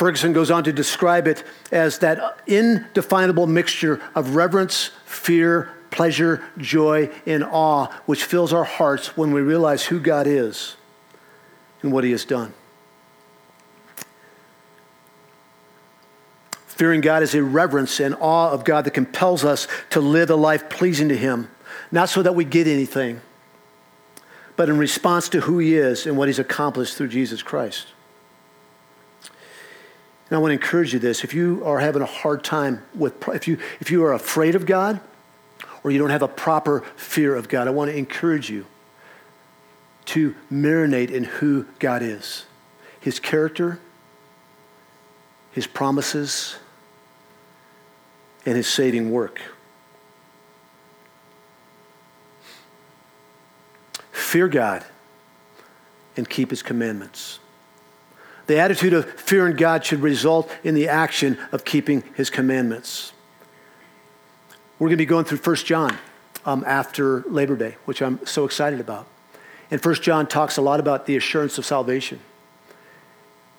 Ferguson 0.01 0.33
goes 0.33 0.49
on 0.49 0.63
to 0.63 0.73
describe 0.73 1.27
it 1.27 1.43
as 1.71 1.99
that 1.99 2.39
indefinable 2.47 3.45
mixture 3.45 4.01
of 4.15 4.35
reverence, 4.35 4.89
fear, 5.05 5.69
pleasure, 5.91 6.43
joy, 6.57 7.11
and 7.27 7.43
awe 7.43 7.85
which 8.07 8.23
fills 8.23 8.51
our 8.51 8.63
hearts 8.63 9.15
when 9.15 9.31
we 9.31 9.41
realize 9.41 9.85
who 9.85 9.99
God 9.99 10.25
is 10.25 10.75
and 11.83 11.91
what 11.91 12.03
He 12.03 12.09
has 12.09 12.25
done. 12.25 12.51
Fearing 16.65 17.01
God 17.01 17.21
is 17.21 17.35
a 17.35 17.43
reverence 17.43 17.99
and 17.99 18.15
awe 18.19 18.49
of 18.49 18.63
God 18.63 18.85
that 18.85 18.95
compels 18.95 19.45
us 19.45 19.67
to 19.91 19.99
live 19.99 20.31
a 20.31 20.35
life 20.35 20.67
pleasing 20.67 21.09
to 21.09 21.15
Him, 21.15 21.47
not 21.91 22.09
so 22.09 22.23
that 22.23 22.33
we 22.33 22.43
get 22.43 22.65
anything, 22.65 23.21
but 24.55 24.67
in 24.67 24.79
response 24.79 25.29
to 25.29 25.41
who 25.41 25.59
He 25.59 25.75
is 25.75 26.07
and 26.07 26.17
what 26.17 26.27
He's 26.27 26.39
accomplished 26.39 26.97
through 26.97 27.09
Jesus 27.09 27.43
Christ. 27.43 27.85
And 30.32 30.38
I 30.38 30.39
want 30.39 30.51
to 30.51 30.53
encourage 30.53 30.93
you 30.93 30.99
this. 30.99 31.25
If 31.25 31.34
you 31.34 31.61
are 31.65 31.82
having 31.82 32.01
a 32.01 32.05
hard 32.05 32.41
time 32.41 32.82
with, 32.95 33.27
if 33.27 33.49
you, 33.49 33.57
if 33.82 33.91
you 33.91 34.05
are 34.05 34.13
afraid 34.13 34.55
of 34.55 34.65
God 34.65 35.01
or 35.84 35.91
you 35.91 35.99
don't 35.99 36.09
have 36.09 36.21
a 36.21 36.27
proper 36.29 36.86
fear 36.95 37.36
of 37.36 37.49
God, 37.49 37.67
I 37.67 37.71
want 37.71 37.91
to 37.91 37.97
encourage 37.97 38.49
you 38.49 38.65
to 40.05 40.34
marinate 40.49 41.11
in 41.11 41.25
who 41.25 41.65
God 41.79 42.01
is 42.01 42.45
His 43.01 43.19
character, 43.19 43.82
His 45.51 45.67
promises, 45.67 46.55
and 48.45 48.55
His 48.55 48.67
saving 48.67 49.11
work. 49.11 49.41
Fear 54.13 54.47
God 54.47 54.86
and 56.15 56.29
keep 56.29 56.51
His 56.51 56.63
commandments. 56.63 57.39
The 58.51 58.59
attitude 58.59 58.91
of 58.91 59.09
fearing 59.09 59.55
God 59.55 59.85
should 59.85 60.01
result 60.01 60.51
in 60.61 60.75
the 60.75 60.89
action 60.89 61.37
of 61.53 61.63
keeping 61.63 62.03
his 62.15 62.29
commandments. 62.29 63.13
We're 64.77 64.89
going 64.89 64.97
to 64.97 64.97
be 64.97 65.05
going 65.05 65.23
through 65.23 65.37
1 65.37 65.55
John 65.55 65.97
um, 66.43 66.65
after 66.67 67.21
Labor 67.29 67.55
Day, 67.55 67.77
which 67.85 68.01
I'm 68.01 68.19
so 68.25 68.43
excited 68.43 68.81
about. 68.81 69.07
And 69.71 69.81
1 69.81 69.95
John 70.01 70.27
talks 70.27 70.57
a 70.57 70.61
lot 70.61 70.81
about 70.81 71.05
the 71.05 71.15
assurance 71.15 71.57
of 71.59 71.65
salvation. 71.65 72.19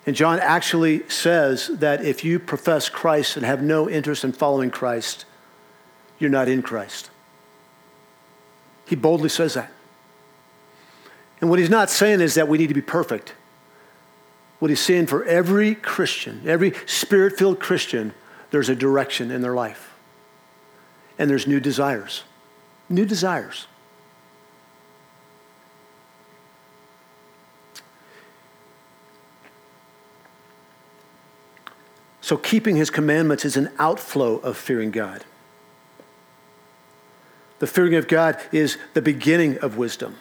And 0.05 0.15
John 0.15 0.39
actually 0.39 1.09
says 1.09 1.69
that 1.69 2.05
if 2.05 2.23
you 2.23 2.37
profess 2.37 2.87
Christ 2.87 3.35
and 3.35 3.43
have 3.43 3.63
no 3.63 3.89
interest 3.89 4.23
in 4.23 4.31
following 4.31 4.69
Christ, 4.69 5.25
you're 6.19 6.29
not 6.29 6.47
in 6.47 6.61
Christ. 6.61 7.09
He 8.85 8.95
boldly 8.95 9.29
says 9.29 9.55
that. 9.55 9.71
And 11.41 11.49
what 11.49 11.57
he's 11.57 11.71
not 11.71 11.89
saying 11.89 12.21
is 12.21 12.35
that 12.35 12.47
we 12.47 12.59
need 12.59 12.67
to 12.67 12.75
be 12.75 12.81
perfect. 12.81 13.33
What 14.59 14.69
he's 14.69 14.79
saying 14.79 15.07
for 15.07 15.23
every 15.25 15.75
Christian, 15.75 16.41
every 16.45 16.73
spirit 16.85 17.37
filled 17.37 17.59
Christian, 17.59 18.13
there's 18.51 18.69
a 18.69 18.75
direction 18.75 19.31
in 19.31 19.41
their 19.41 19.53
life. 19.53 19.93
And 21.17 21.29
there's 21.29 21.47
new 21.47 21.59
desires. 21.59 22.23
New 22.89 23.05
desires. 23.05 23.67
So, 32.21 32.37
keeping 32.37 32.77
his 32.77 32.89
commandments 32.89 33.43
is 33.43 33.57
an 33.57 33.69
outflow 33.77 34.37
of 34.37 34.55
fearing 34.55 34.91
God. 34.91 35.25
The 37.59 37.67
fearing 37.67 37.95
of 37.95 38.07
God 38.07 38.39
is 38.51 38.77
the 38.93 39.01
beginning 39.01 39.57
of 39.57 39.77
wisdom. 39.77 40.15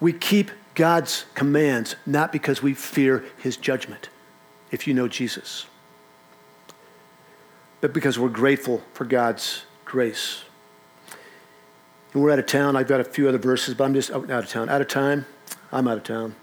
We 0.00 0.12
keep 0.12 0.50
God's 0.74 1.24
commands 1.34 1.96
not 2.04 2.32
because 2.32 2.62
we 2.62 2.74
fear 2.74 3.24
his 3.38 3.56
judgment, 3.56 4.08
if 4.70 4.86
you 4.86 4.94
know 4.94 5.08
Jesus, 5.08 5.66
but 7.80 7.92
because 7.92 8.18
we're 8.18 8.28
grateful 8.28 8.82
for 8.92 9.04
God's 9.04 9.64
grace. 9.84 10.42
And 12.12 12.22
we're 12.22 12.32
out 12.32 12.38
of 12.38 12.46
town. 12.46 12.76
I've 12.76 12.88
got 12.88 13.00
a 13.00 13.04
few 13.04 13.28
other 13.28 13.38
verses, 13.38 13.74
but 13.74 13.84
I'm 13.84 13.94
just 13.94 14.10
oh, 14.10 14.22
out 14.22 14.44
of 14.44 14.48
town. 14.48 14.68
Out 14.68 14.80
of 14.80 14.88
time? 14.88 15.26
I'm 15.72 15.88
out 15.88 15.98
of 15.98 16.04
town. 16.04 16.34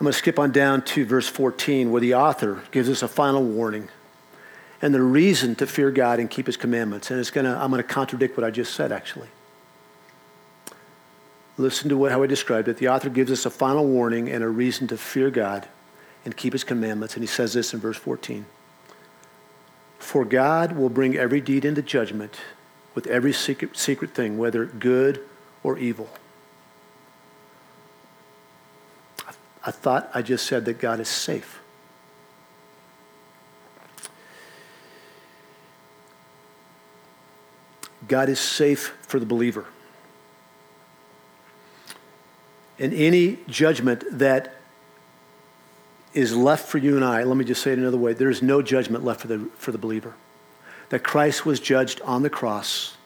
I'm 0.00 0.04
going 0.04 0.12
to 0.12 0.18
skip 0.18 0.38
on 0.38 0.50
down 0.50 0.82
to 0.82 1.06
verse 1.06 1.28
14, 1.28 1.90
where 1.92 2.00
the 2.00 2.14
author 2.14 2.62
gives 2.72 2.90
us 2.90 3.02
a 3.02 3.08
final 3.08 3.42
warning 3.42 3.88
and 4.82 4.92
the 4.92 5.00
reason 5.00 5.54
to 5.54 5.66
fear 5.66 5.90
God 5.90 6.18
and 6.18 6.28
keep 6.28 6.46
his 6.46 6.56
commandments. 6.56 7.10
And 7.10 7.20
it's 7.20 7.30
going 7.30 7.46
to, 7.46 7.56
I'm 7.56 7.70
going 7.70 7.82
to 7.82 7.88
contradict 7.88 8.36
what 8.36 8.44
I 8.44 8.50
just 8.50 8.74
said, 8.74 8.92
actually. 8.92 9.28
Listen 11.56 11.88
to 11.88 11.96
what, 11.96 12.10
how 12.10 12.22
I 12.22 12.26
described 12.26 12.68
it. 12.68 12.78
The 12.78 12.88
author 12.88 13.08
gives 13.08 13.30
us 13.30 13.46
a 13.46 13.50
final 13.50 13.86
warning 13.86 14.28
and 14.28 14.42
a 14.42 14.48
reason 14.48 14.88
to 14.88 14.96
fear 14.96 15.30
God 15.30 15.68
and 16.24 16.36
keep 16.36 16.52
his 16.52 16.64
commandments. 16.64 17.14
And 17.14 17.22
he 17.22 17.28
says 17.28 17.52
this 17.52 17.72
in 17.72 17.80
verse 17.80 17.96
14 17.96 18.44
For 19.98 20.24
God 20.24 20.72
will 20.72 20.88
bring 20.88 21.16
every 21.16 21.40
deed 21.40 21.64
into 21.64 21.82
judgment 21.82 22.40
with 22.94 23.06
every 23.06 23.32
secret, 23.32 23.76
secret 23.76 24.14
thing, 24.14 24.36
whether 24.38 24.64
good 24.64 25.20
or 25.62 25.78
evil. 25.78 26.08
I, 29.26 29.32
I 29.66 29.70
thought 29.70 30.10
I 30.12 30.22
just 30.22 30.46
said 30.46 30.64
that 30.64 30.78
God 30.78 30.98
is 30.98 31.08
safe. 31.08 31.60
God 38.06 38.28
is 38.28 38.40
safe 38.40 38.94
for 39.02 39.18
the 39.18 39.26
believer. 39.26 39.66
And 42.78 42.92
any 42.92 43.38
judgment 43.48 44.04
that 44.10 44.54
is 46.12 46.36
left 46.36 46.68
for 46.68 46.78
you 46.78 46.96
and 46.96 47.04
I, 47.04 47.24
let 47.24 47.36
me 47.36 47.44
just 47.44 47.62
say 47.62 47.72
it 47.72 47.78
another 47.78 47.96
way 47.96 48.12
there 48.12 48.30
is 48.30 48.42
no 48.42 48.62
judgment 48.62 49.04
left 49.04 49.20
for 49.20 49.28
the, 49.28 49.48
for 49.56 49.72
the 49.72 49.78
believer. 49.78 50.14
That 50.90 51.02
Christ 51.02 51.44
was 51.44 51.60
judged 51.60 52.00
on 52.02 52.22
the 52.22 52.30
cross 52.30 52.96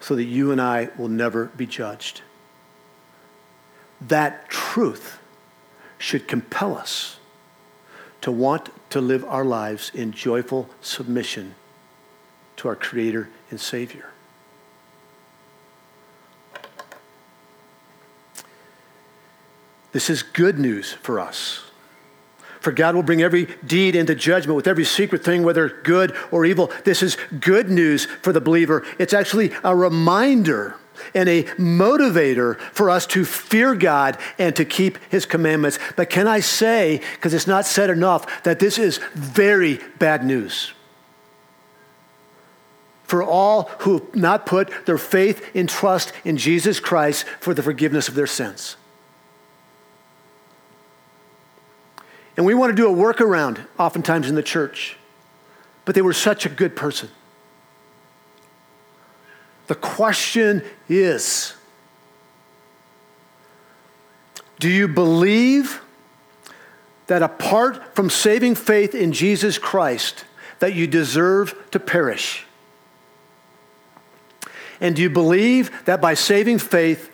so 0.00 0.14
that 0.14 0.24
you 0.24 0.52
and 0.52 0.60
I 0.60 0.90
will 0.96 1.08
never 1.08 1.46
be 1.46 1.66
judged. 1.66 2.22
That 4.00 4.48
truth 4.48 5.18
should 5.98 6.28
compel 6.28 6.76
us 6.76 7.18
to 8.20 8.30
want 8.30 8.70
to 8.90 9.00
live 9.00 9.24
our 9.24 9.44
lives 9.44 9.90
in 9.94 10.12
joyful 10.12 10.68
submission 10.80 11.54
to 12.56 12.68
our 12.68 12.76
Creator 12.76 13.28
and 13.50 13.60
Savior. 13.60 14.10
This 19.92 20.10
is 20.10 20.22
good 20.22 20.58
news 20.58 20.92
for 20.92 21.18
us. 21.18 21.62
For 22.60 22.72
God 22.72 22.94
will 22.94 23.02
bring 23.02 23.22
every 23.22 23.46
deed 23.66 23.94
into 23.94 24.14
judgment 24.14 24.56
with 24.56 24.66
every 24.66 24.84
secret 24.84 25.24
thing, 25.24 25.42
whether 25.42 25.68
good 25.68 26.14
or 26.30 26.44
evil. 26.44 26.72
This 26.84 27.02
is 27.02 27.16
good 27.40 27.70
news 27.70 28.06
for 28.22 28.32
the 28.32 28.40
believer. 28.40 28.84
It's 28.98 29.14
actually 29.14 29.52
a 29.62 29.74
reminder 29.74 30.74
and 31.14 31.28
a 31.28 31.44
motivator 31.44 32.58
for 32.72 32.90
us 32.90 33.06
to 33.06 33.24
fear 33.24 33.74
God 33.74 34.18
and 34.38 34.54
to 34.56 34.64
keep 34.64 34.98
his 35.10 35.24
commandments. 35.24 35.78
But 35.96 36.10
can 36.10 36.26
I 36.26 36.40
say, 36.40 37.00
because 37.14 37.32
it's 37.32 37.46
not 37.46 37.64
said 37.64 37.90
enough, 37.90 38.42
that 38.42 38.58
this 38.58 38.78
is 38.78 38.98
very 39.14 39.80
bad 39.98 40.24
news? 40.24 40.72
For 43.04 43.22
all 43.22 43.70
who 43.78 43.98
have 43.98 44.14
not 44.16 44.44
put 44.44 44.84
their 44.84 44.98
faith 44.98 45.48
and 45.54 45.68
trust 45.68 46.12
in 46.24 46.36
Jesus 46.36 46.80
Christ 46.80 47.24
for 47.40 47.54
the 47.54 47.62
forgiveness 47.62 48.08
of 48.08 48.14
their 48.14 48.26
sins. 48.26 48.76
And 52.38 52.46
we 52.46 52.54
want 52.54 52.70
to 52.70 52.76
do 52.76 52.88
a 52.88 52.94
workaround 52.94 53.58
oftentimes 53.80 54.28
in 54.28 54.36
the 54.36 54.44
church. 54.44 54.96
But 55.84 55.96
they 55.96 56.02
were 56.02 56.12
such 56.12 56.46
a 56.46 56.48
good 56.48 56.76
person. 56.76 57.10
The 59.66 59.74
question 59.74 60.62
is 60.88 61.54
Do 64.60 64.68
you 64.68 64.86
believe 64.86 65.82
that 67.08 67.24
apart 67.24 67.96
from 67.96 68.08
saving 68.08 68.54
faith 68.54 68.94
in 68.94 69.12
Jesus 69.12 69.58
Christ, 69.58 70.24
that 70.60 70.74
you 70.74 70.86
deserve 70.86 71.56
to 71.72 71.80
perish? 71.80 72.44
And 74.80 74.94
do 74.94 75.02
you 75.02 75.10
believe 75.10 75.72
that 75.86 76.00
by 76.00 76.14
saving 76.14 76.60
faith 76.60 77.10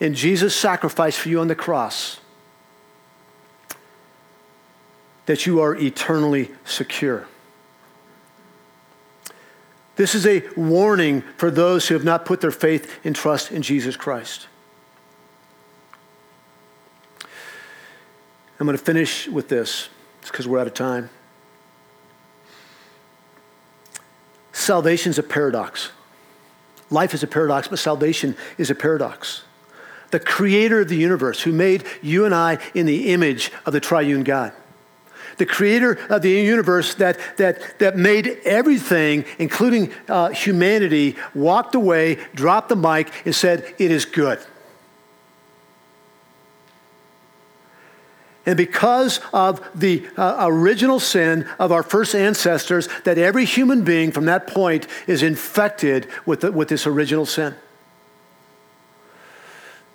in 0.00 0.14
Jesus' 0.14 0.56
sacrifice 0.56 1.18
for 1.18 1.28
you 1.28 1.38
on 1.38 1.48
the 1.48 1.54
cross, 1.54 2.21
that 5.26 5.46
you 5.46 5.60
are 5.60 5.74
eternally 5.76 6.50
secure. 6.64 7.26
This 9.96 10.14
is 10.14 10.26
a 10.26 10.42
warning 10.56 11.22
for 11.36 11.50
those 11.50 11.88
who 11.88 11.94
have 11.94 12.04
not 12.04 12.24
put 12.24 12.40
their 12.40 12.50
faith 12.50 13.00
and 13.04 13.14
trust 13.14 13.52
in 13.52 13.62
Jesus 13.62 13.96
Christ. 13.96 14.48
I'm 18.58 18.66
going 18.66 18.78
to 18.78 18.82
finish 18.82 19.28
with 19.28 19.48
this 19.48 19.88
because 20.22 20.46
we're 20.46 20.60
out 20.60 20.66
of 20.66 20.74
time. 20.74 21.10
Salvation 24.52 25.10
is 25.10 25.18
a 25.18 25.22
paradox. 25.22 25.90
Life 26.88 27.14
is 27.14 27.22
a 27.22 27.26
paradox, 27.26 27.68
but 27.68 27.78
salvation 27.78 28.36
is 28.58 28.70
a 28.70 28.74
paradox. 28.74 29.42
The 30.10 30.20
creator 30.20 30.82
of 30.82 30.88
the 30.88 30.96
universe, 30.96 31.42
who 31.42 31.52
made 31.52 31.84
you 32.02 32.24
and 32.24 32.34
I 32.34 32.58
in 32.74 32.86
the 32.86 33.12
image 33.12 33.50
of 33.66 33.72
the 33.72 33.80
triune 33.80 34.24
God, 34.24 34.52
the 35.38 35.46
creator 35.46 35.98
of 36.08 36.22
the 36.22 36.30
universe 36.30 36.94
that, 36.94 37.18
that, 37.36 37.78
that 37.78 37.96
made 37.96 38.38
everything, 38.44 39.24
including 39.38 39.92
uh, 40.08 40.30
humanity, 40.30 41.16
walked 41.34 41.74
away, 41.74 42.18
dropped 42.34 42.68
the 42.68 42.76
mic, 42.76 43.10
and 43.24 43.34
said, 43.34 43.74
It 43.78 43.90
is 43.90 44.04
good. 44.04 44.38
And 48.44 48.56
because 48.56 49.20
of 49.32 49.60
the 49.78 50.06
uh, 50.16 50.36
original 50.40 50.98
sin 50.98 51.48
of 51.58 51.70
our 51.70 51.82
first 51.82 52.14
ancestors, 52.14 52.88
that 53.04 53.16
every 53.16 53.44
human 53.44 53.84
being 53.84 54.10
from 54.10 54.24
that 54.24 54.48
point 54.48 54.88
is 55.06 55.22
infected 55.22 56.08
with, 56.26 56.40
the, 56.40 56.50
with 56.50 56.68
this 56.68 56.86
original 56.86 57.24
sin. 57.24 57.54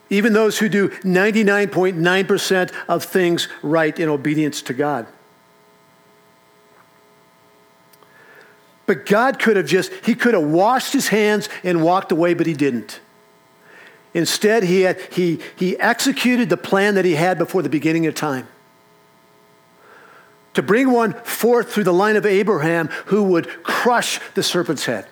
Even 0.10 0.32
those 0.32 0.60
who 0.60 0.70
do 0.70 0.88
99.9% 0.90 2.72
of 2.88 3.04
things 3.04 3.50
right 3.62 4.00
in 4.00 4.08
obedience 4.08 4.62
to 4.62 4.74
God. 4.74 5.06
But 8.88 9.06
God 9.06 9.38
could 9.38 9.58
have 9.58 9.68
just, 9.68 9.92
he 10.04 10.16
could 10.16 10.34
have 10.34 10.44
washed 10.44 10.94
his 10.94 11.10
hands 11.10 11.50
and 11.64 11.84
walked 11.84 12.12
away, 12.12 12.34
but 12.34 12.48
he 12.48 12.54
didn't. 12.54 13.00
Instead, 14.14 14.64
he, 14.64 14.82
had, 14.82 15.00
he, 15.12 15.40
he 15.58 15.78
executed 15.78 16.50
the 16.50 16.58
plan 16.58 16.96
that 16.96 17.06
he 17.06 17.14
had 17.14 17.38
before 17.38 17.62
the 17.62 17.70
beginning 17.70 18.08
of 18.08 18.16
time 18.16 18.48
to 20.56 20.64
bring 20.64 20.90
one 20.90 21.14
forth 21.14 21.72
through 21.72 21.84
the 21.84 21.94
line 21.94 22.16
of 22.16 22.26
Abraham 22.26 22.88
who 23.08 23.22
would 23.22 23.62
crush 23.62 24.20
the 24.34 24.42
serpent's 24.42 24.86
head. 24.86 25.06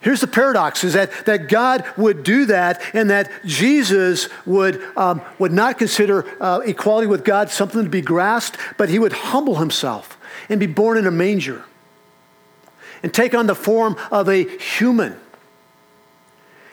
Here's 0.00 0.22
the 0.22 0.26
paradox 0.26 0.82
is 0.82 0.94
that, 0.94 1.26
that 1.26 1.48
God 1.48 1.84
would 1.98 2.22
do 2.22 2.46
that 2.46 2.80
and 2.94 3.10
that 3.10 3.30
Jesus 3.44 4.28
would, 4.46 4.82
um, 4.96 5.20
would 5.38 5.52
not 5.52 5.78
consider 5.78 6.24
uh, 6.42 6.60
equality 6.60 7.06
with 7.06 7.22
God 7.22 7.50
something 7.50 7.84
to 7.84 7.90
be 7.90 8.00
grasped, 8.00 8.56
but 8.78 8.88
he 8.88 8.98
would 8.98 9.12
humble 9.12 9.56
himself 9.56 10.16
and 10.48 10.58
be 10.60 10.66
born 10.66 10.98
in 10.98 11.06
a 11.06 11.10
manger 11.10 11.64
and 13.02 13.12
take 13.12 13.34
on 13.34 13.46
the 13.46 13.54
form 13.54 13.96
of 14.10 14.28
a 14.28 14.44
human. 14.44 15.16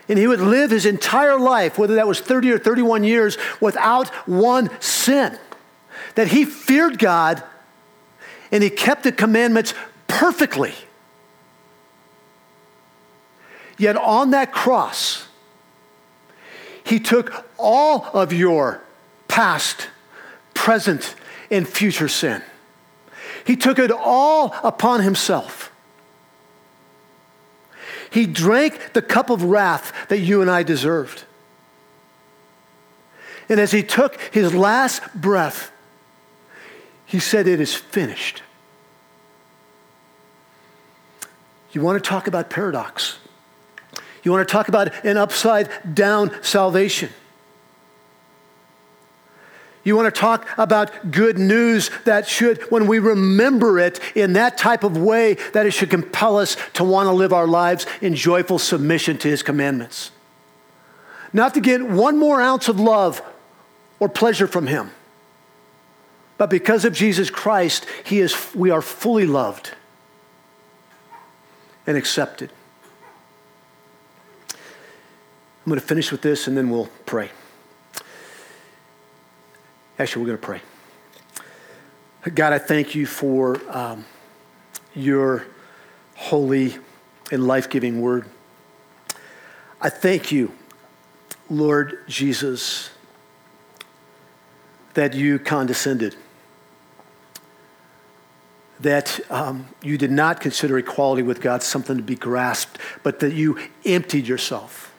And 0.07 0.17
he 0.17 0.27
would 0.27 0.41
live 0.41 0.71
his 0.71 0.85
entire 0.85 1.39
life, 1.39 1.77
whether 1.77 1.95
that 1.95 2.07
was 2.07 2.19
30 2.19 2.51
or 2.51 2.59
31 2.59 3.03
years, 3.03 3.37
without 3.59 4.09
one 4.27 4.69
sin. 4.81 5.37
That 6.15 6.29
he 6.29 6.45
feared 6.45 6.97
God 6.97 7.43
and 8.51 8.63
he 8.63 8.69
kept 8.69 9.03
the 9.03 9.11
commandments 9.11 9.73
perfectly. 10.07 10.73
Yet 13.77 13.95
on 13.95 14.31
that 14.31 14.51
cross, 14.51 15.27
he 16.83 16.99
took 16.99 17.45
all 17.57 18.09
of 18.13 18.33
your 18.33 18.81
past, 19.27 19.89
present, 20.55 21.15
and 21.51 21.67
future 21.67 22.07
sin. 22.07 22.41
He 23.45 23.55
took 23.55 23.79
it 23.79 23.91
all 23.91 24.55
upon 24.63 25.01
himself. 25.01 25.71
He 28.11 28.25
drank 28.25 28.93
the 28.93 29.01
cup 29.01 29.29
of 29.29 29.43
wrath 29.43 29.93
that 30.09 30.19
you 30.19 30.41
and 30.41 30.49
I 30.49 30.63
deserved. 30.63 31.25
And 33.47 33.59
as 33.59 33.71
he 33.71 33.83
took 33.83 34.19
his 34.31 34.53
last 34.53 35.01
breath, 35.13 35.71
he 37.05 37.19
said, 37.19 37.47
It 37.47 37.59
is 37.59 37.75
finished. 37.75 38.43
You 41.71 41.81
want 41.81 42.03
to 42.03 42.07
talk 42.07 42.27
about 42.27 42.49
paradox? 42.49 43.17
You 44.23 44.31
want 44.31 44.47
to 44.47 44.51
talk 44.51 44.67
about 44.67 45.05
an 45.05 45.17
upside 45.17 45.69
down 45.93 46.31
salvation? 46.43 47.09
You 49.83 49.95
want 49.95 50.13
to 50.13 50.19
talk 50.19 50.47
about 50.57 51.11
good 51.11 51.39
news 51.39 51.89
that 52.05 52.27
should, 52.27 52.61
when 52.71 52.85
we 52.85 52.99
remember 52.99 53.79
it 53.79 53.99
in 54.13 54.33
that 54.33 54.57
type 54.57 54.83
of 54.83 54.97
way, 54.97 55.35
that 55.53 55.65
it 55.65 55.71
should 55.71 55.89
compel 55.89 56.37
us 56.37 56.57
to 56.73 56.83
want 56.83 57.07
to 57.07 57.13
live 57.13 57.31
our 57.31 57.47
lives 57.47 57.85
in 58.01 58.13
joyful 58.13 58.59
submission 58.59 59.17
to 59.19 59.27
His 59.29 59.41
commandments. 59.41 60.11
Not 61.31 61.53
to 61.53 61.61
get 61.61 61.81
one 61.87 62.17
more 62.17 62.41
ounce 62.41 62.67
of 62.67 62.79
love 62.79 63.21
or 63.99 64.09
pleasure 64.09 64.47
from 64.47 64.67
Him, 64.67 64.91
but 66.39 66.49
because 66.49 66.85
of 66.85 66.93
Jesus 66.93 67.29
Christ, 67.29 67.85
he 68.05 68.21
is, 68.21 68.55
we 68.55 68.71
are 68.71 68.81
fully 68.81 69.25
loved 69.25 69.71
and 71.85 71.97
accepted. 71.97 72.49
I'm 74.49 74.57
going 75.65 75.79
to 75.79 75.85
finish 75.85 76.13
with 76.13 76.21
this 76.21 76.47
and 76.47 76.55
then 76.55 76.69
we'll 76.69 76.89
pray. 77.05 77.29
Actually, 79.99 80.21
we're 80.23 80.37
going 80.37 80.39
to 80.39 80.45
pray. 80.45 80.61
God, 82.33 82.53
I 82.53 82.57
thank 82.57 82.95
you 82.95 83.05
for 83.05 83.59
um, 83.69 84.05
your 84.95 85.45
holy 86.15 86.77
and 87.31 87.45
life 87.45 87.69
giving 87.69 88.01
word. 88.01 88.25
I 89.81 89.89
thank 89.89 90.31
you, 90.31 90.53
Lord 91.49 91.99
Jesus, 92.07 92.89
that 94.93 95.13
you 95.13 95.37
condescended 95.37 96.15
that 98.79 99.19
um, 99.29 99.67
you 99.81 99.97
did 99.97 100.11
not 100.11 100.39
consider 100.39 100.77
equality 100.77 101.21
with 101.21 101.41
God 101.41 101.61
something 101.61 101.97
to 101.97 102.03
be 102.03 102.15
grasped, 102.15 102.77
but 103.03 103.19
that 103.19 103.33
you 103.33 103.59
emptied 103.85 104.27
yourself. 104.27 104.93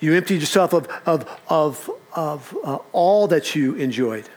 You 0.00 0.14
emptied 0.14 0.40
yourself 0.40 0.72
of, 0.72 0.88
of, 1.06 1.40
of, 1.48 1.90
of 2.12 2.56
uh, 2.64 2.78
all 2.92 3.26
that 3.28 3.54
you 3.54 3.74
enjoyed. 3.74 4.28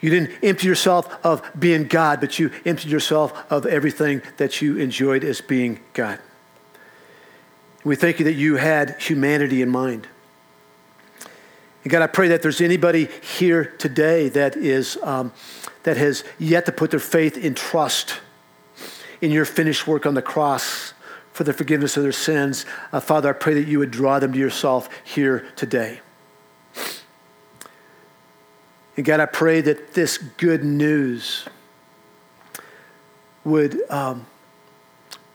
You 0.00 0.10
didn't 0.10 0.32
empty 0.42 0.68
yourself 0.68 1.08
of 1.24 1.42
being 1.58 1.86
God, 1.86 2.20
but 2.20 2.38
you 2.38 2.50
emptied 2.64 2.90
yourself 2.90 3.50
of 3.50 3.66
everything 3.66 4.22
that 4.36 4.60
you 4.60 4.76
enjoyed 4.76 5.24
as 5.24 5.40
being 5.40 5.80
God. 5.94 6.18
We 7.82 7.96
thank 7.96 8.18
you 8.18 8.24
that 8.24 8.34
you 8.34 8.56
had 8.56 9.00
humanity 9.00 9.62
in 9.62 9.70
mind. 9.70 10.06
And 11.84 11.90
God, 11.90 12.02
I 12.02 12.08
pray 12.08 12.28
that 12.28 12.42
there's 12.42 12.60
anybody 12.60 13.08
here 13.36 13.64
today 13.78 14.28
that 14.30 14.56
is 14.56 14.98
um, 15.02 15.32
that 15.84 15.96
has 15.96 16.24
yet 16.36 16.66
to 16.66 16.72
put 16.72 16.90
their 16.90 16.98
faith 17.00 17.38
in 17.38 17.54
trust 17.54 18.20
in 19.20 19.30
your 19.30 19.44
finished 19.44 19.86
work 19.86 20.04
on 20.04 20.14
the 20.14 20.22
cross 20.22 20.92
for 21.36 21.44
the 21.44 21.52
forgiveness 21.52 21.98
of 21.98 22.02
their 22.02 22.12
sins, 22.12 22.64
uh, 22.94 22.98
Father, 22.98 23.28
I 23.28 23.34
pray 23.34 23.52
that 23.52 23.68
you 23.68 23.78
would 23.78 23.90
draw 23.90 24.18
them 24.18 24.32
to 24.32 24.38
yourself 24.38 24.88
here 25.04 25.46
today. 25.54 26.00
And 28.96 29.04
God, 29.04 29.20
I 29.20 29.26
pray 29.26 29.60
that 29.60 29.92
this 29.92 30.16
good 30.16 30.64
news 30.64 31.46
would, 33.44 33.78
um, 33.90 34.24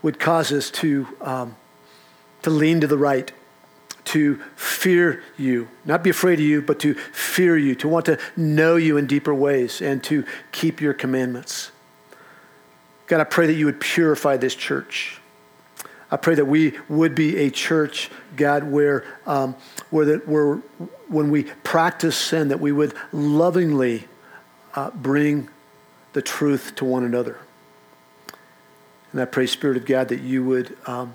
would 0.01 0.19
cause 0.19 0.51
us 0.51 0.71
to, 0.71 1.07
um, 1.21 1.55
to 2.41 2.49
lean 2.49 2.81
to 2.81 2.87
the 2.87 2.97
right 2.97 3.31
to 4.05 4.41
fear 4.55 5.21
you, 5.37 5.67
not 5.85 6.03
be 6.03 6.09
afraid 6.09 6.39
of 6.39 6.45
you, 6.45 6.63
but 6.63 6.79
to 6.79 6.95
fear 6.95 7.55
you, 7.55 7.75
to 7.75 7.87
want 7.87 8.07
to 8.07 8.17
know 8.35 8.75
you 8.75 8.97
in 8.97 9.05
deeper 9.05 9.35
ways, 9.35 9.79
and 9.83 10.03
to 10.05 10.25
keep 10.51 10.81
your 10.81 10.95
commandments. 10.95 11.71
God, 13.05 13.21
I 13.21 13.25
pray 13.25 13.45
that 13.45 13.53
you 13.53 13.67
would 13.67 13.79
purify 13.79 14.37
this 14.37 14.55
church. 14.55 15.20
I 16.11 16.17
pray 16.17 16.35
that 16.35 16.45
we 16.45 16.77
would 16.89 17.15
be 17.15 17.37
a 17.37 17.49
church, 17.49 18.11
God, 18.35 18.65
where, 18.65 19.05
um, 19.25 19.55
where, 19.89 20.05
the, 20.05 20.17
where 20.25 20.55
when 21.07 21.31
we 21.31 21.43
practice 21.43 22.17
sin, 22.17 22.49
that 22.49 22.59
we 22.59 22.73
would 22.73 22.93
lovingly 23.13 24.07
uh, 24.75 24.91
bring 24.91 25.47
the 26.11 26.21
truth 26.21 26.75
to 26.75 26.85
one 26.85 27.05
another. 27.05 27.37
And 29.13 29.21
I 29.21 29.25
pray, 29.25 29.47
Spirit 29.47 29.77
of 29.77 29.85
God, 29.85 30.09
that 30.09 30.21
you 30.21 30.43
would 30.43 30.77
um, 30.85 31.13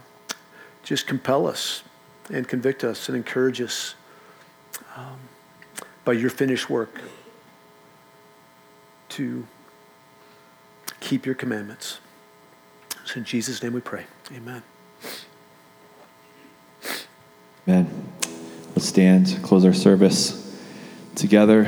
just 0.83 1.07
compel 1.07 1.47
us 1.47 1.83
and 2.31 2.49
convict 2.49 2.83
us 2.83 3.09
and 3.09 3.17
encourage 3.17 3.61
us 3.61 3.95
um, 4.97 5.19
by 6.05 6.13
your 6.13 6.31
finished 6.31 6.71
work 6.71 7.01
to 9.11 9.47
keep 11.01 11.27
your 11.27 11.35
commandments. 11.35 12.01
So 13.05 13.19
in 13.19 13.25
Jesus' 13.25 13.63
name 13.63 13.75
we 13.75 13.81
pray. 13.81 14.07
Amen. 14.35 14.63
Amen. 17.69 17.91
Let's 18.77 18.87
stand, 18.87 19.41
close 19.43 19.65
our 19.65 19.73
service 19.73 20.43
together. 21.17 21.65